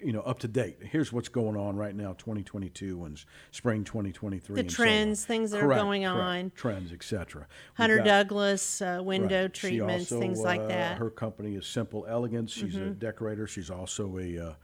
you 0.00 0.12
know, 0.12 0.20
up 0.20 0.38
to 0.40 0.48
date. 0.48 0.78
Here's 0.80 1.12
what's 1.12 1.28
going 1.28 1.56
on 1.56 1.76
right 1.76 1.94
now, 1.94 2.14
2022 2.14 3.04
and 3.04 3.22
spring 3.50 3.84
2023. 3.84 4.54
The 4.54 4.60
and 4.60 4.70
so 4.70 4.74
trends, 4.76 5.24
things 5.24 5.50
that 5.50 5.62
are 5.62 5.68
going 5.68 6.02
correct. 6.04 6.16
on. 6.18 6.52
trends, 6.56 6.92
etc. 6.92 7.46
Hunter 7.74 8.02
Douglas, 8.02 8.80
uh, 8.80 9.00
window 9.04 9.42
Right. 9.42 9.54
Treatments, 9.54 10.10
also, 10.12 10.20
things 10.20 10.40
like 10.40 10.60
uh, 10.60 10.68
that. 10.68 10.98
Her 10.98 11.10
company 11.10 11.54
is 11.54 11.66
Simple 11.66 12.06
Elegance. 12.08 12.50
She's 12.52 12.76
a 12.76 12.80
Mhm. 12.80 12.98
decorator. 12.98 13.46
She's 13.46 13.70
also 13.70 14.18
a 14.18 14.38
uh, 14.38 14.54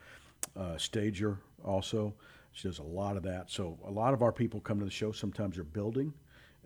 uh, 0.56 0.78
stager. 0.78 1.38
Also, 1.64 2.14
she 2.52 2.68
does 2.68 2.78
a 2.78 2.82
lot 2.82 3.16
of 3.16 3.22
that. 3.24 3.50
So 3.50 3.78
a 3.84 3.90
lot 3.90 4.14
of 4.14 4.22
our 4.22 4.32
people 4.32 4.60
come 4.60 4.78
to 4.78 4.84
the 4.84 4.90
show. 4.90 5.12
Sometimes 5.12 5.56
they're 5.56 5.64
building, 5.64 6.14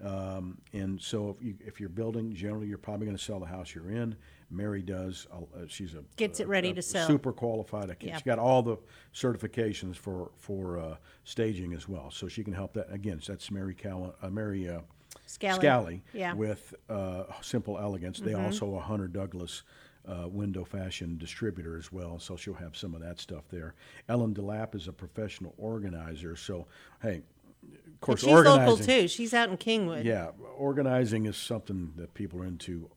um, 0.03 0.59
and 0.72 1.01
so 1.01 1.30
if 1.30 1.43
you 1.45 1.55
if 1.66 1.80
you're 1.80 1.89
building, 1.89 2.32
generally 2.32 2.68
you're 2.68 2.78
probably 2.78 3.07
going 3.07 3.16
to 3.16 3.22
sell 3.22 3.41
the 3.41 3.47
house 3.47 3.74
you're 3.74 3.91
in. 3.91 4.16
Mary 4.51 4.82
does. 4.82 5.26
Uh, 5.32 5.66
she's 5.68 5.94
a 5.94 6.03
Gets 6.16 6.40
it 6.40 6.49
ready 6.49 6.70
a 6.70 6.74
to 6.74 6.82
sell. 6.82 7.07
Super 7.07 7.32
qualified. 7.32 7.94
She's 8.01 8.22
got 8.22 8.38
all 8.38 8.62
the 8.62 8.76
certifications 9.14 9.96
for 9.96 10.30
for 10.36 10.78
uh, 10.78 10.96
staging 11.24 11.74
as 11.74 11.88
well. 11.88 12.11
So 12.11 12.28
she 12.28 12.42
can 12.44 12.53
help 12.53 12.72
that. 12.74 12.92
Again, 12.92 13.20
so 13.20 13.32
that's 13.32 13.51
Mary 13.51 13.74
Cowan. 13.74 14.12
Uh, 14.22 14.30
Mary. 14.30 14.68
Uh, 14.68 14.80
Scally. 15.26 15.57
Scally 15.57 16.03
Yeah. 16.14 16.32
with 16.34 16.74
uh, 16.88 17.24
Simple 17.42 17.78
Elegance. 17.78 18.20
They 18.20 18.32
Mhm. 18.32 18.44
also 18.44 18.74
a 18.76 18.80
Hunter 18.80 19.09
Douglas 19.09 19.62
uh, 20.07 20.26
window 20.28 20.64
fashion 20.64 21.18
distributor 21.18 21.76
as 21.76 21.92
well, 21.92 22.18
so 22.18 22.34
she'll 22.36 22.55
have 22.55 22.74
some 22.76 22.94
of 22.94 23.03
that 23.03 23.18
stuff 23.20 23.44
there. 23.51 23.74
Ellen 24.09 24.32
DeLapp 24.34 24.74
is 24.74 24.88
a 24.88 24.92
professional 24.92 25.55
organizer, 25.59 26.34
so 26.34 26.66
hey, 27.03 27.22
of 27.62 28.01
course, 28.01 28.20
she's 28.20 28.28
organizing. 28.30 28.66
local 28.68 28.84
too. 28.86 29.09
She's 29.09 29.34
out 29.34 29.51
in 29.51 29.59
Kingwood. 29.59 30.05
Yeah, 30.05 30.30
organizing 30.57 31.26
is 31.26 31.36
something 31.36 31.92
that 31.96 32.14
people 32.14 32.40
are 32.42 32.46
into, 32.46 32.90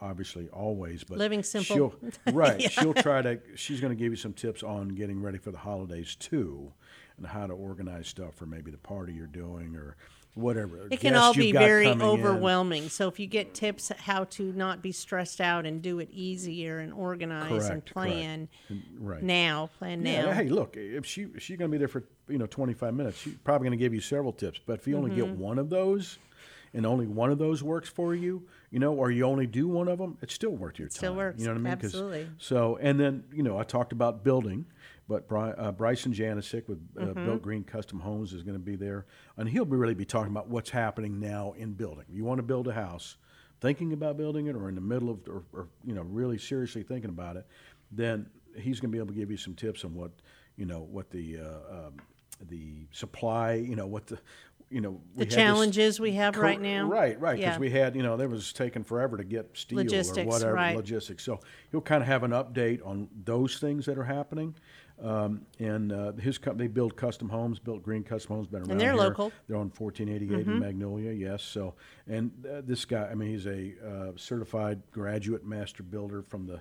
obviously 0.00 0.48
always. 0.48 1.04
But 1.04 1.18
Living 1.18 1.42
simple. 1.42 1.74
She'll, 1.76 1.94
right. 2.32 2.60
Yeah. 2.60 2.68
She'll 2.68 2.94
try 2.94 3.22
to. 3.22 3.40
She's 3.56 3.80
going 3.80 3.96
to 3.96 3.96
give 4.02 4.12
you 4.12 4.16
some 4.16 4.32
tips 4.32 4.62
on 4.62 4.88
getting 4.88 5.20
ready 5.22 5.38
for 5.38 5.50
the 5.50 5.58
holidays 5.58 6.14
too, 6.16 6.72
and 7.16 7.26
how 7.26 7.46
to 7.46 7.52
organize 7.54 8.08
stuff 8.08 8.34
for 8.34 8.46
maybe 8.46 8.70
the 8.70 8.78
party 8.78 9.12
you're 9.12 9.26
doing 9.26 9.76
or 9.76 9.96
whatever. 10.34 10.86
It 10.90 11.00
can 11.00 11.16
all 11.16 11.34
be 11.34 11.50
very 11.50 11.86
coming 11.86 12.00
in. 12.00 12.06
overwhelming. 12.20 12.88
So 12.90 13.08
if 13.08 13.18
you 13.18 13.26
get 13.26 13.54
tips 13.54 13.90
how 13.98 14.24
to 14.24 14.52
not 14.52 14.82
be 14.82 14.92
stressed 14.92 15.40
out 15.40 15.66
and 15.66 15.82
do 15.82 15.98
it 15.98 16.08
easier 16.12 16.78
and 16.78 16.92
organize 16.92 17.50
and 17.50 17.84
Correct, 17.84 17.92
correct. 17.92 17.92
plan 17.94 18.48
And- 18.68 18.82
right. 19.00 19.22
now, 19.22 19.68
plan 19.78 20.06
Yeah, 20.06 20.26
now. 20.26 20.32
hey, 20.32 20.48
look, 20.48 20.76
if 20.76 21.04
she 21.06 21.22
if 21.22 21.42
she's 21.42 21.56
going 21.56 21.70
to 21.70 21.72
be 21.74 21.78
there 21.78 21.88
for 21.88 22.04
you 22.28 22.38
know 22.38 22.46
25 22.46 22.94
minutes, 22.94 23.18
she's 23.18 23.34
probably 23.42 23.68
going 23.68 23.78
to 23.78 23.82
give 23.84 23.92
you 23.94 24.00
several 24.00 24.32
tips. 24.32 24.60
But 24.64 24.78
if 24.78 24.86
you 24.86 24.96
only 24.96 25.10
get 25.14 25.24
Mhm. 25.24 25.36
one 25.38 25.58
of 25.58 25.70
those, 25.70 26.18
and 26.74 26.84
only 26.86 27.06
one 27.06 27.30
of 27.32 27.38
those 27.38 27.62
works 27.64 27.88
for 27.88 28.14
you, 28.14 28.46
you 28.70 28.78
know, 28.78 28.92
or 28.92 29.10
you 29.10 29.24
only 29.24 29.46
do 29.46 29.66
one 29.68 29.88
of 29.88 29.98
them, 29.98 30.18
it's 30.22 30.34
still 30.34 30.50
worth 30.50 30.78
your 30.78 30.88
time. 30.88 30.96
still 30.96 31.14
works, 31.14 31.40
You 31.40 31.46
know 31.46 31.52
what 31.54 31.58
I 31.58 31.62
mean? 31.62 31.72
absolutely. 31.72 32.28
So, 32.38 32.76
and 32.80 32.98
then 33.00 33.24
you 33.32 33.42
know, 33.42 33.58
I 33.58 33.64
talked 33.64 33.92
about 33.92 34.22
building, 34.24 34.66
but 35.08 35.26
Bri- 35.26 35.54
uh, 35.56 35.72
Bryson 35.72 36.12
Janisic 36.12 36.68
with 36.68 36.78
uh, 36.98 37.06
Mhm. 37.06 37.24
Built 37.24 37.42
Green 37.42 37.64
Custom 37.64 38.00
Homes 38.00 38.32
is 38.32 38.42
going 38.42 38.56
to 38.56 38.64
be 38.64 38.76
there, 38.76 39.06
and 39.36 39.48
he'll 39.48 39.64
be 39.64 39.76
really 39.76 39.94
be 39.94 40.04
talking 40.04 40.30
about 40.30 40.48
what's 40.48 40.70
happening 40.70 41.18
now 41.18 41.52
in 41.56 41.72
building. 41.72 42.04
You 42.10 42.24
want 42.24 42.38
to 42.38 42.42
build 42.42 42.68
a 42.68 42.74
house, 42.74 43.16
thinking 43.60 43.92
about 43.92 44.16
building 44.18 44.46
it, 44.48 44.54
or 44.54 44.68
in 44.68 44.74
the 44.74 44.80
middle 44.82 45.08
of, 45.10 45.26
or, 45.28 45.42
or 45.52 45.68
you 45.84 45.94
know, 45.94 46.02
really 46.02 46.36
seriously 46.38 46.82
thinking 46.82 47.10
about 47.10 47.36
it, 47.36 47.46
then 47.90 48.26
he's 48.56 48.80
going 48.80 48.90
to 48.90 48.92
be 48.92 48.98
able 48.98 49.08
to 49.14 49.18
give 49.18 49.30
you 49.30 49.36
some 49.38 49.54
tips 49.54 49.84
on 49.84 49.94
what, 49.94 50.10
you 50.56 50.66
know, 50.66 50.80
what 50.80 51.10
the 51.10 51.38
uh, 51.38 51.86
um, 51.86 51.94
the 52.50 52.86
supply, 52.92 53.54
you 53.54 53.74
know, 53.76 53.86
what 53.86 54.06
the 54.08 54.18
you 54.70 54.80
know 54.80 55.00
The 55.14 55.20
had 55.20 55.28
this- 55.28 55.34
challenges 55.34 56.00
we 56.00 56.12
have 56.12 56.34
Cor- 56.34 56.42
right 56.42 56.60
now. 56.60 56.88
Right, 56.88 57.18
right. 57.20 57.36
Because 57.36 57.54
Yeah. 57.54 57.58
we 57.58 57.70
had, 57.70 57.96
you 57.96 58.02
know, 58.02 58.16
there 58.16 58.28
was 58.28 58.52
taking 58.52 58.84
forever 58.84 59.16
to 59.16 59.24
get 59.24 59.56
steel 59.56 59.78
Logistics, 59.78 60.26
or 60.26 60.28
whatever 60.28 60.52
right. 60.54 60.76
logistics. 60.76 61.22
So 61.24 61.40
he'll 61.70 61.80
kind 61.80 62.02
of 62.02 62.06
have 62.08 62.22
an 62.22 62.32
update 62.32 62.84
on 62.86 63.08
those 63.24 63.58
things 63.58 63.86
that 63.86 63.98
are 63.98 64.04
happening. 64.04 64.54
Um, 65.00 65.46
and 65.60 65.92
uh, 65.92 66.12
his 66.14 66.38
company, 66.38 66.66
they 66.66 66.72
build 66.72 66.96
custom 66.96 67.28
homes, 67.28 67.60
built 67.60 67.84
green 67.84 68.02
custom 68.02 68.34
homes, 68.34 68.48
been 68.48 68.62
around 68.62 68.72
And 68.72 68.80
they're 68.80 68.92
here. 68.94 69.00
local. 69.00 69.30
They're 69.46 69.56
on 69.56 69.70
1488 69.70 70.40
in 70.40 70.54
Mhm. 70.54 70.58
Magnolia, 70.60 71.12
yes. 71.12 71.44
So, 71.44 71.74
and 72.08 72.32
uh, 72.44 72.62
this 72.62 72.84
guy, 72.84 73.08
I 73.08 73.14
mean, 73.14 73.30
he's 73.30 73.46
a 73.46 73.74
uh, 73.82 74.12
certified 74.16 74.82
graduate 74.90 75.44
master 75.46 75.84
builder 75.84 76.22
from 76.22 76.46
the, 76.46 76.60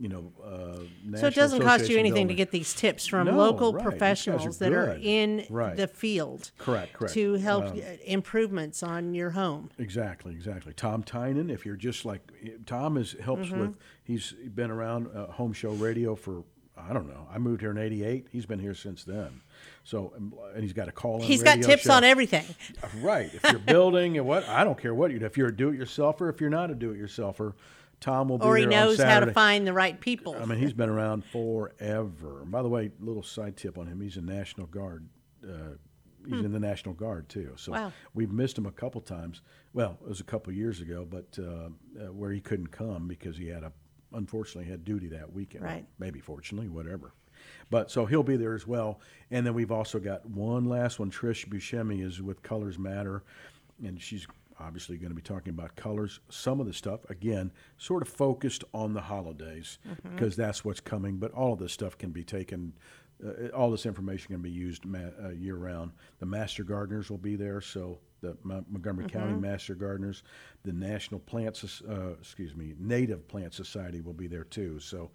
you 0.00 0.08
know, 0.08 0.32
uh, 0.42 1.18
So 1.18 1.26
it 1.26 1.34
doesn't 1.34 1.60
cost 1.62 1.88
you 1.90 1.98
anything 1.98 2.28
to 2.28 2.34
get 2.34 2.50
these 2.50 2.72
tips 2.72 3.06
from 3.06 3.26
No, 3.26 3.36
local 3.36 3.72
right. 3.74 3.78
Guys 3.80 3.86
are 3.86 3.90
professionals 3.90 4.58
that 4.58 4.72
are 4.72 4.98
in 5.00 5.44
Right. 5.50 5.76
the 5.76 5.86
field. 5.86 6.50
Correct, 6.56 6.94
correct. 6.94 7.12
To 7.14 7.34
help 7.34 7.66
Um, 7.66 7.78
uh, 7.78 7.96
improvements 8.06 8.82
on 8.82 9.12
your 9.14 9.30
home. 9.30 9.70
Exactly, 9.78 10.32
exactly. 10.32 10.72
Tom 10.72 11.02
Tynan, 11.02 11.50
if 11.50 11.66
you're 11.66 11.76
just 11.76 12.06
like 12.06 12.22
Tom, 12.64 12.96
is 12.96 13.12
helps 13.20 13.48
Mhm. 13.50 13.60
with. 13.60 13.76
He's 14.02 14.32
been 14.32 14.70
around 14.70 15.08
uh, 15.08 15.26
home 15.32 15.52
show 15.52 15.72
radio 15.72 16.14
for 16.14 16.44
I 16.82 16.94
don't 16.94 17.08
know. 17.08 17.26
I 17.30 17.36
moved 17.36 17.60
here 17.60 17.72
in 17.72 17.76
'88. 17.76 18.28
He's 18.32 18.46
been 18.46 18.58
here 18.58 18.72
since 18.72 19.04
then. 19.04 19.42
So 19.84 20.14
um, 20.16 20.32
and 20.54 20.62
he's 20.62 20.72
got 20.72 20.88
a 20.88 20.92
call. 20.92 21.20
He's 21.20 21.42
got 21.42 21.60
tips 21.60 21.86
on 21.90 22.04
everything. 22.04 22.46
Right. 23.02 23.30
If 23.34 23.42
you're 23.50 23.58
building 23.60 24.16
and 24.16 24.26
what 24.26 24.48
I 24.48 24.64
don't 24.64 24.78
care 24.80 24.94
what 24.94 25.10
you 25.10 25.18
do. 25.18 25.26
If 25.26 25.36
you're 25.36 25.48
a 25.48 25.56
do-it-yourselfer, 25.56 26.30
if 26.32 26.40
you're 26.40 26.48
not 26.48 26.70
a 26.70 26.74
do-it-yourselfer, 26.74 27.52
Tom 28.00 28.28
will 28.28 28.38
be 28.38 28.42
there. 28.44 28.52
Or 28.52 28.56
he 28.56 28.66
knows 28.66 29.00
how 29.00 29.20
to 29.20 29.32
find 29.32 29.66
the 29.66 29.72
right 29.72 30.00
people. 30.00 30.34
I 30.40 30.44
mean, 30.46 30.58
he's 30.58 30.72
been 30.72 30.88
around 30.88 31.24
forever. 31.26 32.42
By 32.46 32.62
the 32.62 32.68
way, 32.68 32.90
little 33.00 33.22
side 33.22 33.56
tip 33.56 33.78
on 33.78 33.86
him: 33.86 34.00
he's 34.00 34.16
a 34.16 34.22
National 34.22 34.66
Guard. 34.66 35.06
Uh, 35.44 35.74
he's 36.24 36.34
Hmm. 36.38 36.44
in 36.46 36.52
the 36.52 36.60
National 36.60 36.94
Guard 36.94 37.28
too. 37.28 37.52
So 37.56 37.72
Wow. 37.72 37.92
we've 38.14 38.30
missed 38.32 38.58
him 38.58 38.66
a 38.66 38.72
couple 38.72 39.00
times. 39.00 39.40
Well, 39.72 39.98
it 40.02 40.08
was 40.08 40.20
a 40.20 40.24
couple 40.24 40.52
years 40.52 40.80
ago, 40.80 41.06
but 41.08 41.38
uh, 41.38 41.68
uh, 42.02 42.12
where 42.12 42.30
he 42.32 42.40
couldn't 42.40 42.68
come 42.68 43.08
because 43.08 43.36
he 43.36 43.48
had 43.48 43.62
a 43.62 43.72
unfortunately 44.12 44.68
had 44.70 44.84
duty 44.84 45.08
that 45.08 45.32
weekend. 45.32 45.64
Right. 45.64 45.86
Maybe 45.98 46.20
fortunately, 46.20 46.68
whatever. 46.68 47.12
But 47.70 47.90
so 47.90 48.04
he'll 48.06 48.22
be 48.24 48.36
there 48.36 48.54
as 48.54 48.66
well. 48.66 49.00
And 49.30 49.46
then 49.46 49.54
we've 49.54 49.70
also 49.72 49.98
got 50.00 50.26
one 50.28 50.64
last 50.66 50.98
one. 50.98 51.10
Trish 51.10 51.46
Buscemi 51.48 52.04
is 52.04 52.20
with 52.20 52.42
Colors 52.42 52.78
Matter, 52.78 53.22
and 53.82 54.00
she's 54.00 54.26
obviously 54.60 54.96
going 54.98 55.10
to 55.10 55.14
be 55.16 55.22
talking 55.22 55.50
about 55.52 55.74
colors. 55.76 56.20
Some 56.28 56.60
of 56.60 56.66
the 56.66 56.72
stuff, 56.72 57.00
again, 57.10 57.52
sort 57.78 58.02
of 58.02 58.08
focused 58.08 58.64
on 58.74 58.92
the 58.92 59.00
holidays 59.00 59.78
Mhm. 59.88 60.12
because 60.12 60.36
that's 60.36 60.64
what's 60.64 60.80
coming. 60.80 61.16
But 61.18 61.32
all 61.32 61.52
of 61.54 61.58
this 61.58 61.72
stuff 61.72 61.96
can 61.98 62.10
be 62.10 62.24
taken. 62.24 62.74
Uh, 63.24 63.48
all 63.48 63.70
this 63.70 63.86
information 63.86 64.28
can 64.32 64.42
be 64.42 64.50
used 64.50 64.84
ma- 64.84 65.10
uh, 65.22 65.28
year 65.30 65.56
round. 65.56 65.92
The 66.18 66.26
master 66.26 66.64
gardeners 66.64 67.10
will 67.10 67.18
be 67.18 67.36
there, 67.36 67.60
so 67.60 68.00
the 68.20 68.36
Mon- 68.42 68.64
Montgomery 68.68 69.06
County 69.08 69.34
Mhm. 69.34 69.40
master 69.40 69.74
gardeners, 69.74 70.22
the 70.62 70.72
National 70.72 71.20
Plant, 71.20 71.62
uh, 71.88 72.12
excuse 72.18 72.54
me, 72.54 72.74
Native 72.78 73.26
Plant 73.28 73.54
Society 73.54 74.00
will 74.00 74.14
be 74.14 74.26
there 74.26 74.44
too. 74.44 74.78
So, 74.78 75.10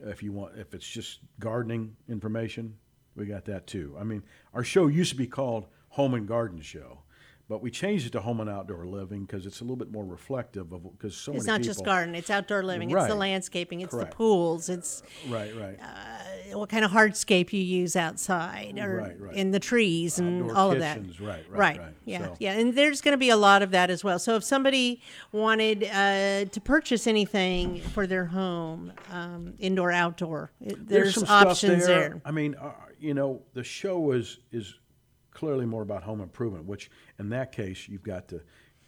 if 0.00 0.22
you 0.22 0.32
want, 0.32 0.56
if 0.58 0.74
it's 0.74 0.88
just 0.88 1.20
gardening 1.38 1.96
information, 2.08 2.76
we 3.16 3.26
got 3.26 3.44
that 3.46 3.66
too. 3.66 3.96
I 3.98 4.04
mean, 4.04 4.22
our 4.54 4.64
show 4.64 4.86
used 4.86 5.10
to 5.10 5.16
be 5.16 5.26
called 5.26 5.66
Home 5.90 6.14
and 6.14 6.26
Garden 6.26 6.60
Show. 6.60 7.02
But 7.50 7.62
we 7.62 7.72
changed 7.72 8.06
it 8.06 8.12
to 8.12 8.20
home 8.20 8.38
and 8.38 8.48
outdoor 8.48 8.86
living 8.86 9.24
because 9.24 9.44
it's 9.44 9.60
a 9.60 9.64
little 9.64 9.74
bit 9.74 9.90
more 9.90 10.04
reflective 10.04 10.72
of 10.72 10.84
because 10.96 11.16
so 11.16 11.32
it's 11.32 11.44
many 11.48 11.58
not 11.58 11.64
just 11.64 11.80
people- 11.80 11.92
garden; 11.92 12.14
it's 12.14 12.30
outdoor 12.30 12.62
living. 12.62 12.88
It's 12.92 13.06
the 13.08 13.16
landscaping. 13.16 13.80
It's 13.80 13.90
Correct. 13.92 14.12
the 14.12 14.16
pools. 14.16 14.68
It's 14.68 15.02
Right, 15.28 15.52
right. 15.56 15.76
uh, 15.82 16.56
what 16.56 16.68
kind 16.68 16.84
of 16.84 16.92
hardscape 16.92 17.52
you 17.52 17.60
use 17.60 17.96
outside 17.96 18.78
or 18.78 18.98
Right, 18.98 19.20
right. 19.20 19.34
in 19.34 19.50
the 19.50 19.58
trees 19.58 20.20
and 20.20 20.42
Outdoor 20.44 20.56
all 20.56 20.70
of 20.70 20.78
that. 20.78 20.98
right, 20.98 21.18
right, 21.20 21.48
right. 21.50 21.78
right. 21.80 21.94
Yeah, 22.04 22.26
So- 22.26 22.36
yeah. 22.38 22.52
And 22.52 22.76
there's 22.76 23.00
going 23.00 23.14
to 23.14 23.18
be 23.18 23.30
a 23.30 23.36
lot 23.36 23.62
of 23.62 23.72
that 23.72 23.90
as 23.90 24.04
well. 24.04 24.20
So 24.20 24.36
if 24.36 24.44
somebody 24.44 25.02
wanted 25.32 25.82
uh, 25.92 26.44
to 26.44 26.60
purchase 26.62 27.08
anything 27.08 27.80
for 27.80 28.06
their 28.06 28.26
home, 28.26 28.92
um, 29.10 29.54
indoor, 29.58 29.90
outdoor, 29.90 30.52
there's, 30.60 31.14
some 31.14 31.24
stuff 31.24 31.46
options 31.48 31.84
there. 31.84 32.22
I 32.24 32.30
mean, 32.30 32.54
uh, 32.54 32.70
you 33.00 33.12
know, 33.14 33.42
the 33.54 33.64
show 33.64 34.12
is 34.12 34.38
is 34.52 34.74
clearly 35.32 35.66
more 35.66 35.82
about 35.82 36.02
home 36.02 36.20
improvement. 36.20 36.64
Which, 36.66 36.90
in 37.18 37.28
that 37.30 37.52
case, 37.52 37.88
you've 37.88 38.02
got 38.02 38.28
to. 38.28 38.40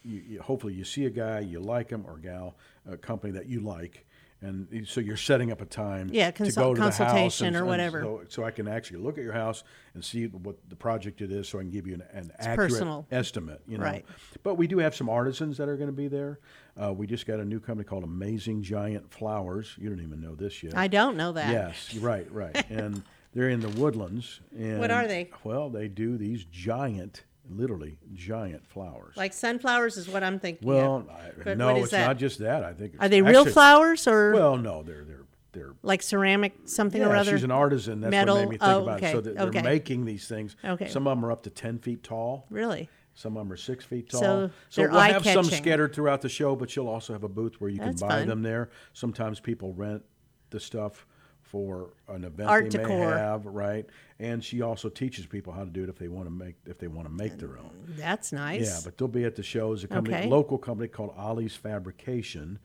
You, 0.05 0.23
you, 0.27 0.43
hopefully, 0.43 0.75
you 0.75 0.85
see 0.85 1.07
a 1.07 1.11
guy 1.11 1.41
you 1.41 1.61
like 1.61 1.91
him 1.91 2.05
or 2.07 2.19
gal, 2.19 2.57
a 2.91 2.97
company 2.97 3.33
that 3.35 3.47
you 3.47 3.61
like, 3.61 4.05
and 4.41 4.85
so 4.89 5.01
you're 5.01 5.17
setting 5.17 5.53
up 5.53 5.61
a 5.61 5.65
time. 5.65 6.11
Yeah, 6.13 6.33
to 6.33 6.51
go 6.51 6.75
to 6.75 6.81
the 6.81 6.87
house 6.87 6.97
consultation 6.97 7.47
and- 7.49 7.55
or 7.57 7.61
and 7.61 7.69
whatever. 7.69 8.01
So, 8.03 8.23
so 8.29 8.45
I 8.45 8.51
can 8.51 8.67
actually 8.67 8.99
look 8.99 9.17
at 9.17 9.23
your 9.23 9.33
house 9.33 9.63
and 9.95 10.05
see 10.05 10.27
what 10.27 10.57
the 10.69 10.75
project 10.75 11.21
it 11.23 11.31
is, 11.31 11.49
so 11.49 11.61
I 11.61 11.63
can 11.63 11.71
give 11.71 11.87
you 11.87 11.95
an, 11.95 12.03
an 12.13 12.33
accurate 12.41 12.71
personal. 12.71 13.07
estimate. 13.13 13.61
You 13.69 13.79
know, 13.79 13.85
Right. 13.85 14.05
but 14.43 14.57
we 14.57 14.67
do 14.67 14.79
have 14.79 14.97
some 14.97 15.09
artisans 15.09 15.57
that 15.59 15.69
are 15.69 15.77
going 15.77 15.91
to 15.91 15.97
be 15.97 16.09
there. 16.09 16.41
Uh, 16.77 16.93
we 16.93 17.07
just 17.07 17.25
got 17.25 17.39
a 17.39 17.45
new 17.45 17.61
company 17.61 17.85
called 17.85 18.03
Amazing 18.03 18.65
Giant 18.65 19.13
Flowers. 19.15 19.77
You 19.79 19.89
don't 19.89 20.01
even 20.03 20.21
know 20.21 20.35
this 20.35 20.65
yet. 20.65 20.77
I 20.77 20.89
don't 20.89 21.17
know 21.17 21.31
that. 21.31 21.53
Yes, 21.53 21.95
right, 21.95 22.27
right. 22.33 22.65
and 22.71 23.05
they're 23.35 23.49
in 23.49 23.61
the 23.61 23.69
woodlands. 23.69 24.41
And, 24.57 24.79
What 24.79 24.91
are 24.91 25.07
they? 25.07 25.31
Well, 25.45 25.71
they 25.71 25.89
do 25.89 26.17
these 26.17 26.45
giant, 26.45 27.25
literally 27.49 27.99
giant 28.15 28.67
flowers. 28.67 29.17
Like 29.17 29.33
sunflowers 29.33 29.97
is 29.97 30.09
what 30.09 30.23
I'm 30.23 30.39
thinking. 30.39 30.67
well. 30.67 31.07
I, 31.47 31.55
no, 31.55 31.77
it's 31.77 31.91
that? 31.91 32.07
not 32.07 32.19
just 32.19 32.39
that. 32.41 32.65
I 32.65 32.73
think 32.73 32.95
Are 32.99 33.09
they 33.09 33.23
real 33.23 33.47
flowers 33.47 34.07
or? 34.07 34.33
Well, 34.33 34.57
no, 34.57 34.83
they're 34.83 35.05
they're 35.05 35.25
they're 35.53 35.75
like 35.83 36.03
ceramic 36.03 36.55
something 36.65 37.01
yeah, 37.01 37.09
or 37.09 37.17
other. 37.17 37.33
she's 37.33 37.45
an 37.45 37.51
artisan. 37.51 38.01
That's 38.01 38.11
Metal. 38.11 38.37
what 38.37 38.41
made 38.43 38.51
me 38.51 38.59
think 38.59 38.71
oh, 38.71 38.83
about 38.83 38.97
okay. 38.99 39.09
it. 39.09 39.13
So 39.13 39.21
they're, 39.21 39.51
they're 39.51 39.63
making 39.63 40.05
these 40.05 40.27
things. 40.27 40.57
Okay. 40.65 40.89
Some 40.89 41.07
of 41.07 41.17
them 41.17 41.25
are 41.25 41.33
up 41.33 41.43
to 41.45 41.51
ten 41.51 41.79
feet 41.79 42.03
tall. 42.03 42.47
Really? 42.51 42.89
Some 43.15 43.37
of 43.37 43.45
them 43.45 43.53
are 43.53 43.59
six 43.59 43.85
feet 43.85 44.09
tall. 44.09 44.21
So 44.21 44.51
so 44.71 44.83
we'll 44.83 45.01
have 45.01 45.25
some 45.25 45.45
scattered 45.45 45.95
throughout 45.95 46.23
the 46.23 46.31
show, 46.31 46.57
but 46.57 46.75
you'll 46.75 46.89
also 46.89 47.13
have 47.13 47.25
a 47.25 47.29
booth 47.29 47.61
where 47.61 47.71
you 47.71 47.79
That's 47.79 48.01
can 48.01 48.09
buy 48.09 48.19
fun. 48.21 48.29
them 48.29 48.43
there. 48.43 48.71
Sometimes 48.95 49.41
people 49.41 49.75
rent 49.75 50.03
the 50.51 50.61
stuff 50.61 51.07
for 51.53 51.91
an 52.09 52.25
event 52.25 52.49
Art 52.49 52.71
they 52.71 52.79
may 52.79 52.85
decor. 52.85 53.13
have, 53.17 53.45
right? 53.45 53.85
And 54.19 54.43
she 54.43 54.63
also 54.63 54.89
teaches 54.89 55.27
people 55.27 55.53
how 55.53 55.65
to 55.65 55.71
do 55.71 55.83
it 55.85 55.91
if 55.91 55.99
they 55.99 56.09
want 56.09 56.27
to 56.27 56.31
make 56.33 56.55
if 56.65 56.79
they 56.79 56.89
want 56.89 57.07
to 57.07 57.13
make 57.13 57.37
their 57.39 57.59
own. 57.59 57.71
That's 57.89 58.33
nice. 58.33 58.63
Yeah, 58.63 58.81
but 58.83 58.97
they'll 58.97 59.07
be 59.07 59.25
at 59.25 59.37
the 59.37 59.43
shows. 59.43 59.85
A 59.85 59.89
company, 59.89 60.17
Okay. 60.17 60.29
local 60.29 60.57
company 60.57 60.89
called 60.89 61.13
Ollie's 61.17 61.55
Fabrication. 61.55 62.59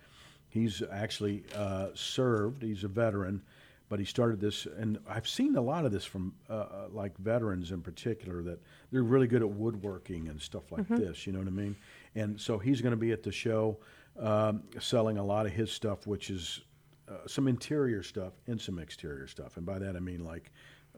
He's 0.48 0.82
actually 0.90 1.44
uh, 1.54 1.88
served. 1.96 2.64
He's 2.64 2.86
a 2.86 2.88
veteran, 2.88 3.42
but 3.90 4.00
he 4.00 4.06
started 4.06 4.40
this, 4.40 4.66
and 4.66 4.98
I've 5.08 5.28
seen 5.28 5.58
a 5.58 5.62
lot 5.62 5.86
of 5.86 5.92
this 5.92 6.06
from 6.06 6.34
uh, 6.50 6.54
uh, 6.54 6.88
like 6.94 7.18
veterans 7.18 7.72
in 7.72 7.82
particular 7.82 8.42
that 8.44 8.60
they're 8.92 9.04
really 9.04 9.28
good 9.28 9.42
at 9.42 9.50
woodworking 9.50 10.30
and 10.30 10.42
stuff 10.42 10.72
like 10.72 10.88
Mhm. 10.88 10.98
this. 11.00 11.28
You 11.28 11.34
know 11.34 11.40
what 11.40 11.50
I 11.50 11.52
mean? 11.52 11.76
And 12.16 12.40
so 12.40 12.58
he's 12.58 12.80
going 12.82 12.92
to 12.92 12.98
be 12.98 13.12
at 13.12 13.22
the 13.22 13.34
show, 13.34 13.78
um, 14.18 14.64
selling 14.80 15.18
a 15.18 15.24
lot 15.26 15.46
of 15.46 15.52
his 15.52 15.72
stuff, 15.74 16.08
which 16.08 16.30
is 16.30 16.62
uh, 17.10 17.26
some 17.28 17.48
interior 17.48 18.04
stuff 18.04 18.34
and 18.48 18.60
some 18.60 18.80
exterior 18.80 19.28
stuff. 19.28 19.58
And 19.58 19.66
by 19.66 19.80
that 19.80 19.96
I 19.96 20.00
mean 20.00 20.24
like 20.24 20.52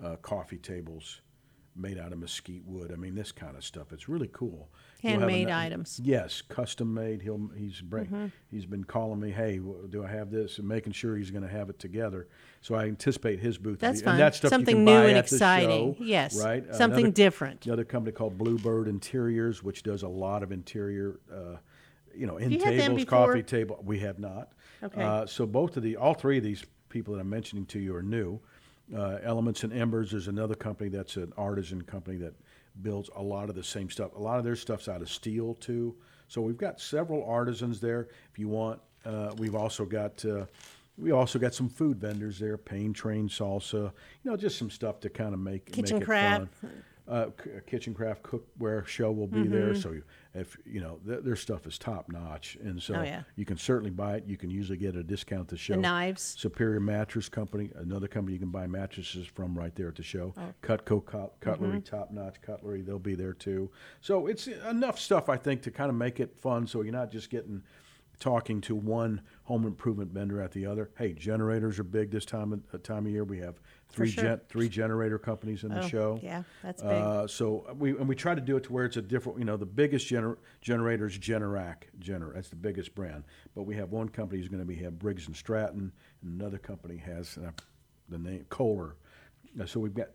uh, 0.04 0.16
coffee 0.18 0.58
tables 0.58 1.22
made 1.76 1.98
out 1.98 2.12
of 2.12 2.20
mesquite 2.20 2.66
wood. 2.66 2.92
I 2.92 2.96
mean 2.96 3.16
this 3.16 3.32
kind 3.32 3.56
of 3.56 3.64
stuff. 3.64 3.94
It's 3.94 4.10
really 4.10 4.30
cool. 4.34 4.70
He'll 5.02 5.12
have 5.12 5.20
a 5.22 5.32
Handmade 5.32 5.48
n- 5.48 5.54
items. 5.54 6.02
Yes, 6.04 6.42
custom 6.42 6.94
made. 6.94 7.22
He'll 7.22 7.50
he's 7.56 7.80
bring, 7.80 8.08
Mhm. 8.08 8.32
he's 8.52 8.66
been 8.66 8.84
calling 8.84 9.20
me. 9.20 9.32
Hey, 9.32 9.60
do 9.90 10.04
I 10.04 10.08
have 10.10 10.30
this? 10.30 10.58
And 10.58 10.68
making 10.68 10.92
sure 10.94 11.16
he's 11.16 11.32
going 11.32 11.44
to 11.44 11.48
have 11.50 11.70
it 11.70 11.80
together. 11.80 12.28
So 12.62 12.76
I 12.76 12.86
anticipate 12.86 13.40
his 13.40 13.58
booth. 13.58 13.80
That's 13.80 14.02
fun. 14.02 14.14
And 14.16 14.20
that 14.22 14.36
stuff 14.36 14.50
Something 14.50 14.84
new 14.84 14.92
and 14.92 15.18
exciting. 15.18 15.96
show, 15.96 16.04
Yes, 16.04 16.36
right. 16.44 16.66
something 16.76 17.00
Another- 17.06 17.12
different. 17.14 17.66
Another 17.66 17.86
company 17.86 18.12
called 18.14 18.38
Bluebird 18.38 18.90
Interiors, 18.90 19.64
which 19.64 19.84
does 19.84 20.04
a 20.04 20.10
lot 20.10 20.44
of 20.44 20.52
interior. 20.52 21.20
Uh, 21.32 21.58
you 22.14 22.26
know, 22.26 22.36
in 22.38 22.52
you 22.52 22.58
tables, 22.58 23.06
coffee 23.06 23.44
table. 23.44 23.80
We 23.86 24.00
have 24.00 24.20
not. 24.20 24.52
Okay. 24.84 25.02
Uh, 25.02 25.26
so 25.26 25.46
both 25.46 25.78
of 25.78 25.84
the, 25.84 25.96
all 25.98 26.14
three 26.14 26.38
of 26.38 26.44
these 26.44 26.64
people 26.90 27.14
that 27.14 27.20
I'm 27.22 27.30
mentioning 27.30 27.66
to 27.68 27.80
you 27.80 27.96
are 27.96 28.02
new. 28.04 28.40
Uh, 28.96 29.20
Elements 29.24 29.64
and 29.64 29.72
Embers. 29.72 30.14
is 30.14 30.28
another 30.28 30.56
company 30.56 30.90
that's 30.90 31.16
an 31.16 31.32
artisan 31.38 31.82
company 31.82 32.18
that 32.18 32.34
builds 32.82 33.10
a 33.16 33.22
lot 33.22 33.50
of 33.50 33.56
the 33.56 33.64
same 33.64 33.90
stuff. 33.90 34.16
A 34.16 34.20
lot 34.20 34.40
of 34.40 34.46
their 34.46 34.56
stuff's 34.56 34.88
out 34.88 35.02
of 35.02 35.10
steel 35.10 35.54
too. 35.56 35.96
So 36.28 36.42
we've 36.42 36.58
got 36.58 36.80
several 36.80 37.24
artisans 37.30 37.80
there. 37.80 38.08
If 38.32 38.40
you 38.40 38.48
want, 38.48 38.80
uh, 39.06 39.34
we've 39.38 39.56
also 39.56 39.86
got. 39.86 40.24
Uh, 40.26 40.46
we 40.98 41.12
also 41.12 41.40
got 41.40 41.54
some 41.54 41.70
food 41.70 41.98
vendors 41.98 42.38
there, 42.40 42.58
Pain 42.58 42.92
Train 42.92 43.30
Salsa, 43.30 43.92
you 44.22 44.30
know, 44.30 44.36
just 44.36 44.58
some 44.58 44.70
stuff 44.70 45.00
to 45.00 45.10
kind 45.10 45.34
of 45.34 45.40
make 45.40 45.66
Kitchen 45.66 45.96
make 45.96 46.04
it 46.04 46.06
craft. 46.06 46.54
fun. 46.56 46.84
Uh, 47.10 47.32
kitchen 47.66 47.92
craft 47.92 48.22
cookware 48.22 48.86
show 48.86 49.12
will 49.12 49.26
be 49.26 49.48
there, 49.48 49.72
Mhm. 49.74 49.82
so 49.82 49.92
you, 49.94 50.04
if 50.36 50.56
you 50.64 50.80
know 50.80 51.00
th- 51.08 51.24
their 51.24 51.36
stuff 51.36 51.66
is 51.66 51.80
top 51.80 52.08
notch, 52.12 52.56
and 52.62 52.80
so 52.80 52.94
Oh, 52.98 53.02
yeah. 53.02 53.24
you 53.36 53.46
can 53.46 53.58
certainly 53.58 53.90
buy 53.90 54.18
it. 54.18 54.26
You 54.28 54.38
can 54.38 54.52
usually 54.52 54.78
get 54.78 54.96
a 54.96 55.02
discount 55.02 55.42
at 55.42 55.48
the 55.48 55.58
show. 55.58 55.74
knives. 55.74 56.22
Superior 56.22 56.80
Mattress 56.80 57.28
Company, 57.28 57.72
another 57.76 58.08
company 58.08 58.34
you 58.36 58.40
can 58.40 58.52
buy 58.52 58.68
mattresses 58.68 59.26
from 59.26 59.58
right 59.58 59.74
there 59.74 59.88
at 59.88 59.96
the 59.96 60.04
show. 60.04 60.36
Oh. 60.38 60.54
Cutco 60.62 61.04
cut- 61.04 61.34
Cutlery, 61.40 61.80
Mhm. 61.80 61.84
top 61.86 62.12
notch 62.12 62.44
cutlery, 62.44 62.84
they'll 62.84 63.00
be 63.00 63.16
there 63.16 63.34
too. 63.34 63.72
So 64.02 64.28
it's 64.28 64.46
enough 64.48 65.00
stuff 65.00 65.30
I 65.30 65.38
think 65.38 65.64
to 65.64 65.72
kind 65.72 65.90
of 65.90 65.96
make 65.96 66.20
it 66.20 66.36
fun, 66.38 66.68
so 66.68 66.84
you're 66.84 66.94
not 66.94 67.12
just 67.12 67.32
getting 67.32 67.64
talking 68.20 68.60
to 68.60 68.76
one 68.76 69.22
home 69.44 69.66
improvement 69.66 70.12
vendor 70.12 70.42
at 70.42 70.52
the 70.52 70.66
other. 70.66 70.92
Hey, 70.98 71.14
generators 71.14 71.80
are 71.80 71.86
big 71.86 72.12
this 72.12 72.26
time 72.26 72.52
of, 72.52 72.62
uh, 72.74 72.78
time 72.78 73.06
of 73.06 73.12
year. 73.14 73.24
We 73.24 73.38
have 73.40 73.62
three 73.92 74.10
sure. 74.10 74.24
gen- 74.24 74.42
three 74.50 74.70
generator 74.70 75.18
companies 75.18 75.64
in 75.64 75.70
the 75.74 75.84
Oh, 75.84 75.88
show. 75.88 76.20
yeah, 76.22 76.44
that's 76.64 76.82
big. 76.82 76.92
Uh, 76.92 77.28
so 77.28 77.66
we 77.78 77.92
and 77.92 78.08
we 78.08 78.16
try 78.16 78.36
to 78.36 78.42
do 78.42 78.56
it 78.58 78.64
to 78.66 78.74
where 78.74 78.86
it's 78.86 78.98
a 78.98 79.02
different. 79.02 79.40
You 79.40 79.46
know, 79.46 79.58
the 79.58 79.66
biggest 79.66 80.08
gener- 80.10 80.38
generator 80.62 81.08
is 81.08 81.18
Generac. 81.18 81.84
Gener 82.00 82.34
that's 82.34 82.50
the 82.50 82.56
biggest 82.56 82.94
brand. 82.96 83.24
But 83.56 83.64
we 83.64 83.76
have 83.76 83.92
one 83.92 84.10
company 84.10 84.40
who's 84.40 84.50
going 84.50 84.62
to 84.62 84.66
be 84.66 84.76
have 84.84 85.00
Briggs 85.00 85.28
and 85.28 85.36
Stratton, 85.36 85.92
and 86.22 86.40
another 86.42 86.58
company 86.58 86.98
has 86.98 87.38
uh, 87.38 87.52
the 88.10 88.18
name 88.20 88.46
Kohler. 88.50 88.96
Uh, 89.60 89.66
so 89.66 89.80
we've 89.80 89.94
got 89.94 90.10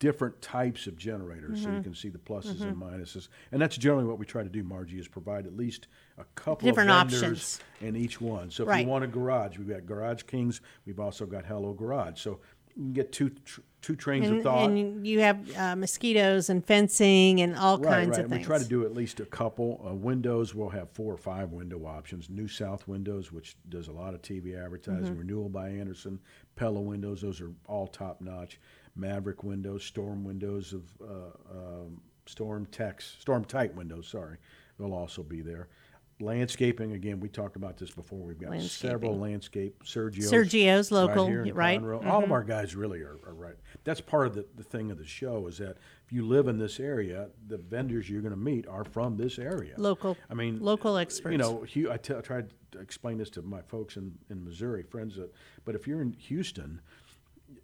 different 0.00 0.38
types 0.42 0.86
of 0.86 0.98
generators, 0.98 1.62
so 1.62 1.70
you 1.70 1.76
Mhm. 1.78 1.82
can 1.84 1.94
see 1.94 2.10
the 2.10 2.18
pluses 2.18 2.56
Mhm. 2.56 2.68
and 2.68 2.76
minuses. 2.76 3.28
And 3.52 3.62
that's 3.62 3.78
generally 3.78 4.04
what 4.04 4.18
we 4.18 4.26
try 4.26 4.42
to 4.42 4.48
do, 4.50 4.62
Margie, 4.62 4.98
is 4.98 5.08
provide 5.08 5.46
at 5.46 5.56
least 5.56 5.88
a 6.18 6.24
couple 6.34 6.68
Different 6.68 6.90
of 6.90 6.96
vendors 7.10 7.22
options. 7.22 7.60
in 7.80 7.96
each 7.96 8.20
one. 8.20 8.50
So 8.50 8.64
if 8.64 8.68
Right. 8.68 8.84
you 8.84 8.86
want 8.90 9.04
a 9.04 9.06
garage, 9.06 9.56
we've 9.56 9.66
got 9.68 9.86
Garage 9.86 10.24
Kings. 10.24 10.60
We've 10.84 11.00
also 11.00 11.24
got 11.24 11.46
Hello 11.46 11.72
Garage. 11.72 12.20
So 12.20 12.40
you 12.78 12.84
can 12.84 12.92
get 12.92 13.10
two 13.12 13.30
tr- 13.44 13.60
two 13.82 13.96
trains 13.96 14.28
and, 14.28 14.38
of 14.38 14.42
thought. 14.44 14.70
and 14.70 15.06
you 15.06 15.20
have 15.20 15.56
uh, 15.56 15.74
mosquitoes 15.76 16.48
and 16.48 16.64
fencing 16.64 17.40
and 17.40 17.56
all 17.56 17.78
right, 17.78 17.90
kinds 17.92 18.10
right. 18.10 18.18
of 18.18 18.24
And 18.26 18.30
things. 18.34 18.46
We 18.46 18.46
try 18.46 18.58
to 18.58 18.64
do 18.68 18.84
at 18.84 18.94
least 18.94 19.18
a 19.20 19.24
couple. 19.24 19.84
Uh, 19.88 19.94
windows, 19.94 20.54
we'll 20.54 20.68
have 20.70 20.88
four 20.90 21.12
or 21.12 21.16
five 21.16 21.50
window 21.50 21.84
options. 21.86 22.30
New 22.30 22.46
South 22.48 22.86
Windows, 22.86 23.32
which 23.32 23.56
does 23.68 23.88
a 23.88 23.92
lot 23.92 24.14
of 24.14 24.22
TV 24.22 24.56
advertising. 24.56 25.14
Mhm. 25.16 25.18
Renewal 25.18 25.48
by 25.48 25.68
Andersen. 25.70 26.20
Pella 26.54 26.80
Windows, 26.80 27.20
those 27.20 27.40
are 27.40 27.50
all 27.66 27.86
top 27.88 28.20
notch. 28.20 28.60
Maverick 28.94 29.42
Windows, 29.44 29.84
Storm 29.84 30.24
Windows 30.24 30.72
of 30.72 30.84
uh, 31.02 31.56
um, 31.58 32.00
Storm 32.26 32.66
Tex, 32.66 33.16
Storm 33.20 33.44
Tight 33.44 33.74
Windows. 33.74 34.06
Sorry, 34.08 34.36
they'll 34.78 34.94
also 34.94 35.22
be 35.22 35.40
there. 35.40 35.68
Landscaping 36.20 36.92
again, 36.92 37.20
we 37.20 37.28
talked 37.28 37.54
about 37.54 37.76
this 37.76 37.90
before. 37.90 38.18
We've 38.18 38.38
got 38.40 38.60
several 38.60 39.16
landscape 39.18 39.84
Sergio's, 39.84 40.30
Sergio's 40.32 40.90
local, 40.90 41.30
right 41.30 41.54
right. 41.54 41.80
Conroe. 41.80 42.04
All 42.06 42.22
of 42.24 42.28
Mhm. 42.28 42.32
our 42.32 42.42
guys 42.42 42.74
really 42.74 43.00
are, 43.02 43.18
are 43.24 43.34
right. 43.34 43.54
That's 43.84 44.00
part 44.00 44.26
of 44.26 44.34
the, 44.34 44.44
the 44.56 44.64
thing 44.64 44.90
of 44.90 44.98
the 44.98 45.04
show 45.06 45.46
is 45.46 45.58
that 45.58 45.76
if 46.04 46.12
you 46.12 46.26
live 46.26 46.48
in 46.48 46.58
this 46.58 46.80
area, 46.80 47.28
the 47.46 47.58
vendors 47.58 48.10
you're 48.10 48.20
going 48.22 48.34
to 48.34 48.38
meet 48.38 48.66
are 48.66 48.84
from 48.84 49.16
this 49.16 49.38
area. 49.38 49.74
Local- 49.76 50.16
I 50.28 50.34
mean, 50.34 50.58
local 50.60 50.96
experts. 50.96 51.30
You 51.32 51.38
know, 51.38 51.64
I, 51.92 51.96
t- 51.98 52.14
I 52.16 52.20
tried 52.20 52.50
to 52.72 52.80
explain 52.80 53.18
this 53.18 53.30
to 53.30 53.42
my 53.42 53.62
folks 53.62 53.96
in, 53.96 54.12
in 54.28 54.44
Missouri, 54.44 54.82
friends 54.82 55.14
that, 55.16 55.32
but 55.64 55.76
if 55.76 55.86
you're 55.86 56.02
in 56.02 56.12
Houston, 56.14 56.80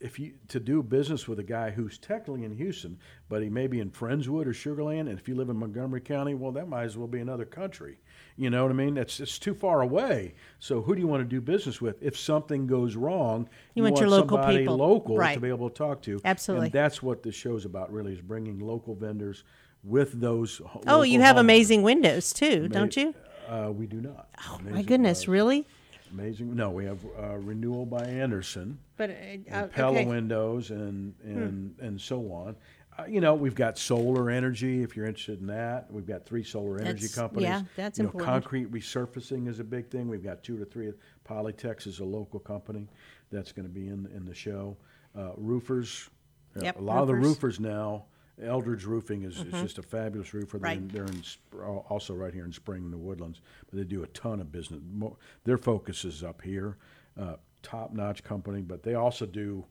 if 0.05 0.19
you 0.19 0.35
to 0.49 0.61
do 0.61 0.83
business 0.83 1.27
with 1.27 1.39
a 1.39 1.43
guy 1.43 1.71
who's 1.71 1.97
technically 1.99 2.45
in 2.45 2.53
Houston, 2.53 2.99
but 3.31 3.43
he 3.43 3.49
may 3.49 3.67
be 3.67 3.81
in 3.81 3.91
Friendswood 3.91 4.47
or 4.47 4.53
Sugarland, 4.53 5.01
and 5.09 5.19
if 5.19 5.27
you 5.27 5.35
live 5.35 5.49
in 5.49 5.57
Montgomery 5.57 6.03
County, 6.03 6.35
well, 6.35 6.53
that 6.53 6.69
might 6.69 6.85
as 6.85 6.97
well 6.97 7.09
be 7.09 7.21
another 7.21 7.47
country. 7.47 7.99
You 8.37 8.51
know 8.51 8.63
what 8.65 8.71
I 8.71 8.75
mean? 8.75 8.99
It's 8.99 9.19
it's 9.19 9.39
too 9.39 9.55
far 9.55 9.81
away. 9.81 10.35
So 10.59 10.83
who 10.83 10.95
do 10.95 11.01
you 11.01 11.07
want 11.07 11.23
to 11.23 11.29
do 11.29 11.41
business 11.41 11.81
with? 11.81 12.03
If 12.03 12.19
something 12.19 12.67
goes 12.67 12.97
wrong, 12.97 13.49
You 13.75 13.83
want 13.83 13.99
your 13.99 14.09
local 14.11 14.37
somebody 14.37 14.59
people. 14.59 14.77
local 14.77 15.17
Right. 15.17 15.35
to 15.35 15.41
be 15.41 15.49
able 15.49 15.71
to 15.71 15.75
talk 15.75 16.03
to. 16.03 16.21
Absolutely. 16.25 16.67
And 16.67 16.73
that's 16.75 17.03
what 17.03 17.23
this 17.23 17.35
show's 17.35 17.65
about. 17.65 17.91
Really, 17.93 18.13
is 18.13 18.21
bringing 18.21 18.59
local 18.59 18.95
vendors 18.95 19.43
with 19.83 20.21
those. 20.21 20.59
ho- 20.67 20.83
Oh, 20.87 21.03
you 21.03 21.21
have 21.23 21.37
homeowners. 21.37 21.41
amazing 21.41 21.83
windows 21.83 22.33
too, 22.33 22.69
don't 22.69 22.95
you? 22.97 23.15
Uh, 23.49 23.71
we 23.75 23.87
do 23.87 24.01
not. 24.01 24.29
Oh 24.49 24.59
my 24.71 24.83
goodness, 24.83 25.29
uh, 25.29 25.33
really? 25.33 25.67
Amazing. 26.13 26.55
No, 26.55 26.71
we 26.71 26.85
have 26.85 26.99
uh, 27.19 27.37
renewal 27.39 27.87
by 27.87 28.05
Andersen 28.05 28.79
But 28.97 29.11
uh, 29.11 29.15
and 29.15 29.45
uh, 29.51 29.67
Pella 29.69 29.93
okay. 29.95 30.05
Hmm. 30.05 30.11
windows 30.11 30.71
and 30.71 31.15
and 31.25 31.75
and 31.81 32.01
so 32.01 32.31
on. 32.33 32.57
Uh, 32.97 33.05
you 33.07 33.21
know, 33.21 33.35
we've 33.35 33.57
got 33.57 33.77
solar 33.77 34.31
energy. 34.31 34.83
If 34.83 34.97
you're 34.97 35.07
interested 35.07 35.41
in 35.41 35.49
that, 35.49 35.91
we've 35.91 36.07
got 36.07 36.25
three 36.25 36.45
solar 36.45 36.77
energy 36.79 37.07
That's- 37.09 37.15
companies. 37.15 37.43
yeah, 37.49 37.63
that's 37.75 37.99
you 37.99 38.05
know, 38.05 38.09
important. 38.11 38.33
Concrete 38.33 38.71
resurfacing 38.71 39.49
is 39.49 39.59
a 39.59 39.65
big 39.65 39.91
thing. 39.91 40.07
We've 40.09 40.23
got 40.23 40.45
two 40.45 40.57
to 40.59 40.65
three. 40.65 40.93
Polytex 41.29 41.89
is 41.89 41.99
a 41.99 42.05
local 42.05 42.39
company 42.39 42.87
that's 43.33 43.51
going 43.51 43.67
to 43.67 43.73
be 43.75 43.89
in 43.89 44.07
in 44.15 44.25
the 44.25 44.35
show. 44.35 44.77
Uh, 45.19 45.31
roofers. 45.37 46.09
uh, 46.57 46.61
Yep, 46.63 46.79
a 46.79 46.83
lot 46.83 46.99
of 46.99 47.09
the 47.09 47.15
roofers. 47.15 47.59
roofers 47.59 47.61
now. 47.61 48.05
Eldridge 48.43 48.85
Roofing 48.85 49.23
is, 49.23 49.37
is 49.39 49.45
Mhm. 49.53 49.63
just 49.63 49.79
a 49.79 49.83
fabulous 49.83 50.35
roofer. 50.35 50.59
They're, 50.59 50.69
Right. 50.71 50.79
in, 50.79 50.89
they're 50.89 51.05
in, 51.05 51.23
Sp- 51.23 51.55
al- 51.55 51.87
also 51.89 52.15
right 52.15 52.35
here 52.35 52.45
in 52.45 52.53
Spring 52.53 52.85
in 52.85 52.91
the 52.91 52.99
Woodlands, 52.99 53.41
but 53.71 53.77
they 53.79 53.85
do 53.85 54.03
a 54.03 54.09
ton 54.09 54.41
of 54.41 54.51
business. 54.51 54.81
Mo- 54.93 55.17
their 55.45 55.57
focus 55.59 56.05
is 56.05 56.25
up 56.25 56.43
here, 56.43 56.77
uh, 57.17 57.37
top-notch 57.63 58.25
company, 58.25 58.61
but 58.63 58.83
they 58.83 58.95
also 58.95 59.25
do. 59.27 59.65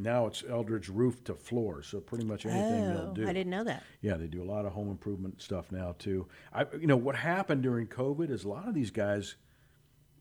Now 0.00 0.26
it's 0.26 0.44
Eldridge 0.48 0.88
roof 0.88 1.24
to 1.24 1.34
floor, 1.34 1.82
so 1.82 2.00
pretty 2.00 2.24
much 2.24 2.46
anything 2.46 2.84
they'll 2.88 3.08
Oh, 3.10 3.14
do. 3.14 3.22
I 3.26 3.32
didn't 3.32 3.50
know 3.50 3.64
that. 3.64 3.82
Yeah, 4.00 4.16
they 4.16 4.28
do 4.28 4.42
a 4.42 4.44
lot 4.44 4.64
of 4.64 4.72
home 4.72 4.88
improvement 4.90 5.40
stuff 5.42 5.72
now 5.72 5.96
too. 5.98 6.28
I, 6.52 6.66
you 6.76 6.86
know, 6.86 6.96
what 6.96 7.16
happened 7.16 7.62
during 7.64 7.86
COVID 7.88 8.30
is 8.30 8.44
a 8.44 8.48
lot 8.48 8.68
of 8.68 8.74
these 8.74 8.90
guys 8.92 9.34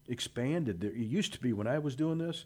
expanded. 0.08 0.80
There, 0.82 0.92
it 0.92 0.98
used 0.98 1.34
to 1.34 1.40
be 1.42 1.54
when 1.54 1.68
I 1.68 1.80
was 1.80 1.96
doing 1.96 2.18
this, 2.18 2.46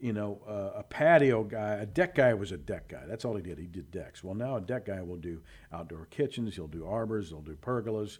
you 0.00 0.12
know, 0.14 0.40
uh, 0.48 0.78
a 0.78 0.82
patio 0.82 1.44
guy, 1.44 1.74
a 1.74 1.86
deck 1.86 2.14
guy 2.14 2.32
was 2.32 2.52
a 2.52 2.56
deck 2.56 2.88
guy. 2.88 3.02
That's 3.06 3.24
all 3.24 3.36
he 3.36 3.42
did. 3.42 3.58
He 3.58 3.66
did 3.66 3.90
decks. 3.90 4.24
Well, 4.24 4.34
now 4.34 4.56
a 4.56 4.60
deck 4.60 4.86
guy 4.86 5.02
will 5.02 5.18
do 5.18 5.42
outdoor 5.72 6.06
kitchens. 6.06 6.56
He'll 6.56 6.66
do 6.66 6.86
arbors. 6.86 7.28
He'll 7.28 7.42
do 7.42 7.56
pergolas. 7.56 8.18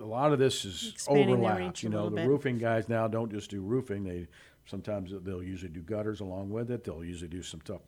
A 0.00 0.04
lot 0.04 0.32
of 0.32 0.40
this 0.40 0.64
is 0.64 0.90
Expanding 0.92 1.34
overlap. 1.34 1.82
You 1.82 1.88
know, 1.88 2.10
the 2.10 2.16
bit. 2.16 2.28
roofing 2.28 2.58
guys 2.58 2.88
now 2.88 3.06
don't 3.06 3.30
just 3.30 3.50
do 3.50 3.60
roofing. 3.60 4.02
They 4.02 4.26
sometimes 4.66 5.12
they'll 5.22 5.42
usually 5.42 5.70
do 5.70 5.80
gutters 5.80 6.20
along 6.20 6.50
with 6.50 6.70
it. 6.72 6.82
They'll 6.82 7.04
usually 7.04 7.28
do 7.28 7.42
some 7.42 7.60
stuff, 7.60 7.80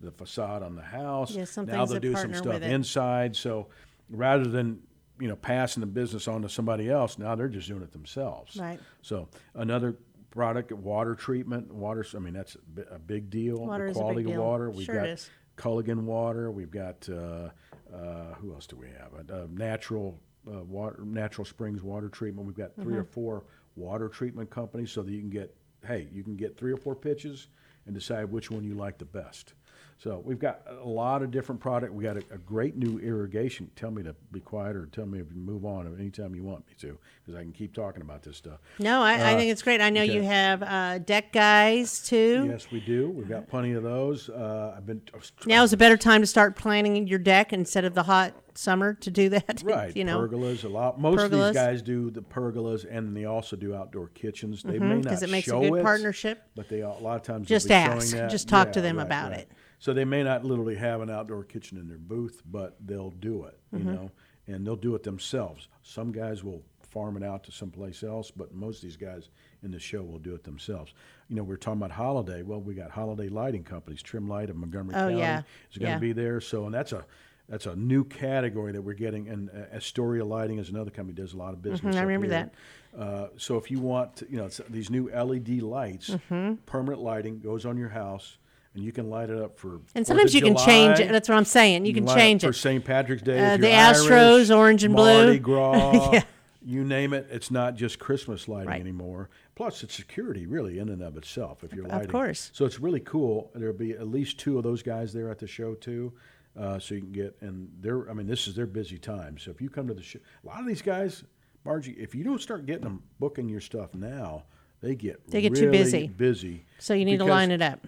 the 0.00 0.10
facade 0.10 0.62
on 0.62 0.74
the 0.74 0.82
house. 0.82 1.32
Yeah, 1.32 1.44
some 1.44 1.66
now 1.66 1.84
they'll 1.84 2.00
do 2.00 2.16
some 2.16 2.32
stuff 2.32 2.62
inside. 2.62 3.36
So 3.36 3.68
rather 4.08 4.44
than 4.44 4.80
you 5.20 5.28
know 5.28 5.36
passing 5.36 5.82
the 5.82 5.86
business 5.86 6.26
on 6.26 6.40
to 6.40 6.48
somebody 6.48 6.88
else, 6.88 7.18
now 7.18 7.34
they're 7.34 7.48
just 7.48 7.68
doing 7.68 7.82
it 7.82 7.92
themselves. 7.92 8.56
Right. 8.56 8.80
So 9.02 9.28
another 9.54 9.96
product, 10.36 10.72
water 10.72 11.14
treatment, 11.14 11.72
water. 11.72 12.04
I 12.16 12.18
mean, 12.18 12.34
that's 12.34 12.56
a 12.90 12.98
big 12.98 13.30
deal. 13.30 13.58
Water 13.58 13.84
the 13.84 13.90
is 13.92 13.96
a 13.96 14.00
big 14.00 14.02
quality 14.02 14.24
deal. 14.24 14.32
of 14.40 14.46
water. 14.46 14.70
We've 14.70 14.86
Sure 14.86 14.94
got 14.96 15.08
is. 15.08 15.30
Culligan 15.56 16.02
water. 16.02 16.50
We've 16.50 16.70
got 16.70 17.08
uh, 17.08 17.50
uh, 17.94 18.34
who 18.40 18.52
else 18.54 18.66
do 18.66 18.76
we 18.76 18.88
have? 18.88 19.30
Uh, 19.30 19.46
natural 19.52 20.18
uh, 20.50 20.62
water, 20.64 21.04
natural 21.04 21.44
springs 21.44 21.82
water 21.82 22.08
treatment. 22.08 22.46
We've 22.48 22.56
got 22.56 22.74
3 22.74 22.96
or 22.96 23.04
Mhm. 23.04 23.08
four 23.08 23.44
water 23.76 24.08
treatment 24.08 24.50
companies, 24.50 24.90
so 24.90 25.02
that 25.02 25.12
you 25.12 25.20
can 25.20 25.30
get 25.30 25.54
hey, 25.86 26.08
you 26.12 26.22
can 26.24 26.36
get 26.36 26.56
three 26.56 26.72
or 26.72 26.76
four 26.76 26.94
pitches 26.94 27.48
and 27.86 27.94
decide 27.94 28.24
which 28.30 28.50
one 28.52 28.62
you 28.64 28.74
like 28.74 28.98
the 28.98 29.04
best. 29.04 29.54
So 29.98 30.20
we've 30.24 30.38
got 30.38 30.62
a 30.68 30.88
lot 30.88 31.22
of 31.22 31.30
different 31.30 31.60
product. 31.60 31.92
We 31.92 32.02
got 32.02 32.16
a, 32.16 32.24
a 32.32 32.38
great 32.38 32.76
new 32.76 32.98
irrigation. 32.98 33.70
Tell 33.76 33.90
me 33.92 34.02
to 34.02 34.14
be 34.32 34.40
quiet 34.40 34.74
or 34.74 34.86
tell 34.86 35.06
me 35.06 35.18
to 35.20 35.24
move 35.32 35.64
on 35.64 35.86
anytime 35.98 36.34
you 36.34 36.42
want 36.42 36.66
me 36.66 36.74
to, 36.80 36.98
because 37.24 37.38
I 37.38 37.42
can 37.42 37.52
keep 37.52 37.72
talking 37.72 38.02
about 38.02 38.22
this 38.24 38.36
stuff. 38.36 38.58
No, 38.80 39.00
I, 39.00 39.12
I 39.12 39.34
Uh, 39.34 39.36
think 39.38 39.52
it's 39.52 39.62
great. 39.62 39.80
I 39.80 39.90
know 39.90 40.02
you 40.02 40.22
have 40.22 40.62
uh, 40.62 40.98
deck 40.98 41.32
guys 41.32 42.02
too. 42.02 42.46
Yes, 42.50 42.70
we 42.72 42.80
do. 42.80 43.10
We've 43.10 43.28
got 43.28 43.46
plenty 43.48 43.72
of 43.72 43.84
those. 43.84 44.28
Uh, 44.28 44.74
I've 44.76 44.86
been 44.86 45.02
Now 45.46 45.62
is 45.62 45.72
a 45.72 45.76
better 45.76 45.96
time 45.96 46.20
to 46.20 46.26
start 46.26 46.56
planning 46.56 47.06
your 47.06 47.20
deck 47.20 47.52
instead 47.52 47.84
of 47.84 47.94
the 47.94 48.02
hot 48.02 48.34
summer 48.54 48.94
to 48.94 49.10
do 49.10 49.28
that. 49.28 49.62
right. 49.64 49.96
you 49.96 50.04
know, 50.04 50.18
pergolas 50.18 50.64
a 50.64 50.68
lot. 50.68 51.00
Most 51.00 51.20
of 51.22 51.30
these 51.30 51.52
guys 51.52 51.80
do 51.80 52.10
the 52.10 52.22
pergolas, 52.22 52.84
and 52.90 53.16
they 53.16 53.24
also 53.24 53.54
do 53.54 53.74
outdoor 53.74 54.08
kitchens. 54.08 54.62
They 54.64 54.78
Mhm, 54.78 54.80
may 54.80 54.94
not 54.96 55.02
because 55.04 55.22
it 55.22 55.30
makes 55.30 55.46
a 55.48 55.52
good 55.52 55.74
it, 55.74 55.82
partnership. 55.84 56.42
but 56.56 56.68
they 56.68 56.80
a 56.80 56.88
lot 56.90 57.16
of 57.16 57.22
times 57.22 57.46
Just 57.46 57.70
ask. 57.70 58.10
Just 58.28 58.48
talk 58.48 58.72
to 58.72 58.80
them 58.80 58.96
right, 58.98 59.06
about 59.06 59.30
right. 59.30 59.40
it. 59.42 59.52
So 59.82 59.92
they 59.92 60.04
may 60.04 60.22
not 60.22 60.44
literally 60.44 60.76
have 60.76 61.00
an 61.00 61.10
outdoor 61.10 61.42
kitchen 61.42 61.76
in 61.76 61.88
their 61.88 61.98
booth, 61.98 62.40
but 62.48 62.76
they'll 62.86 63.10
do 63.10 63.46
it. 63.46 63.58
You 63.72 63.80
Mhm. 63.80 63.84
know, 63.86 64.10
and 64.46 64.64
they'll 64.64 64.76
do 64.76 64.94
it 64.94 65.02
themselves. 65.02 65.66
Some 65.82 66.12
guys 66.12 66.44
will 66.44 66.62
farm 66.82 67.16
it 67.16 67.24
out 67.24 67.42
to 67.44 67.50
someplace 67.50 68.04
else, 68.04 68.30
but 68.30 68.54
most 68.54 68.76
of 68.76 68.82
these 68.82 68.96
guys 68.96 69.28
in 69.60 69.72
the 69.72 69.80
show 69.80 70.04
will 70.04 70.20
do 70.20 70.36
it 70.36 70.44
themselves. 70.44 70.94
You 71.28 71.34
know, 71.34 71.42
we're 71.42 71.56
talking 71.56 71.80
about 71.80 71.90
holiday. 71.90 72.42
Well, 72.44 72.60
we 72.60 72.74
got 72.76 72.92
holiday 72.92 73.28
lighting 73.28 73.64
companies. 73.64 74.02
Trim 74.02 74.28
Light 74.28 74.50
of 74.50 74.56
Montgomery 74.56 74.94
Oh, 74.94 75.08
County 75.08 75.18
yeah. 75.18 75.42
is 75.72 75.78
going 75.78 75.88
to 75.88 75.94
Yeah. 75.96 75.98
be 75.98 76.12
there. 76.12 76.40
So, 76.40 76.64
and 76.66 76.72
that's 76.72 76.92
a 76.92 77.04
that's 77.48 77.66
a 77.66 77.74
new 77.74 78.04
category 78.04 78.70
that 78.70 78.82
we're 78.82 78.94
getting. 78.94 79.28
And 79.28 79.50
uh, 79.50 79.74
Astoria 79.74 80.24
Lighting 80.24 80.58
is 80.58 80.70
another 80.70 80.92
company 80.92 81.16
that 81.16 81.22
does 81.22 81.32
a 81.34 81.36
lot 81.36 81.52
of 81.54 81.60
business. 81.60 81.96
Mhm, 81.96 81.98
I 81.98 82.02
remember 82.04 82.26
here. 82.28 82.50
Uh, 82.96 83.28
so 83.36 83.56
if 83.58 83.68
you 83.68 83.80
want, 83.80 84.14
to, 84.16 84.30
you 84.30 84.36
know, 84.36 84.46
it's, 84.46 84.60
these 84.70 84.90
new 84.90 85.10
LED 85.10 85.60
lights, 85.60 86.10
Mhm. 86.30 86.58
permanent 86.66 87.02
lighting 87.02 87.40
goes 87.40 87.66
on 87.66 87.76
your 87.76 87.88
house. 87.90 88.38
And 88.74 88.82
you 88.82 88.92
can 88.92 89.10
light 89.10 89.28
it 89.28 89.38
up 89.38 89.58
for. 89.58 89.80
And 89.94 90.06
sometimes 90.06 90.34
you 90.34 90.40
can 90.40 90.56
change 90.56 90.98
it. 90.98 91.10
That's 91.10 91.28
what 91.28 91.36
I'm 91.36 91.44
saying. 91.44 91.84
You 91.84 91.92
can 91.92 92.06
light 92.06 92.16
change 92.16 92.42
it 92.44 92.46
for. 92.46 92.52
St. 92.54 92.82
Patrick's 92.84 93.22
Day. 93.22 93.52
Uh, 93.52 93.56
the 93.58 93.66
Astros, 93.66 94.36
Irish, 94.36 94.50
orange 94.50 94.84
and 94.84 94.94
blue. 94.94 95.24
Mardi 95.24 95.38
Gras. 95.38 96.10
Yeah. 96.12 96.22
You 96.64 96.84
name 96.84 97.12
it. 97.12 97.26
It's 97.28 97.50
not 97.50 97.74
just 97.74 97.98
Christmas 97.98 98.46
lighting 98.46 98.68
Right. 98.68 98.80
anymore. 98.80 99.30
Plus, 99.56 99.82
it's 99.82 99.94
security, 99.96 100.46
really, 100.46 100.78
in 100.78 100.90
and 100.90 101.02
of 101.02 101.16
itself. 101.16 101.64
If 101.64 101.72
you're 101.74 101.84
lighting, 101.86 102.06
Of 102.06 102.12
course. 102.12 102.50
So 102.54 102.64
it's 102.64 102.78
really 102.78 103.00
cool. 103.00 103.50
There'll 103.52 103.74
be 103.74 103.92
at 103.92 104.06
least 104.06 104.38
two 104.38 104.58
of 104.58 104.62
those 104.62 104.80
guys 104.80 105.12
there 105.12 105.28
at 105.28 105.40
the 105.40 105.46
show 105.48 105.74
too, 105.74 106.12
uh, 106.56 106.78
so 106.78 106.94
you 106.94 107.00
can 107.00 107.10
get. 107.10 107.36
And 107.40 107.68
they're. 107.80 108.08
I 108.08 108.12
mean, 108.14 108.28
this 108.28 108.46
is 108.46 108.54
their 108.54 108.66
busy 108.68 108.96
time. 108.96 109.38
So 109.38 109.50
if 109.50 109.60
you 109.60 109.68
come 109.70 109.88
to 109.88 109.94
the 109.94 110.02
show, 110.04 110.20
a 110.44 110.46
lot 110.46 110.60
of 110.60 110.66
these 110.66 110.82
guys, 110.82 111.24
Margie, 111.64 111.96
if 111.98 112.14
you 112.14 112.22
don't 112.22 112.40
start 112.40 112.64
getting 112.64 112.84
them 112.84 113.02
booking 113.18 113.48
your 113.48 113.60
stuff 113.60 113.92
now, 113.92 114.44
they 114.80 114.94
get 114.94 115.28
They 115.32 115.40
get 115.42 115.56
too 115.56 115.68
busy. 115.70 116.06
Busy. 116.06 116.64
So 116.78 116.94
you 116.94 117.04
need 117.04 117.18
to 117.18 117.24
line 117.24 117.50
it 117.50 117.60
up. 117.60 117.84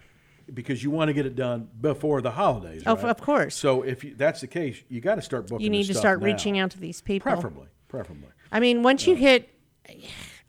Because 0.52 0.82
you 0.82 0.90
want 0.90 1.08
to 1.08 1.12
get 1.12 1.26
it 1.26 1.36
done 1.36 1.68
before 1.80 2.20
the 2.20 2.30
holidays. 2.30 2.82
Of- 2.84 3.02
right? 3.02 3.10
of 3.10 3.20
course. 3.20 3.54
So 3.54 3.82
if 3.82 4.04
you, 4.04 4.14
that's 4.14 4.40
the 4.40 4.46
case, 4.46 4.82
you 4.88 5.00
got 5.00 5.14
to 5.16 5.22
start 5.22 5.48
booking. 5.48 5.64
You 5.64 5.70
need 5.70 5.84
to 5.86 5.94
start 5.94 6.20
now. 6.20 6.26
reaching 6.26 6.58
out 6.58 6.70
to 6.72 6.80
these 6.80 7.00
people. 7.00 7.30
Preferably, 7.32 7.68
preferably. 7.88 8.28
I 8.52 8.60
mean, 8.60 8.82
once 8.82 9.06
you 9.06 9.14
hit, 9.14 9.48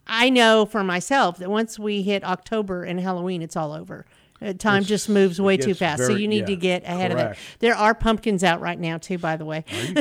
I 0.06 0.30
know 0.30 0.66
for 0.66 0.84
myself 0.84 1.38
that 1.38 1.50
once 1.50 1.78
we 1.78 2.02
hit 2.02 2.24
October 2.24 2.84
and 2.84 3.00
Halloween, 3.00 3.42
it's 3.42 3.56
all 3.56 3.72
over. 3.72 4.06
Uh, 4.40 4.52
time 4.52 4.78
It's- 4.82 4.88
just 4.88 5.08
moves 5.08 5.40
way 5.40 5.56
too 5.56 5.74
fast. 5.74 6.04
so 6.06 6.14
you 6.14 6.28
need 6.28 6.46
to 6.46 6.56
get 6.56 6.84
ahead 6.84 7.10
of 7.10 7.18
correct. 7.18 7.38
it. 7.38 7.58
There 7.60 7.74
are 7.74 7.94
pumpkins 7.94 8.44
out 8.44 8.60
right 8.60 8.78
now 8.78 8.98
too, 8.98 9.16
by 9.18 9.36
the 9.36 9.44
way. 9.46 9.64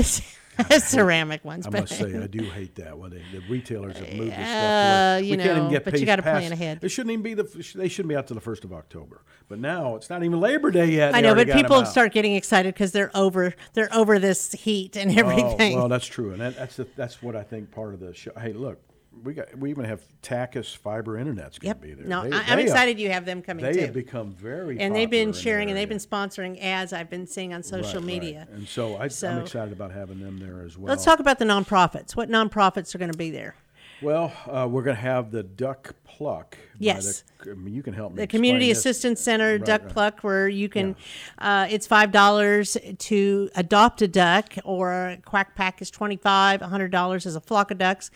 Ceramic 0.79 1.43
ones. 1.43 1.67
I 1.67 1.69
but 1.69 1.81
must 1.81 1.97
say, 1.97 2.17
I 2.17 2.27
do 2.27 2.43
hate 2.43 2.75
that 2.75 2.97
when 2.97 3.11
they, 3.11 3.21
the 3.31 3.41
retailers 3.49 3.97
have 3.97 4.13
moved 4.13 4.31
this 4.31 4.35
stuff. 4.35 4.45
Uh, 4.45 5.17
to 5.17 5.21
we 5.21 5.29
can't 5.29 5.41
even 5.41 5.63
know, 5.63 5.69
get 5.69 5.85
but 5.85 5.99
you 5.99 6.05
gotta 6.05 6.21
plan 6.21 6.51
ahead. 6.51 6.79
It 6.81 6.89
shouldn't 6.89 7.11
even 7.11 7.23
be 7.23 7.33
the. 7.33 7.43
They 7.75 7.87
shouldn't 7.87 8.09
be 8.09 8.15
out 8.15 8.27
to 8.27 8.33
the 8.33 8.41
first 8.41 8.63
of 8.63 8.73
October. 8.73 9.21
But 9.47 9.59
now 9.59 9.95
it's 9.95 10.09
not 10.09 10.23
even 10.23 10.39
Labor 10.39 10.71
Day 10.71 10.87
yet. 10.87 11.13
I 11.15 11.21
know, 11.21 11.35
but 11.35 11.49
people 11.49 11.85
start 11.85 12.11
getting 12.13 12.35
excited 12.35 12.73
because 12.73 12.91
they're 12.91 13.11
over. 13.15 13.53
They're 13.73 13.93
over 13.93 14.19
this 14.19 14.53
heat 14.53 14.95
and 14.95 15.17
everything. 15.17 15.75
Oh, 15.75 15.81
well, 15.81 15.89
that's 15.89 16.07
true, 16.07 16.31
and 16.31 16.41
that, 16.41 16.55
that's 16.55 16.77
the, 16.77 16.87
that's 16.95 17.21
what 17.21 17.35
I 17.35 17.43
think 17.43 17.71
part 17.71 17.93
of 17.93 17.99
the 17.99 18.13
show. 18.13 18.31
Hey, 18.39 18.53
look, 18.53 18.79
we 19.23 19.33
got 19.33 19.57
we 19.57 19.69
even 19.69 19.85
have 19.85 20.01
Tachus 20.21 20.75
Fiber 20.75 21.17
Internet's 21.17 21.57
going 21.59 21.69
Yep. 21.69 21.81
to 21.81 21.87
be 21.87 21.93
there. 21.93 22.05
No, 22.05 22.23
They- 22.23 22.35
I- 22.35 22.41
have- 22.43 22.59
excited 22.59 22.99
you 22.99 23.09
have 23.11 23.25
them 23.25 23.41
coming, 23.41 23.63
They 23.65 23.73
too. 23.73 23.79
have 23.81 23.93
become 23.93 24.31
very 24.33 24.79
and 24.79 24.95
they've 24.95 25.09
been 25.09 25.33
sharing 25.33 25.67
the 25.67 25.71
and 25.71 25.77
they've 25.79 25.89
been 25.89 25.97
sponsoring 25.99 26.61
ads 26.61 26.93
I've 26.93 27.09
been 27.09 27.25
seeing 27.27 27.53
on 27.53 27.63
social 27.63 27.85
Right, 27.85 27.95
right. 27.95 28.03
media. 28.05 28.47
and 28.53 28.67
so, 28.67 28.97
I, 28.97 29.07
So- 29.07 29.29
I'm 29.29 29.41
excited 29.41 29.71
about 29.73 29.91
having 29.91 30.19
them 30.19 30.39
there 30.39 30.61
as 30.65 30.77
well. 30.77 30.89
Let's 30.89 31.05
talk 31.05 31.19
about 31.19 31.39
the 31.39 31.45
nonprofits. 31.45 32.15
What 32.15 32.29
nonprofits 32.29 32.93
are 32.93 32.97
going 32.97 33.11
to 33.11 33.17
be 33.17 33.31
there? 33.31 33.55
Well, 34.01 34.33
uh, 34.45 34.67
we're 34.69 34.83
going 34.83 34.95
to 34.95 35.01
have 35.01 35.31
the 35.31 35.43
duck 35.43 35.95
pluck. 36.03 36.57
Yes. 36.79 37.23
the- 37.39 37.51
I 37.51 37.53
mean, 37.53 37.75
you 37.75 37.83
can 37.83 37.93
help 37.93 38.13
me. 38.13 38.17
The 38.23 38.27
Community 38.27 38.69
this. 38.69 38.79
Assistance 38.79 39.21
Center 39.21 39.53
Right, 39.53 39.65
Duck 39.65 39.83
right. 39.83 39.93
Pluck, 39.93 40.19
where 40.21 40.47
you 40.47 40.67
can, 40.67 40.95
uh, 41.37 41.67
it's 41.69 41.85
five 41.85 42.11
dollars 42.11 42.75
to 42.97 43.49
adopt 43.55 44.01
a 44.01 44.07
duck, 44.07 44.53
or 44.63 45.17
Quack 45.25 45.55
Pack 45.55 45.81
is 45.81 45.91
$25, 45.91 46.61
hundred 46.61 46.91
dollars 46.91 47.25
is 47.25 47.35
a 47.35 47.41
flock 47.41 47.69
of 47.71 47.77
ducks, 47.77 48.09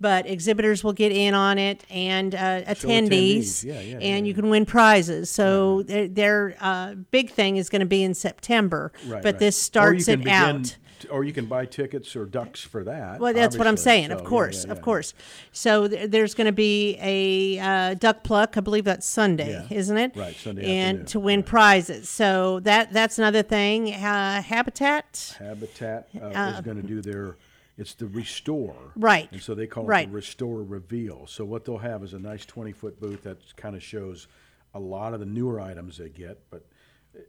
but 0.00 0.26
exhibitors 0.28 0.84
will 0.84 0.92
get 0.92 1.10
in 1.10 1.34
on 1.34 1.58
it 1.58 1.84
and 1.90 2.34
uh, 2.34 2.62
attendees, 2.62 3.08
attendees, 3.08 3.64
yeah, 3.64 3.80
yeah, 3.80 3.98
and 3.98 4.26
you 4.26 4.34
can 4.34 4.48
win 4.50 4.64
prizes. 4.64 5.28
So 5.30 5.82
their, 5.82 6.06
their 6.08 6.56
uh, 6.60 6.94
big 7.10 7.30
thing 7.30 7.56
is 7.56 7.68
going 7.68 7.80
to 7.80 7.86
be 7.86 8.02
in 8.04 8.14
September, 8.14 8.92
Right, 9.06 9.22
but 9.22 9.38
this 9.38 9.60
starts 9.60 10.06
it 10.08 10.26
out. 10.28 10.76
Or 11.10 11.24
you 11.24 11.32
can 11.32 11.46
buy 11.46 11.66
tickets 11.66 12.16
or 12.16 12.24
ducks 12.24 12.60
for 12.62 12.84
that. 12.84 13.20
Well, 13.20 13.34
that's 13.34 13.56
what 13.58 13.66
I'm 13.66 13.76
saying. 13.76 14.08
So, 14.08 14.14
of 14.16 14.20
yeah, 14.22 14.28
course, 14.28 14.64
yeah, 14.64 14.72
of 14.72 14.80
course. 14.82 15.14
So 15.52 15.88
th- 15.88 16.10
there's 16.10 16.34
going 16.34 16.46
to 16.46 16.52
be 16.52 16.96
a 17.00 17.58
uh, 17.58 17.94
duck 17.94 18.22
pluck. 18.24 18.56
I 18.56 18.60
believe 18.60 18.84
that's 18.84 19.06
Sunday, 19.06 19.50
Yeah. 19.50 19.66
isn't 19.76 19.96
it? 19.96 20.16
Right, 20.16 20.34
Sunday 20.36 20.62
And 20.64 20.88
afternoon, 21.00 21.06
to 21.06 21.20
win 21.20 21.42
prizes. 21.42 22.08
So 22.08 22.60
that 22.60 22.92
that's 22.92 23.18
another 23.18 23.42
thing. 23.42 23.92
Uh, 23.92 24.42
Habitat. 24.42 25.36
Habitat 25.38 26.08
uh, 26.20 26.24
Uh, 26.26 26.52
is 26.56 26.60
going 26.62 26.80
to 26.80 26.86
do 26.86 27.00
their. 27.00 27.36
It's 27.78 27.92
the 27.94 28.06
restore. 28.06 28.74
Right. 28.96 29.30
And 29.32 29.42
so 29.42 29.54
they 29.54 29.66
call 29.66 29.84
Right. 29.84 30.04
it 30.04 30.10
the 30.10 30.14
restore 30.16 30.62
reveal. 30.62 31.26
So 31.26 31.44
what 31.44 31.64
they'll 31.66 31.76
have 31.78 32.02
is 32.02 32.14
a 32.14 32.18
nice 32.18 32.46
20 32.46 32.72
foot 32.72 32.98
booth 32.98 33.22
that 33.24 33.54
kind 33.56 33.76
of 33.76 33.82
shows 33.82 34.28
a 34.72 34.80
lot 34.80 35.12
of 35.12 35.20
the 35.20 35.26
newer 35.26 35.60
items 35.60 35.98
they 35.98 36.08
get, 36.08 36.38
but 36.50 36.64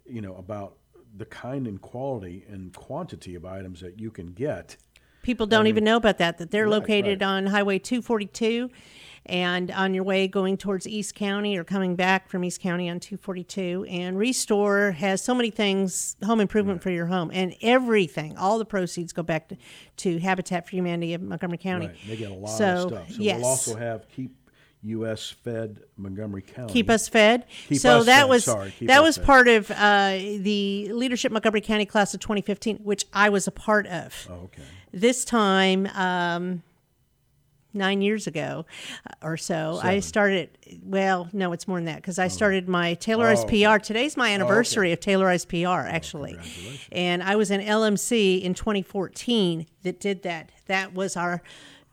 you 0.05 0.21
know 0.21 0.35
about 0.35 0.75
the 1.15 1.25
kind 1.25 1.67
and 1.67 1.81
quality 1.81 2.45
and 2.49 2.73
quantity 2.73 3.35
of 3.35 3.45
items 3.45 3.81
that 3.81 3.99
you 3.99 4.11
can 4.11 4.33
get. 4.33 4.77
People 5.23 5.45
don't 5.45 5.65
I 5.65 5.69
even 5.69 5.83
know 5.83 5.97
about 5.97 6.19
that. 6.19 6.37
That 6.37 6.51
they're 6.51 6.65
Right, 6.65 6.71
located 6.71 7.21
right. 7.21 7.27
on 7.27 7.47
Highway 7.47 7.79
242, 7.79 8.69
and 9.25 9.71
on 9.71 9.93
your 9.93 10.03
way 10.03 10.27
going 10.27 10.55
towards 10.57 10.87
East 10.87 11.15
County 11.15 11.57
or 11.57 11.63
coming 11.63 11.95
back 11.95 12.29
from 12.29 12.43
East 12.45 12.61
County 12.61 12.89
on 12.89 12.99
242. 12.99 13.85
And 13.89 14.17
Restore 14.17 14.91
has 14.91 15.21
so 15.21 15.35
many 15.35 15.49
things, 15.49 16.15
home 16.23 16.39
improvement 16.39 16.81
for 16.81 16.91
your 16.91 17.07
home, 17.07 17.29
and 17.33 17.53
everything. 17.61 18.37
All 18.37 18.57
the 18.57 18.65
proceeds 18.65 19.11
go 19.11 19.23
back 19.23 19.49
to, 19.49 19.57
to 19.97 20.17
Habitat 20.19 20.65
for 20.65 20.75
Humanity 20.75 21.13
of 21.13 21.21
Montgomery 21.21 21.57
County. 21.57 21.87
Right. 21.87 21.97
They 22.07 22.15
get 22.15 22.31
a 22.31 22.33
lot 22.33 22.57
so, 22.57 22.65
of 22.65 22.89
stuff. 22.89 23.11
So 23.11 23.21
yes. 23.21 23.41
we'll 23.41 23.47
also 23.47 23.75
have 23.75 24.07
keep 24.09 24.31
Us 24.83 25.29
Fed 25.43 25.81
Montgomery 25.97 26.41
County. 26.41 26.71
Keep 26.71 26.89
us 26.89 27.07
fed. 27.07 27.45
Keep 27.67 27.79
so 27.79 27.99
us 27.99 28.05
that 28.05 28.21
fed, 28.21 28.29
was 28.29 28.43
sorry, 28.45 28.73
that 28.81 29.03
was 29.03 29.17
fed. 29.17 29.25
part 29.25 29.47
of 29.47 29.71
uh, 29.71 30.17
the 30.39 30.89
leadership 30.93 31.31
Montgomery 31.31 31.61
County 31.61 31.85
class 31.85 32.13
of 32.13 32.19
2015, 32.19 32.77
which 32.77 33.05
I 33.13 33.29
was 33.29 33.47
a 33.47 33.51
part 33.51 33.87
of. 33.87 34.27
Oh, 34.29 34.33
okay. 34.45 34.61
This 34.93 35.25
time, 35.25 35.87
um, 35.87 36.63
nine 37.73 38.01
years 38.01 38.27
ago 38.27 38.65
uh, 39.05 39.13
or 39.25 39.37
so, 39.37 39.79
I 39.83 39.99
started. 39.99 40.49
Well, 40.83 41.29
no, 41.33 41.51
it's 41.53 41.67
more 41.67 41.77
than 41.77 41.85
that 41.85 41.97
because 41.97 42.17
I 42.19 42.27
started 42.27 42.67
my 42.67 42.95
Taylorized 42.95 43.43
Oh, 43.43 43.47
okay. 43.47 43.65
PR. 43.65 43.79
Today's 43.79 44.15
my 44.17 44.29
anniversary 44.31 44.91
of 44.93 44.99
Taylorized 44.99 45.47
PR, 45.49 45.87
actually, 45.87 46.37
and 46.91 47.21
I 47.21 47.35
was 47.35 47.51
in 47.51 47.61
LMC 47.61 48.41
in 48.41 48.53
2014 48.53 49.67
that 49.83 49.99
did 49.99 50.23
that. 50.23 50.51
That 50.67 50.93
was 50.93 51.15
our. 51.17 51.41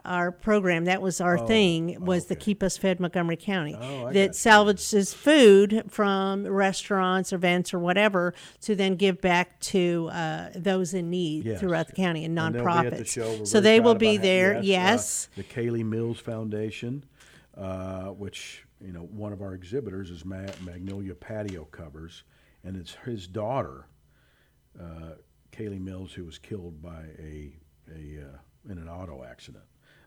Our 0.05 0.33
program, 0.33 0.85
that 0.85 1.01
was 1.01 1.19
our 1.21 1.39
Oh, 1.39 1.47
thing, 1.47 2.05
was 2.05 2.27
the 2.27 2.37
Keep 2.37 2.63
Us 2.63 2.77
Fed 2.77 3.01
Montgomery 3.01 3.37
County. 3.39 3.75
Oh, 3.81 4.13
that 4.13 4.35
salvages 4.37 5.15
food 5.15 5.85
from 5.89 6.47
restaurants, 6.47 7.33
events, 7.33 7.73
or 7.73 7.79
whatever 7.79 8.35
to 8.63 8.75
then 8.75 8.97
give 8.97 9.23
back 9.23 9.59
to 9.61 10.11
uh, 10.13 10.51
those 10.55 10.93
in 10.93 11.09
need 11.09 11.47
Yes. 11.47 11.61
throughout 11.61 11.87
the 11.87 11.95
county 11.95 12.25
and 12.27 12.39
And 12.39 12.55
nonprofits. 12.57 12.87
at 12.93 12.99
the 12.99 13.05
show. 13.07 13.45
So 13.45 13.61
they 13.61 13.81
will 13.81 13.95
be 13.95 14.19
there. 14.19 14.55
ha- 14.57 14.61
Yes. 14.63 15.29
uh, 15.33 15.37
the 15.37 15.45
Kaylee 15.45 15.85
Mills 15.87 16.19
Foundation, 16.21 17.05
uh, 17.57 18.09
which 18.09 18.67
you 18.85 18.93
know 18.93 19.05
one 19.05 19.33
of 19.33 19.41
our 19.41 19.55
exhibitors 19.55 20.11
is 20.11 20.23
Ma- 20.25 20.45
Magnolia 20.63 21.15
Patio 21.15 21.65
Covers, 21.71 22.25
and 22.63 22.77
it's 22.77 22.95
his 23.07 23.27
daughter, 23.27 23.87
uh, 24.79 25.13
Kaylee 25.51 25.81
Mills, 25.81 26.13
who 26.13 26.25
was 26.27 26.37
killed 26.39 26.83
by 26.83 27.05
a 27.19 27.55
a 27.91 28.21
uh, 28.23 28.71
in 28.71 28.77
an 28.79 28.89
auto 28.89 29.25
accident. 29.25 29.65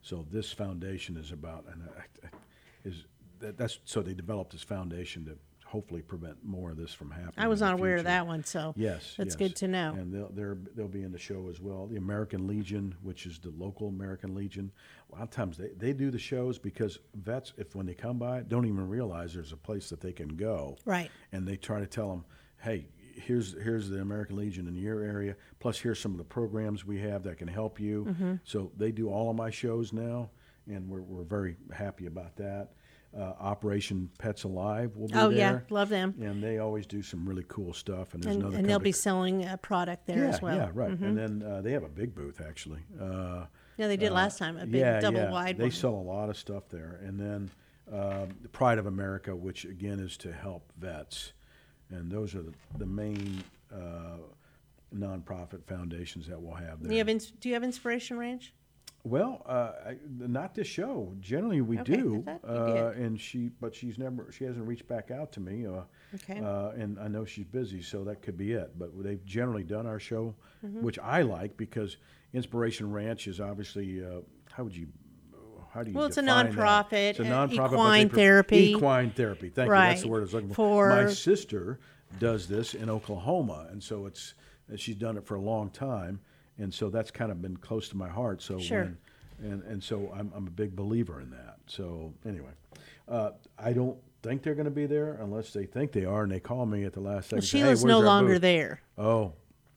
So 0.07 0.25
this 0.31 0.53
foundation 0.53 1.17
is 1.17 1.33
about 1.33 1.65
and 1.69 1.81
uh, 1.89 2.27
is 2.85 3.03
that, 3.39 3.57
that's 3.57 3.79
so 3.83 4.01
they 4.01 4.13
developed 4.13 4.53
this 4.53 4.63
foundation 4.63 5.25
to 5.25 5.37
hopefully 5.65 6.01
prevent 6.01 6.37
more 6.45 6.71
of 6.71 6.77
this 6.77 6.93
from 6.93 7.11
happening. 7.11 7.33
I 7.35 7.49
was 7.49 7.59
not 7.59 7.73
aware 7.73 7.97
of 7.97 8.05
that 8.05 8.25
one, 8.25 8.45
so 8.45 8.73
Yes, 8.77 9.15
that's 9.17 9.31
yes. 9.31 9.35
good 9.35 9.55
to 9.57 9.67
know. 9.67 9.93
And 9.97 10.13
they'll 10.13 10.29
they're, 10.29 10.57
they'll 10.75 10.87
be 10.87 11.03
in 11.03 11.11
the 11.11 11.19
show 11.19 11.49
as 11.49 11.59
well. 11.59 11.87
The 11.87 11.97
American 11.97 12.47
Legion, 12.47 12.95
which 13.01 13.25
is 13.25 13.37
the 13.37 13.49
local 13.49 13.89
American 13.89 14.33
Legion, 14.33 14.71
a 15.11 15.15
lot 15.15 15.23
of 15.23 15.29
times 15.29 15.57
they, 15.57 15.71
they 15.77 15.91
do 15.91 16.09
the 16.09 16.17
shows 16.19 16.57
because 16.57 16.99
vets, 17.15 17.51
if 17.57 17.75
when 17.75 17.85
they 17.85 17.93
come 17.93 18.17
by, 18.17 18.43
don't 18.43 18.65
even 18.65 18.87
realize 18.87 19.33
there's 19.33 19.51
a 19.51 19.57
place 19.57 19.89
that 19.89 19.99
they 19.99 20.13
can 20.13 20.29
go. 20.37 20.77
Right. 20.85 21.11
And 21.33 21.45
they 21.45 21.57
try 21.57 21.81
to 21.81 21.87
tell 21.87 22.07
them, 22.07 22.23
hey, 22.61 22.87
here's 23.17 23.53
here's 23.61 23.89
the 23.89 23.99
American 24.01 24.35
Legion 24.37 24.67
in 24.67 24.75
your 24.75 25.01
area. 25.03 25.35
Plus, 25.59 25.77
here's 25.79 25.99
some 25.99 26.11
of 26.11 26.17
the 26.17 26.23
programs 26.23 26.85
we 26.85 26.99
have 26.99 27.23
that 27.23 27.37
can 27.37 27.47
help 27.47 27.79
you. 27.79 28.05
Mhm. 28.09 28.39
So 28.43 28.71
they 28.77 28.91
do 28.91 29.09
all 29.09 29.29
of 29.29 29.35
my 29.35 29.49
shows 29.49 29.93
now, 29.93 30.29
and 30.67 30.87
we're 30.89 31.01
we're 31.01 31.23
very 31.23 31.55
happy 31.71 32.05
about 32.05 32.35
that. 32.37 32.69
Uh, 33.17 33.33
Operation 33.39 34.09
Pets 34.19 34.43
Alive 34.43 34.95
will 34.95 35.07
be 35.07 35.15
Oh, 35.15 35.29
there. 35.29 35.37
yeah, 35.37 35.59
love 35.69 35.89
them. 35.89 36.13
And 36.21 36.43
they 36.43 36.59
always 36.59 36.85
do 36.85 37.01
some 37.01 37.27
really 37.27 37.45
cool 37.47 37.73
stuff. 37.73 38.13
And 38.13 38.21
there's 38.21 38.35
and, 38.35 38.43
another 38.43 38.57
and 38.57 38.69
they'll 38.69 38.79
be 38.79 38.91
selling 38.91 39.45
a 39.45 39.57
product 39.57 40.05
there 40.05 40.25
yeah, 40.25 40.29
as 40.29 40.41
well. 40.41 40.55
Yeah, 40.57 40.69
right. 40.73 40.91
Mhm. 40.91 41.01
And 41.01 41.17
then 41.17 41.43
uh, 41.43 41.61
they 41.61 41.71
have 41.71 41.83
a 41.83 41.89
big 41.89 42.13
booth 42.13 42.41
actually. 42.41 42.81
Uh, 42.99 43.45
Yeah, 43.77 43.87
they 43.87 43.97
did 43.97 44.11
uh, 44.11 44.15
last 44.15 44.37
time, 44.37 44.57
a 44.57 44.65
big 44.65 44.81
yeah, 44.81 44.99
double 44.99 45.19
yeah. 45.21 45.31
wide 45.31 45.57
They 45.57 45.63
one. 45.65 45.71
sell 45.71 45.95
a 45.95 46.01
lot 46.01 46.29
of 46.29 46.37
stuff 46.37 46.67
there. 46.69 46.99
And 47.03 47.19
then 47.19 47.49
um 47.91 48.35
the 48.41 48.49
Pride 48.49 48.77
of 48.77 48.85
America, 48.85 49.33
which 49.35 49.63
again 49.63 49.99
is 49.99 50.17
to 50.17 50.33
help 50.33 50.71
vets, 50.77 51.31
and 51.89 52.11
those 52.11 52.35
are 52.35 52.41
the, 52.41 52.53
the 52.77 52.85
main 52.85 53.43
uh, 53.73 54.17
nonprofit 54.95 55.63
foundations 55.65 56.27
that 56.27 56.41
we'll 56.41 56.55
have 56.55 56.81
there. 56.81 56.91
You 56.91 56.97
have 56.99 57.09
ins- 57.09 57.31
do 57.31 57.49
you 57.49 57.53
have 57.55 57.63
Inspiration 57.63 58.17
Ranch? 58.17 58.53
Well, 59.03 59.41
uh, 59.45 59.71
I, 59.91 59.97
not 60.19 60.53
this 60.53 60.67
show. 60.67 61.13
Generally, 61.21 61.61
we 61.61 61.79
Okay, 61.79 61.95
do. 61.95 62.25
Uh, 62.45 62.91
and 62.97 63.17
she, 63.19 63.51
but 63.61 63.73
she's 63.73 63.97
never, 63.97 64.29
she 64.33 64.43
hasn't 64.43 64.67
reached 64.67 64.87
back 64.87 65.11
out 65.11 65.31
to 65.33 65.39
me. 65.39 65.65
Uh, 65.65 65.81
Okay. 66.15 66.39
Uh, 66.39 66.69
and 66.69 66.97
I 66.99 67.09
know 67.09 67.25
she's 67.25 67.45
busy, 67.45 67.81
so 67.81 68.05
that 68.05 68.21
could 68.21 68.37
be 68.37 68.53
it. 68.53 68.71
But 68.79 68.91
they've 69.03 69.23
generally 69.25 69.63
done 69.63 69.85
our 69.85 69.99
show, 69.99 70.33
Mhm. 70.65 70.81
which 70.81 70.97
I 70.99 71.21
like 71.21 71.57
because 71.57 71.97
Inspiration 72.33 72.89
Ranch 72.91 73.27
is 73.27 73.41
obviously, 73.41 74.01
uh, 74.03 74.21
how 74.51 74.63
would 74.63 74.75
you, 74.75 74.87
how 75.73 75.83
do 75.83 75.91
you 75.91 75.95
Well, 75.97 76.05
it's 76.05 76.17
a 76.17 76.21
define 76.21 76.45
that? 76.47 76.55
nonprofit, 76.55 77.09
It's 77.11 77.19
a 77.19 77.23
uh, 77.23 77.47
nonprofit. 77.47 77.71
equine 77.73 78.09
therapy. 78.09 78.71
Equine 78.71 79.11
therapy. 79.11 79.49
Thank 79.49 79.67
you. 79.67 79.73
That's 79.73 80.01
the 80.01 80.07
word 80.07 80.19
I 80.19 80.21
was 80.21 80.33
looking 80.33 80.49
for. 80.49 80.89
For- 80.89 81.03
My 81.03 81.09
sister 81.11 81.79
does 82.19 82.47
this 82.47 82.73
in 82.73 82.89
Oklahoma, 82.89 83.67
and 83.71 83.83
so 83.83 84.05
it's 84.05 84.33
she's 84.75 84.95
done 84.95 85.17
it 85.17 85.25
for 85.25 85.35
a 85.35 85.41
long 85.41 85.69
time, 85.69 86.19
and 86.57 86.73
so 86.73 86.89
that's 86.89 87.11
kind 87.11 87.31
of 87.31 87.41
been 87.41 87.57
close 87.57 87.89
to 87.89 87.97
my 87.97 88.09
heart. 88.09 88.41
So 88.41 88.59
Sure. 88.59 88.83
when, 89.39 89.51
and 89.51 89.63
and 89.63 89.83
so 89.83 90.11
I'm 90.15 90.31
I'm 90.35 90.47
a 90.47 90.51
big 90.51 90.75
believer 90.75 91.21
in 91.21 91.29
that. 91.31 91.57
So 91.67 92.13
anyway, 92.25 92.51
uh, 93.07 93.31
I 93.59 93.73
don't 93.73 93.97
think 94.23 94.41
they're 94.41 94.55
going 94.55 94.65
to 94.65 94.71
be 94.71 94.85
there 94.85 95.13
unless 95.21 95.53
they 95.53 95.65
think 95.65 95.91
they 95.91 96.05
are, 96.05 96.23
and 96.23 96.31
they 96.31 96.39
call 96.39 96.65
me 96.65 96.83
at 96.85 96.93
the 96.93 96.99
last 97.01 97.25
second. 97.25 97.37
Well, 97.39 97.45
Sheila's 97.45 97.81
hey, 97.81 97.87
no 97.87 97.99
longer 97.99 98.33
booth?" 98.33 98.41
there. 98.41 98.81
Oh. 98.97 99.33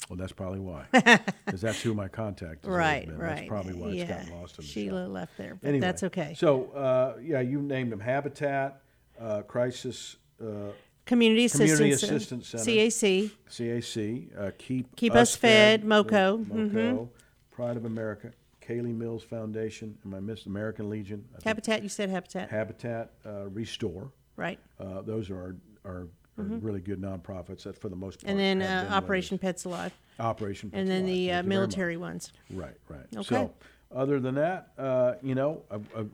Well, 0.08 0.16
that's 0.16 0.32
probably 0.32 0.58
why, 0.58 0.86
because 0.92 1.60
that's 1.60 1.80
who 1.80 1.94
my 1.94 2.08
contact 2.08 2.64
is. 2.64 2.70
Right, 2.70 3.06
been. 3.06 3.16
right. 3.16 3.36
That's 3.36 3.48
probably 3.48 3.74
why 3.74 3.88
it's 3.88 3.96
yeah. 3.96 4.06
gotten 4.06 4.40
lost 4.40 4.58
in 4.58 4.64
the 4.64 4.70
Sheila 4.70 5.02
shuffle. 5.02 5.12
left 5.12 5.36
there, 5.38 5.54
but 5.54 5.68
Anyway, 5.68 5.80
that's 5.80 6.02
okay. 6.04 6.34
So, 6.36 6.70
uh, 6.72 7.18
yeah, 7.22 7.40
you 7.40 7.62
named 7.62 7.92
them 7.92 8.00
Habitat, 8.00 8.82
uh, 9.20 9.42
Crisis, 9.42 10.16
uh, 10.42 10.72
Community 11.06 11.48
Community 11.48 11.90
Assistance 11.92 12.48
Center. 12.48 12.64
CAC. 12.64 13.30
CAC, 13.48 14.38
uh, 14.38 14.50
Keep 14.58 14.96
Keep 14.96 15.14
Us 15.14 15.36
Fed, 15.36 15.84
MoCo, 15.84 16.44
MoCo, 16.44 16.72
mhm. 16.72 17.08
Pride 17.50 17.76
of 17.76 17.84
America, 17.84 18.32
Kaylee 18.66 18.96
Mills 18.96 19.22
Foundation, 19.22 19.98
and 20.02 20.12
my 20.12 20.20
Miss 20.20 20.46
American 20.46 20.88
Legion. 20.88 21.24
I 21.34 21.48
Habitat, 21.48 21.82
you 21.82 21.88
said 21.88 22.10
Habitat. 22.10 22.50
Habitat, 22.50 23.12
uh, 23.26 23.48
Restore. 23.48 24.12
Right. 24.36 24.58
Uh, 24.78 25.02
those 25.02 25.30
are 25.30 25.36
our, 25.36 25.56
our, 25.84 26.08
Mhm. 26.38 26.62
really 26.62 26.80
good 26.80 27.00
nonprofits 27.00 27.64
that, 27.64 27.76
for 27.78 27.88
the 27.88 27.96
most 27.96 28.20
part, 28.22 28.30
And 28.30 28.38
then 28.38 28.62
uh. 28.62 28.88
Operation 28.92 29.36
Pets 29.38 29.64
Alive. 29.64 29.92
Operation 30.18 30.70
And 30.72 30.88
then 30.88 31.02
Alive. 31.04 31.14
the 31.14 31.32
uh, 31.32 31.42
military 31.42 31.96
ones. 31.96 32.32
Right, 32.50 32.76
right. 32.88 33.06
Okay. 33.14 33.22
So, 33.24 33.52
other 33.94 34.20
than 34.20 34.36
that, 34.36 34.68
uh, 34.78 35.14
you 35.22 35.34
know, 35.34 35.62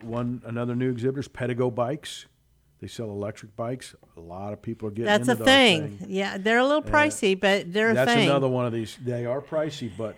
one 0.02 0.40
another 0.46 0.74
new 0.74 0.90
exhibitor 0.90 1.20
is 1.20 1.28
Pedego 1.28 1.72
Bikes. 1.74 2.26
They 2.80 2.86
sell 2.88 3.10
electric 3.10 3.54
bikes. 3.56 3.94
A 4.16 4.20
lot 4.20 4.52
of 4.52 4.60
people 4.62 4.88
are 4.88 4.90
getting 4.90 5.04
That's 5.06 5.28
a 5.28 5.36
thing. 5.36 5.96
things. 5.98 6.10
Yeah, 6.10 6.36
they're 6.38 6.58
a 6.58 6.64
little 6.64 6.82
pricey, 6.82 7.38
but 7.38 7.72
they're 7.72 7.90
a 7.90 7.94
thing. 7.94 8.06
That's 8.06 8.22
another 8.22 8.48
one 8.48 8.66
of 8.66 8.72
these. 8.72 8.98
They 9.02 9.24
are 9.26 9.40
pricey, 9.40 9.90
but 9.96 10.14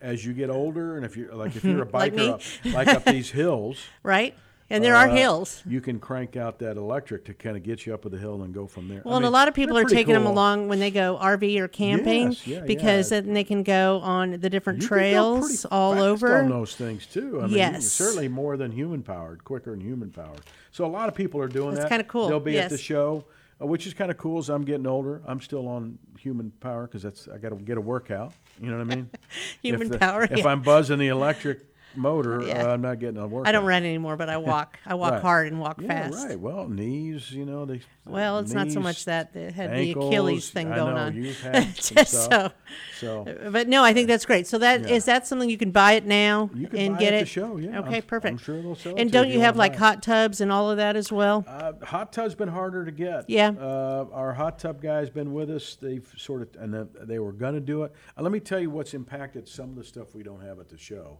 as 0.00 0.24
you 0.24 0.32
get 0.34 0.50
older, 0.50 0.96
and 0.96 1.06
if 1.06 1.16
you're 1.16 1.34
like 1.34 1.56
if 1.56 1.64
you're 1.64 1.82
a 1.82 1.86
biker, 1.86 2.16
me. 2.16 2.28
up, 2.28 2.42
like 2.74 2.88
up 2.88 3.04
these 3.04 3.30
hills, 3.30 3.78
Right. 4.02 4.34
And 4.68 4.82
there 4.82 4.96
are 4.96 5.06
uh, 5.08 5.14
hills. 5.14 5.62
You 5.64 5.80
can 5.80 6.00
crank 6.00 6.36
out 6.36 6.58
that 6.58 6.76
electric 6.76 7.24
to 7.26 7.34
kind 7.34 7.56
of 7.56 7.62
get 7.62 7.86
you 7.86 7.94
up 7.94 8.02
the 8.02 8.18
hill 8.18 8.42
and 8.42 8.52
go 8.52 8.66
from 8.66 8.88
there. 8.88 8.98
I 8.98 9.02
Well, 9.08 9.16
and 9.16 9.24
a 9.24 9.30
lot 9.30 9.46
of 9.46 9.54
people 9.54 9.78
are 9.78 9.84
taking 9.84 10.12
them 10.14 10.26
along 10.26 10.66
when 10.68 10.80
they 10.80 10.90
go 10.90 11.16
RV 11.20 11.58
or 11.60 11.68
camping 11.68 12.28
Yes, 12.32 12.46
yeah, 12.46 12.60
because 12.60 13.12
yeah. 13.12 13.20
then 13.20 13.32
they 13.34 13.44
can 13.44 13.62
go 13.62 14.00
on 14.00 14.40
the 14.40 14.50
different 14.50 14.82
You 14.82 14.88
trails 14.88 15.64
all 15.70 16.00
over. 16.00 16.38
on 16.38 16.48
those 16.50 16.74
things 16.74 17.06
too. 17.06 17.40
I 17.42 17.46
mean, 17.46 17.56
Yes. 17.56 17.86
certainly 17.86 18.26
more 18.28 18.56
than 18.56 18.72
human 18.72 19.02
powered, 19.04 19.44
quicker 19.44 19.70
than 19.70 19.80
human 19.80 20.10
powered. 20.10 20.40
So 20.72 20.84
a 20.84 20.88
lot 20.88 21.08
of 21.08 21.14
people 21.14 21.40
are 21.40 21.48
doing 21.48 21.70
That's 21.74 21.84
that. 21.84 21.88
kinda 21.90 22.04
cool, 22.04 22.28
They'll 22.28 22.40
be 22.40 22.58
at 22.58 22.70
the 22.70 22.76
show, 22.78 23.24
uh, 23.62 23.66
which 23.66 23.86
is 23.86 23.94
kind 23.94 24.10
of 24.10 24.16
cool. 24.18 24.38
As 24.38 24.48
I'm 24.50 24.64
getting 24.64 24.86
older, 24.88 25.22
I'm 25.28 25.40
still 25.40 25.68
on 25.68 25.98
human 26.18 26.50
power 26.58 26.88
because 26.88 27.04
that's 27.04 27.28
I 27.28 27.38
got 27.38 27.50
to 27.50 27.54
get 27.56 27.78
a 27.78 27.80
workout. 27.80 28.32
You 28.60 28.70
know 28.72 28.78
what 28.78 28.92
I 28.92 28.96
mean? 28.96 29.10
Human 29.62 29.82
if 29.82 29.88
the- 29.90 29.98
power, 29.98 30.24
If 30.24 30.38
yeah. 30.38 30.48
I'm 30.48 30.62
buzzing 30.62 30.98
the 30.98 31.08
electric, 31.08 31.60
motor, 31.96 32.42
Yeah. 32.46 32.64
uh, 32.66 32.72
I'm 32.74 32.80
not 32.82 32.98
getting 32.98 33.18
a 33.18 33.26
workout. 33.26 33.48
I 33.48 33.52
don't 33.52 33.64
run 33.66 33.84
anymore, 33.84 34.16
but 34.16 34.28
I 34.28 34.36
walk. 34.52 34.78
I 34.86 34.94
walk 34.94 35.12
Right. 35.12 35.22
hard 35.22 35.46
and 35.48 35.60
walk 35.60 35.80
Yeah, 35.80 36.10
fast. 36.10 36.26
right. 36.28 36.38
Well, 36.38 36.68
knees, 36.68 37.30
you 37.32 37.44
know, 37.44 37.64
they. 37.64 37.80
Well, 38.04 38.38
it's 38.38 38.52
not 38.52 38.70
so 38.70 38.78
much 38.78 39.04
that 39.06 39.34
it 39.34 39.52
had 39.52 39.72
the 39.72 39.90
Achilles 39.92 40.50
thing 40.50 40.70
I 40.70 40.76
going 40.76 40.94
know, 40.94 41.00
on. 41.02 41.14
You've 41.16 41.40
had 41.40 41.76
some 41.82 42.04
stuff. 42.04 42.54
so, 42.98 43.24
so 43.24 43.50
but 43.50 43.66
no, 43.68 43.82
I 43.82 43.92
think 43.92 44.06
that's 44.06 44.24
great. 44.24 44.46
So 44.46 44.58
that 44.58 44.82
is 44.82 45.06
Yeah. 45.08 45.14
that 45.14 45.26
something 45.26 45.50
you 45.50 45.58
can 45.58 45.72
buy 45.72 45.92
it 45.92 46.06
now 46.06 46.48
You 46.54 46.68
can 46.68 46.78
and 46.78 46.94
buy 46.94 47.00
get 47.00 47.14
it 47.14 47.16
at 47.16 47.20
the 47.20 47.26
show, 47.26 47.56
yeah. 47.56 47.78
Okay, 47.80 47.86
I'm- 47.86 47.94
I'm 47.94 48.02
perfect. 48.02 48.40
sure 48.42 48.62
they'll 48.62 48.76
sell 48.76 48.94
it 48.94 49.00
And 49.00 49.10
don't 49.10 49.26
you 49.28 49.34
you 49.34 49.40
have 49.40 49.56
like 49.56 49.72
buy 49.72 49.78
hot 49.78 50.02
tubs 50.04 50.40
and 50.40 50.52
all 50.52 50.70
of 50.70 50.76
that 50.76 50.94
as 50.94 51.10
well? 51.10 51.44
Uh, 51.48 51.72
hot 51.82 52.12
tub's 52.12 52.34
been 52.36 52.48
harder 52.48 52.84
to 52.84 52.92
get. 52.92 53.28
Yeah. 53.28 53.50
Uh, 53.58 54.06
our 54.12 54.32
hot 54.34 54.58
tub 54.60 54.80
guy's 54.80 55.10
been 55.10 55.32
with 55.32 55.50
us. 55.50 55.76
They've 55.80 56.06
sort 56.16 56.42
of, 56.42 56.48
and 56.60 56.88
they 57.02 57.18
were 57.18 57.32
going 57.32 57.54
to 57.54 57.60
do 57.60 57.82
it. 57.82 57.92
Uh, 58.16 58.22
let 58.22 58.30
me 58.30 58.38
tell 58.40 58.60
you 58.60 58.70
what's 58.70 58.94
impacted 58.94 59.48
some 59.48 59.70
of 59.70 59.76
the 59.76 59.84
stuff 59.84 60.14
we 60.14 60.22
don't 60.22 60.42
have 60.42 60.60
at 60.60 60.68
the 60.68 60.78
show 60.78 61.18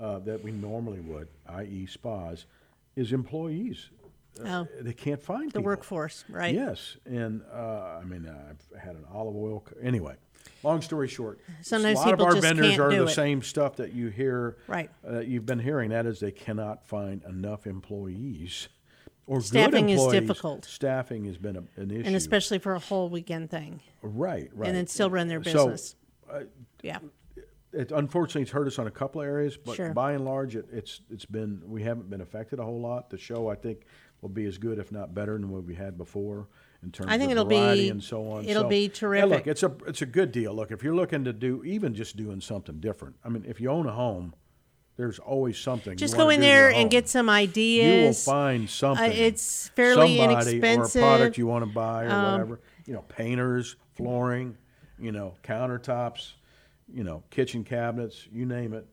uh, 0.00 0.18
that 0.20 0.42
we 0.44 0.50
normally 0.52 1.00
would, 1.00 1.28
i.e., 1.48 1.86
spas, 1.86 2.46
is 2.96 3.12
employees. 3.12 3.90
Uh, 3.90 4.48
Oh. 4.48 4.68
They 4.82 4.92
can't 4.92 5.22
find 5.22 5.44
the 5.48 5.60
people. 5.60 5.62
workforce, 5.62 6.24
right? 6.28 6.54
Yes, 6.54 6.98
and 7.06 7.40
uh, 7.50 7.98
I 8.00 8.04
mean, 8.04 8.28
I've 8.28 8.78
had 8.78 8.94
an 8.94 9.04
olive 9.10 9.34
oil. 9.34 9.60
Co- 9.64 9.76
anyway, 9.82 10.16
long 10.62 10.82
story 10.82 11.08
short, 11.08 11.40
Sometimes 11.62 11.98
a 11.98 12.02
lot 12.02 12.12
of 12.12 12.20
our 12.20 12.36
vendors 12.38 12.78
are 12.78 12.90
the 12.94 13.04
it. 13.06 13.08
same 13.14 13.40
stuff 13.40 13.76
that 13.76 13.94
you 13.94 14.08
hear. 14.08 14.58
Right. 14.66 14.90
Uh, 15.08 15.20
you've 15.20 15.46
been 15.46 15.58
hearing 15.58 15.88
that 15.90 16.04
is 16.04 16.20
they 16.20 16.32
cannot 16.32 16.86
find 16.86 17.22
enough 17.24 17.66
employees. 17.66 18.68
Or 19.26 19.38
good 19.38 19.46
Staffing 19.46 19.88
is 19.88 20.06
difficult. 20.08 20.66
Staffing 20.66 21.24
has 21.24 21.38
been 21.38 21.56
a, 21.56 21.80
an 21.80 21.90
issue. 21.90 22.02
And 22.04 22.14
especially 22.14 22.58
for 22.58 22.74
a 22.74 22.78
whole 22.78 23.08
weekend 23.08 23.50
thing. 23.50 23.80
right, 24.02 24.50
right. 24.54 24.68
And 24.68 24.76
then 24.76 24.86
still 24.86 25.08
run 25.10 25.28
their 25.28 25.42
So, 25.42 25.52
business. 25.68 25.96
uh, 26.30 26.40
yeah. 26.82 26.98
It, 27.76 27.92
unfortunately, 27.92 28.42
it's 28.42 28.50
hurt 28.50 28.66
us 28.66 28.78
on 28.78 28.86
a 28.86 28.90
couple 28.90 29.20
of 29.20 29.26
areas, 29.26 29.56
but 29.56 29.76
Sure. 29.76 29.92
by 29.92 30.12
and 30.12 30.24
large, 30.24 30.56
it, 30.56 30.66
it's 30.72 31.00
it's 31.10 31.24
been 31.26 31.62
we 31.66 31.82
haven't 31.82 32.08
been 32.10 32.20
affected 32.20 32.58
a 32.58 32.64
whole 32.64 32.80
lot. 32.80 33.10
The 33.10 33.18
show, 33.18 33.48
I 33.48 33.54
think, 33.54 33.82
will 34.20 34.28
be 34.30 34.44
as 34.46 34.58
good, 34.58 34.78
if 34.78 34.90
not 34.92 35.14
better, 35.14 35.34
than 35.34 35.50
what 35.50 35.64
we 35.64 35.74
had 35.74 35.96
before 35.98 36.48
in 36.82 36.90
terms 36.92 37.10
I 37.10 37.18
think 37.18 37.32
of 37.32 37.38
it'll 37.38 37.44
variety 37.48 37.82
be- 37.84 37.88
and 37.90 38.02
so 38.02 38.28
on. 38.30 38.44
it'll 38.44 38.62
So, 38.64 38.68
be 38.68 38.82
yeah, 38.82 38.88
terrific. 38.92 39.30
look, 39.30 39.46
it's 39.46 39.62
a 39.62 39.72
it's 39.86 40.02
a 40.02 40.06
good 40.06 40.32
deal. 40.32 40.54
Look, 40.54 40.70
if 40.70 40.82
you're 40.82 40.94
looking 40.94 41.24
to 41.24 41.32
do 41.32 41.62
even 41.64 41.94
just 41.94 42.16
doing 42.16 42.40
something 42.40 42.80
different, 42.80 43.16
I 43.24 43.28
mean, 43.28 43.44
if 43.46 43.60
you 43.60 43.70
own 43.70 43.86
a 43.86 43.92
home, 43.92 44.34
there's 44.96 45.18
always 45.18 45.58
something. 45.58 45.96
Just 45.96 46.16
go 46.16 46.30
in 46.30 46.40
there 46.40 46.70
and 46.70 46.90
get 46.90 47.08
some 47.08 47.28
ideas. 47.28 47.94
You 48.00 48.06
will 48.06 48.12
find 48.34 48.68
something. 48.70 49.12
it's 49.12 49.68
fairly 49.68 50.16
somebody 50.16 50.56
inexpensive. 50.56 51.02
or 51.02 51.04
a 51.04 51.08
product 51.16 51.38
you 51.38 51.46
want 51.46 51.64
to 51.66 51.70
buy 51.70 52.04
or 52.04 52.10
Um, 52.10 52.32
whatever. 52.32 52.60
You 52.86 52.94
know, 52.94 53.02
painters, 53.08 53.76
flooring, 53.94 54.56
you 54.98 55.12
know, 55.12 55.34
countertops, 55.42 56.32
you 56.92 57.04
know, 57.04 57.22
kitchen 57.30 57.64
cabinets, 57.64 58.26
you 58.32 58.46
name 58.46 58.72
it. 58.72 58.86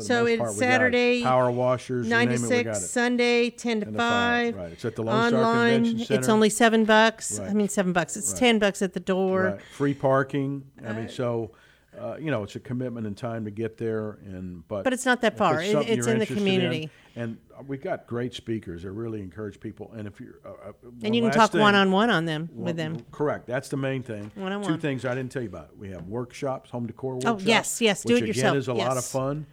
So 0.00 0.26
it's 0.26 0.38
part, 0.40 0.50
got 0.50 0.56
it. 0.56 0.58
Saturday, 0.58 1.22
Power 1.22 1.52
washers, 1.52 2.08
nine 2.08 2.26
to 2.28 2.34
it, 2.34 2.38
six. 2.38 2.78
it. 2.78 2.88
Sunday, 2.88 3.50
ten 3.50 3.78
to 3.80 3.92
five, 3.92 4.56
right. 4.56 4.72
It's 4.72 4.84
at 4.84 4.96
the 4.96 5.04
Lone 5.04 5.28
Star 5.28 5.40
Online, 5.44 6.00
it's 6.00 6.28
only 6.28 6.50
seven 6.50 6.84
bucks. 6.84 7.38
I 7.38 7.52
mean, 7.52 7.68
seven 7.68 7.92
bucks. 7.92 8.16
It's 8.16 8.32
Right. 8.32 8.38
ten 8.40 8.58
bucks 8.58 8.82
at 8.82 8.92
the 8.92 8.98
door. 9.00 9.44
Right. 9.52 9.62
Free 9.76 9.94
parking. 9.94 10.64
I 10.84 10.92
mean, 10.94 11.04
Uh, 11.04 11.08
so. 11.08 11.52
Uh, 11.98 12.16
you 12.18 12.30
know, 12.30 12.42
it's 12.42 12.56
a 12.56 12.60
commitment 12.60 13.06
and 13.06 13.16
time 13.16 13.44
to 13.44 13.50
get 13.50 13.76
there, 13.76 14.18
and 14.24 14.66
but 14.68 14.84
But 14.84 14.92
it's 14.92 15.06
not 15.06 15.20
that 15.22 15.36
far. 15.36 15.60
It- 15.62 15.74
it's 15.88 16.06
in 16.06 16.18
the 16.18 16.26
community. 16.26 16.90
and 17.16 17.38
we've 17.66 17.80
got 17.82 18.06
great 18.06 18.34
speakers 18.34 18.82
that 18.82 18.90
really 18.90 19.20
encourage 19.20 19.60
people. 19.60 19.92
And 19.96 20.08
if 20.08 20.20
you're, 20.20 20.40
uh, 20.44 20.70
uh, 20.70 20.72
And 21.02 21.14
you 21.14 21.22
can 21.22 21.30
talk 21.30 21.54
one-on-one 21.54 22.10
on 22.10 22.24
them 22.24 22.48
with 22.52 22.76
them. 22.76 23.04
Correct. 23.12 23.46
That's 23.46 23.68
the 23.68 23.76
main 23.76 24.02
thing. 24.02 24.32
One-on-one. 24.34 24.68
Two 24.68 24.78
things 24.78 25.04
I 25.04 25.14
didn't 25.14 25.30
tell 25.30 25.42
you 25.42 25.48
about. 25.48 25.76
We 25.78 25.90
have 25.90 26.06
workshops, 26.08 26.70
home 26.70 26.86
decor 26.86 27.14
workshops. 27.14 27.42
Oh, 27.44 27.46
yes, 27.46 27.80
yes, 27.80 28.02
do 28.02 28.14
which 28.14 28.22
it 28.24 28.26
yourself, 28.28 28.52
Again, 28.52 28.58
is 28.58 28.68
a 28.68 28.74
lot 28.74 28.96
of 28.96 29.04
fun. 29.04 29.46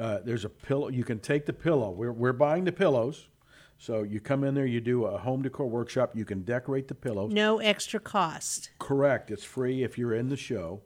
Uh, 0.00 0.20
there's 0.24 0.46
a 0.46 0.48
pillow. 0.48 0.88
You 0.88 1.04
can 1.04 1.18
take 1.18 1.44
the 1.44 1.52
pillow. 1.52 1.90
We're 1.90 2.12
we're 2.12 2.32
buying 2.32 2.64
the 2.64 2.72
pillows. 2.72 3.28
So 3.76 4.04
you 4.04 4.20
come 4.20 4.44
in 4.44 4.54
there, 4.54 4.64
you 4.64 4.80
do 4.80 5.04
a 5.06 5.18
home 5.18 5.42
decor 5.42 5.66
workshop. 5.66 6.12
You 6.16 6.24
can 6.24 6.42
decorate 6.42 6.86
the 6.86 6.94
pillows. 6.94 7.32
No 7.32 7.58
extra 7.58 7.98
cost. 7.98 8.70
Correct. 8.78 9.30
It's 9.30 9.42
free 9.44 9.82
if 9.82 9.98
you're 9.98 10.14
in 10.14 10.28
the 10.28 10.36
show, 10.36 10.80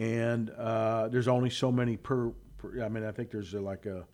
and 0.00 0.48
uh, 0.56 1.08
there's 1.08 1.28
only 1.28 1.50
so 1.50 1.70
many 1.70 1.98
per, 1.98 2.30
per. 2.56 2.82
I 2.82 2.88
mean, 2.88 3.04
I 3.04 3.12
think 3.12 3.30
there's 3.30 3.52
like 3.52 3.84
a 3.84 4.06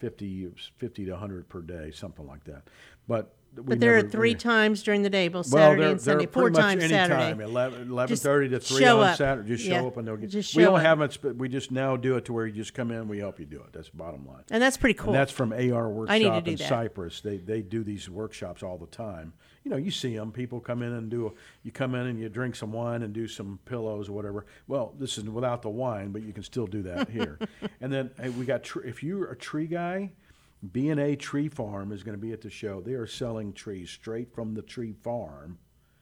50, 0.00 0.50
50 0.78 1.04
to 1.04 1.10
100 1.12 1.48
per 1.48 1.62
day, 1.62 1.92
something 1.92 2.26
like 2.26 2.42
that. 2.44 2.64
But 3.06 3.36
But 3.54 3.80
there 3.80 3.96
are 3.96 4.02
three 4.02 4.34
times 4.34 4.82
during 4.82 5.02
the 5.02 5.10
day, 5.10 5.28
both 5.28 5.46
Saturday 5.46 5.82
they're, 5.82 5.90
and 5.90 6.00
Sunday. 6.00 6.26
Four 6.26 6.50
times 6.50 6.82
any 6.84 6.92
Saturday. 6.92 7.30
time, 7.30 7.40
11, 7.40 7.88
Just 8.06 8.22
11.30 8.24 8.50
to 8.50 8.60
3 8.60 8.78
show 8.80 9.00
on 9.00 9.08
up. 9.08 9.16
Saturday. 9.16 9.48
Just 9.48 9.64
Yeah. 9.64 9.80
show 9.80 9.88
up 9.88 9.96
and 9.96 10.06
they'll 10.06 10.16
get 10.16 10.30
Just 10.30 10.54
We 10.54 10.62
don't 10.62 10.76
up. 10.76 10.82
have 10.82 10.98
much, 10.98 11.20
but 11.20 11.36
we 11.36 11.48
just 11.48 11.72
now 11.72 11.96
do 11.96 12.16
it 12.16 12.24
to 12.26 12.32
where 12.32 12.46
you 12.46 12.52
just 12.52 12.74
come 12.74 12.90
in, 12.90 13.08
we 13.08 13.18
help 13.18 13.40
you 13.40 13.46
do 13.46 13.58
it. 13.58 13.72
That's 13.72 13.90
the 13.90 13.96
bottom 13.96 14.26
line. 14.26 14.44
And 14.50 14.62
that's 14.62 14.76
pretty 14.76 14.94
cool. 14.94 15.08
And 15.08 15.16
that's 15.16 15.32
from 15.32 15.52
AR 15.52 15.88
Workshop 15.88 16.14
I 16.14 16.18
need 16.18 16.30
to 16.30 16.40
do 16.40 16.50
in 16.52 16.56
that. 16.58 16.68
Cypress. 16.68 17.20
They, 17.20 17.38
they 17.38 17.62
do 17.62 17.82
these 17.82 18.08
workshops 18.08 18.62
all 18.62 18.78
the 18.78 18.86
time. 18.86 19.32
You 19.64 19.72
know, 19.72 19.76
you 19.76 19.90
see 19.90 20.14
them. 20.16 20.30
People 20.30 20.60
come 20.60 20.82
in 20.82 20.92
and 20.92 21.10
do, 21.10 21.26
a, 21.26 21.30
you 21.62 21.72
come 21.72 21.94
in 21.94 22.06
and 22.06 22.18
you 22.18 22.28
drink 22.28 22.54
some 22.54 22.72
wine 22.72 23.02
and 23.02 23.12
do 23.12 23.26
some 23.26 23.58
pillows 23.64 24.08
or 24.08 24.12
whatever. 24.12 24.46
Well, 24.66 24.94
this 24.98 25.18
is 25.18 25.24
without 25.24 25.62
the 25.62 25.68
wine, 25.68 26.12
but 26.12 26.22
you 26.22 26.32
can 26.32 26.42
still 26.42 26.66
do 26.66 26.82
that 26.82 27.08
here. 27.10 27.38
and 27.80 27.92
then 27.92 28.10
hey, 28.20 28.28
we 28.28 28.44
got, 28.44 28.62
tr- 28.62 28.80
if 28.82 29.02
you're 29.02 29.30
a 29.30 29.36
tree 29.36 29.66
guy, 29.66 30.12
B&A 30.72 31.14
Tree 31.16 31.48
Farm 31.48 31.92
is 31.92 32.02
going 32.02 32.16
to 32.16 32.20
be 32.20 32.32
at 32.32 32.40
the 32.40 32.50
show. 32.50 32.80
They 32.80 32.92
are 32.94 33.06
selling 33.06 33.52
trees 33.52 33.90
straight 33.90 34.34
from 34.34 34.54
the 34.54 34.62
tree 34.62 34.92
farm. 34.92 35.58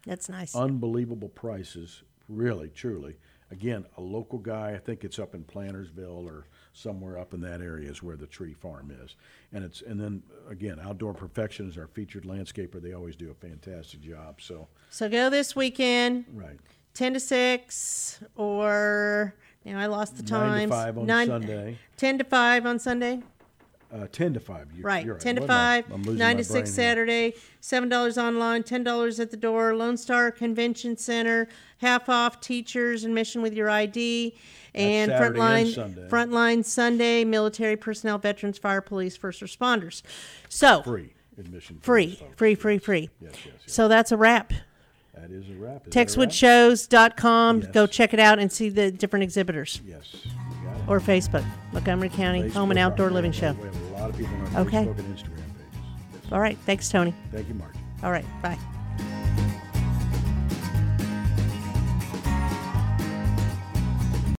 That's 0.06 0.28
nice. 0.28 0.54
Unbelievable 0.54 1.28
prices, 1.28 2.02
really, 2.28 2.70
truly. 2.70 3.16
Again, 3.50 3.84
a 3.96 4.00
local 4.00 4.38
guy, 4.38 4.72
I 4.72 4.78
think 4.78 5.04
it's 5.04 5.18
up 5.20 5.34
in 5.34 5.44
Plantersville 5.44 6.24
or 6.24 6.46
somewhere 6.72 7.16
up 7.18 7.32
in 7.32 7.40
that 7.42 7.60
area 7.60 7.88
is 7.90 8.02
where 8.02 8.16
the 8.16 8.26
tree 8.26 8.54
farm 8.54 8.92
is. 9.04 9.14
And 9.52 9.62
it's 9.64 9.82
and 9.82 10.00
then 10.00 10.22
again, 10.48 10.80
Outdoor 10.82 11.14
Perfection 11.14 11.68
is 11.68 11.78
our 11.78 11.86
featured 11.86 12.24
landscaper. 12.24 12.82
They 12.82 12.92
always 12.92 13.14
do 13.14 13.30
a 13.30 13.34
fantastic 13.34 14.00
job. 14.00 14.40
So 14.40 14.66
So 14.90 15.08
go 15.08 15.30
this 15.30 15.54
weekend. 15.54 16.24
Right. 16.32 16.58
10 16.94 17.14
to 17.14 17.20
6 17.20 18.20
or 18.34 19.34
now 19.64 19.78
I 19.78 19.86
lost 19.86 20.16
the 20.16 20.22
Nine 20.24 20.28
to 20.28 20.58
times. 20.58 20.70
five 20.70 20.98
on 20.98 21.06
Nine- 21.06 21.26
Sunday. 21.28 21.78
10 21.98 22.18
to 22.18 22.24
5 22.24 22.66
on 22.66 22.78
Sunday. 22.80 23.22
Uh, 24.02 24.06
ten 24.12 24.34
to 24.34 24.40
five. 24.40 24.68
You, 24.76 24.82
Right, 24.82 25.04
you're 25.04 25.14
right. 25.14 25.22
10 25.22 25.36
to 25.36 25.40
What 25.42 25.48
5, 25.48 25.84
I'm 25.92 26.02
losing 26.02 26.18
9 26.18 26.36
my 26.36 26.42
to 26.42 26.48
brain 26.48 26.66
6 26.66 26.68
here. 26.70 26.74
Saturday, 26.84 27.34
$7 27.62 28.16
online, 28.22 28.62
$10 28.62 29.20
at 29.20 29.30
the 29.30 29.36
door, 29.36 29.74
Lone 29.74 29.96
Star 29.96 30.30
Convention 30.30 30.96
Center, 30.96 31.48
half 31.78 32.08
off 32.08 32.40
teachers 32.40 33.04
admission 33.04 33.42
with 33.42 33.54
your 33.54 33.70
ID, 33.70 34.36
and 34.74 35.10
frontline 35.10 35.74
Sunday. 35.74 36.08
frontline 36.08 36.64
Sunday, 36.64 37.24
military 37.24 37.76
personnel, 37.76 38.18
veterans, 38.18 38.58
fire, 38.58 38.80
police, 38.80 39.16
first 39.16 39.40
responders. 39.42 40.02
So, 40.48 40.82
Free 40.82 41.12
admission. 41.38 41.78
free, 41.80 42.20
free, 42.36 42.54
free, 42.54 42.78
free. 42.78 43.10
Yes, 43.20 43.32
yes, 43.34 43.44
yes. 43.46 43.54
So 43.66 43.88
that's 43.88 44.12
a 44.12 44.16
wrap. 44.16 44.52
That 45.14 45.30
is 45.30 45.48
a 45.48 45.54
wrap. 45.54 45.86
Is 45.86 45.96
wrap? 45.96 46.06
Texwoodshows.com. 46.06 47.60
Go 47.72 47.86
check 47.86 48.12
it 48.12 48.20
out 48.20 48.38
and 48.38 48.52
see 48.52 48.68
the 48.68 48.90
different 48.90 49.22
exhibitors. 49.22 49.80
Yes, 49.86 50.10
you 50.12 50.30
got 50.30 50.40
it. 50.40 50.45
Or 50.88 51.00
Facebook, 51.00 51.44
Montgomery 51.72 52.08
County 52.08 52.48
Home 52.50 52.70
and 52.70 52.78
Outdoor 52.78 53.10
Living 53.10 53.32
Show. 53.32 53.52
We 53.52 53.64
have 53.64 53.82
a 53.90 53.94
lot 53.94 54.10
of 54.10 54.16
people 54.16 54.34
on 54.36 54.54
our 54.56 54.62
Okay. 54.62 54.84
Facebook 54.84 54.98
and 54.98 55.16
Instagram 55.18 55.36
pages. 55.36 56.32
All 56.32 56.40
right. 56.40 56.56
Thanks, 56.66 56.88
Tony. 56.88 57.14
Thank 57.32 57.48
you, 57.48 57.54
Mark. 57.54 57.74
All 58.02 58.10
right. 58.12 58.24
Bye. 58.42 58.58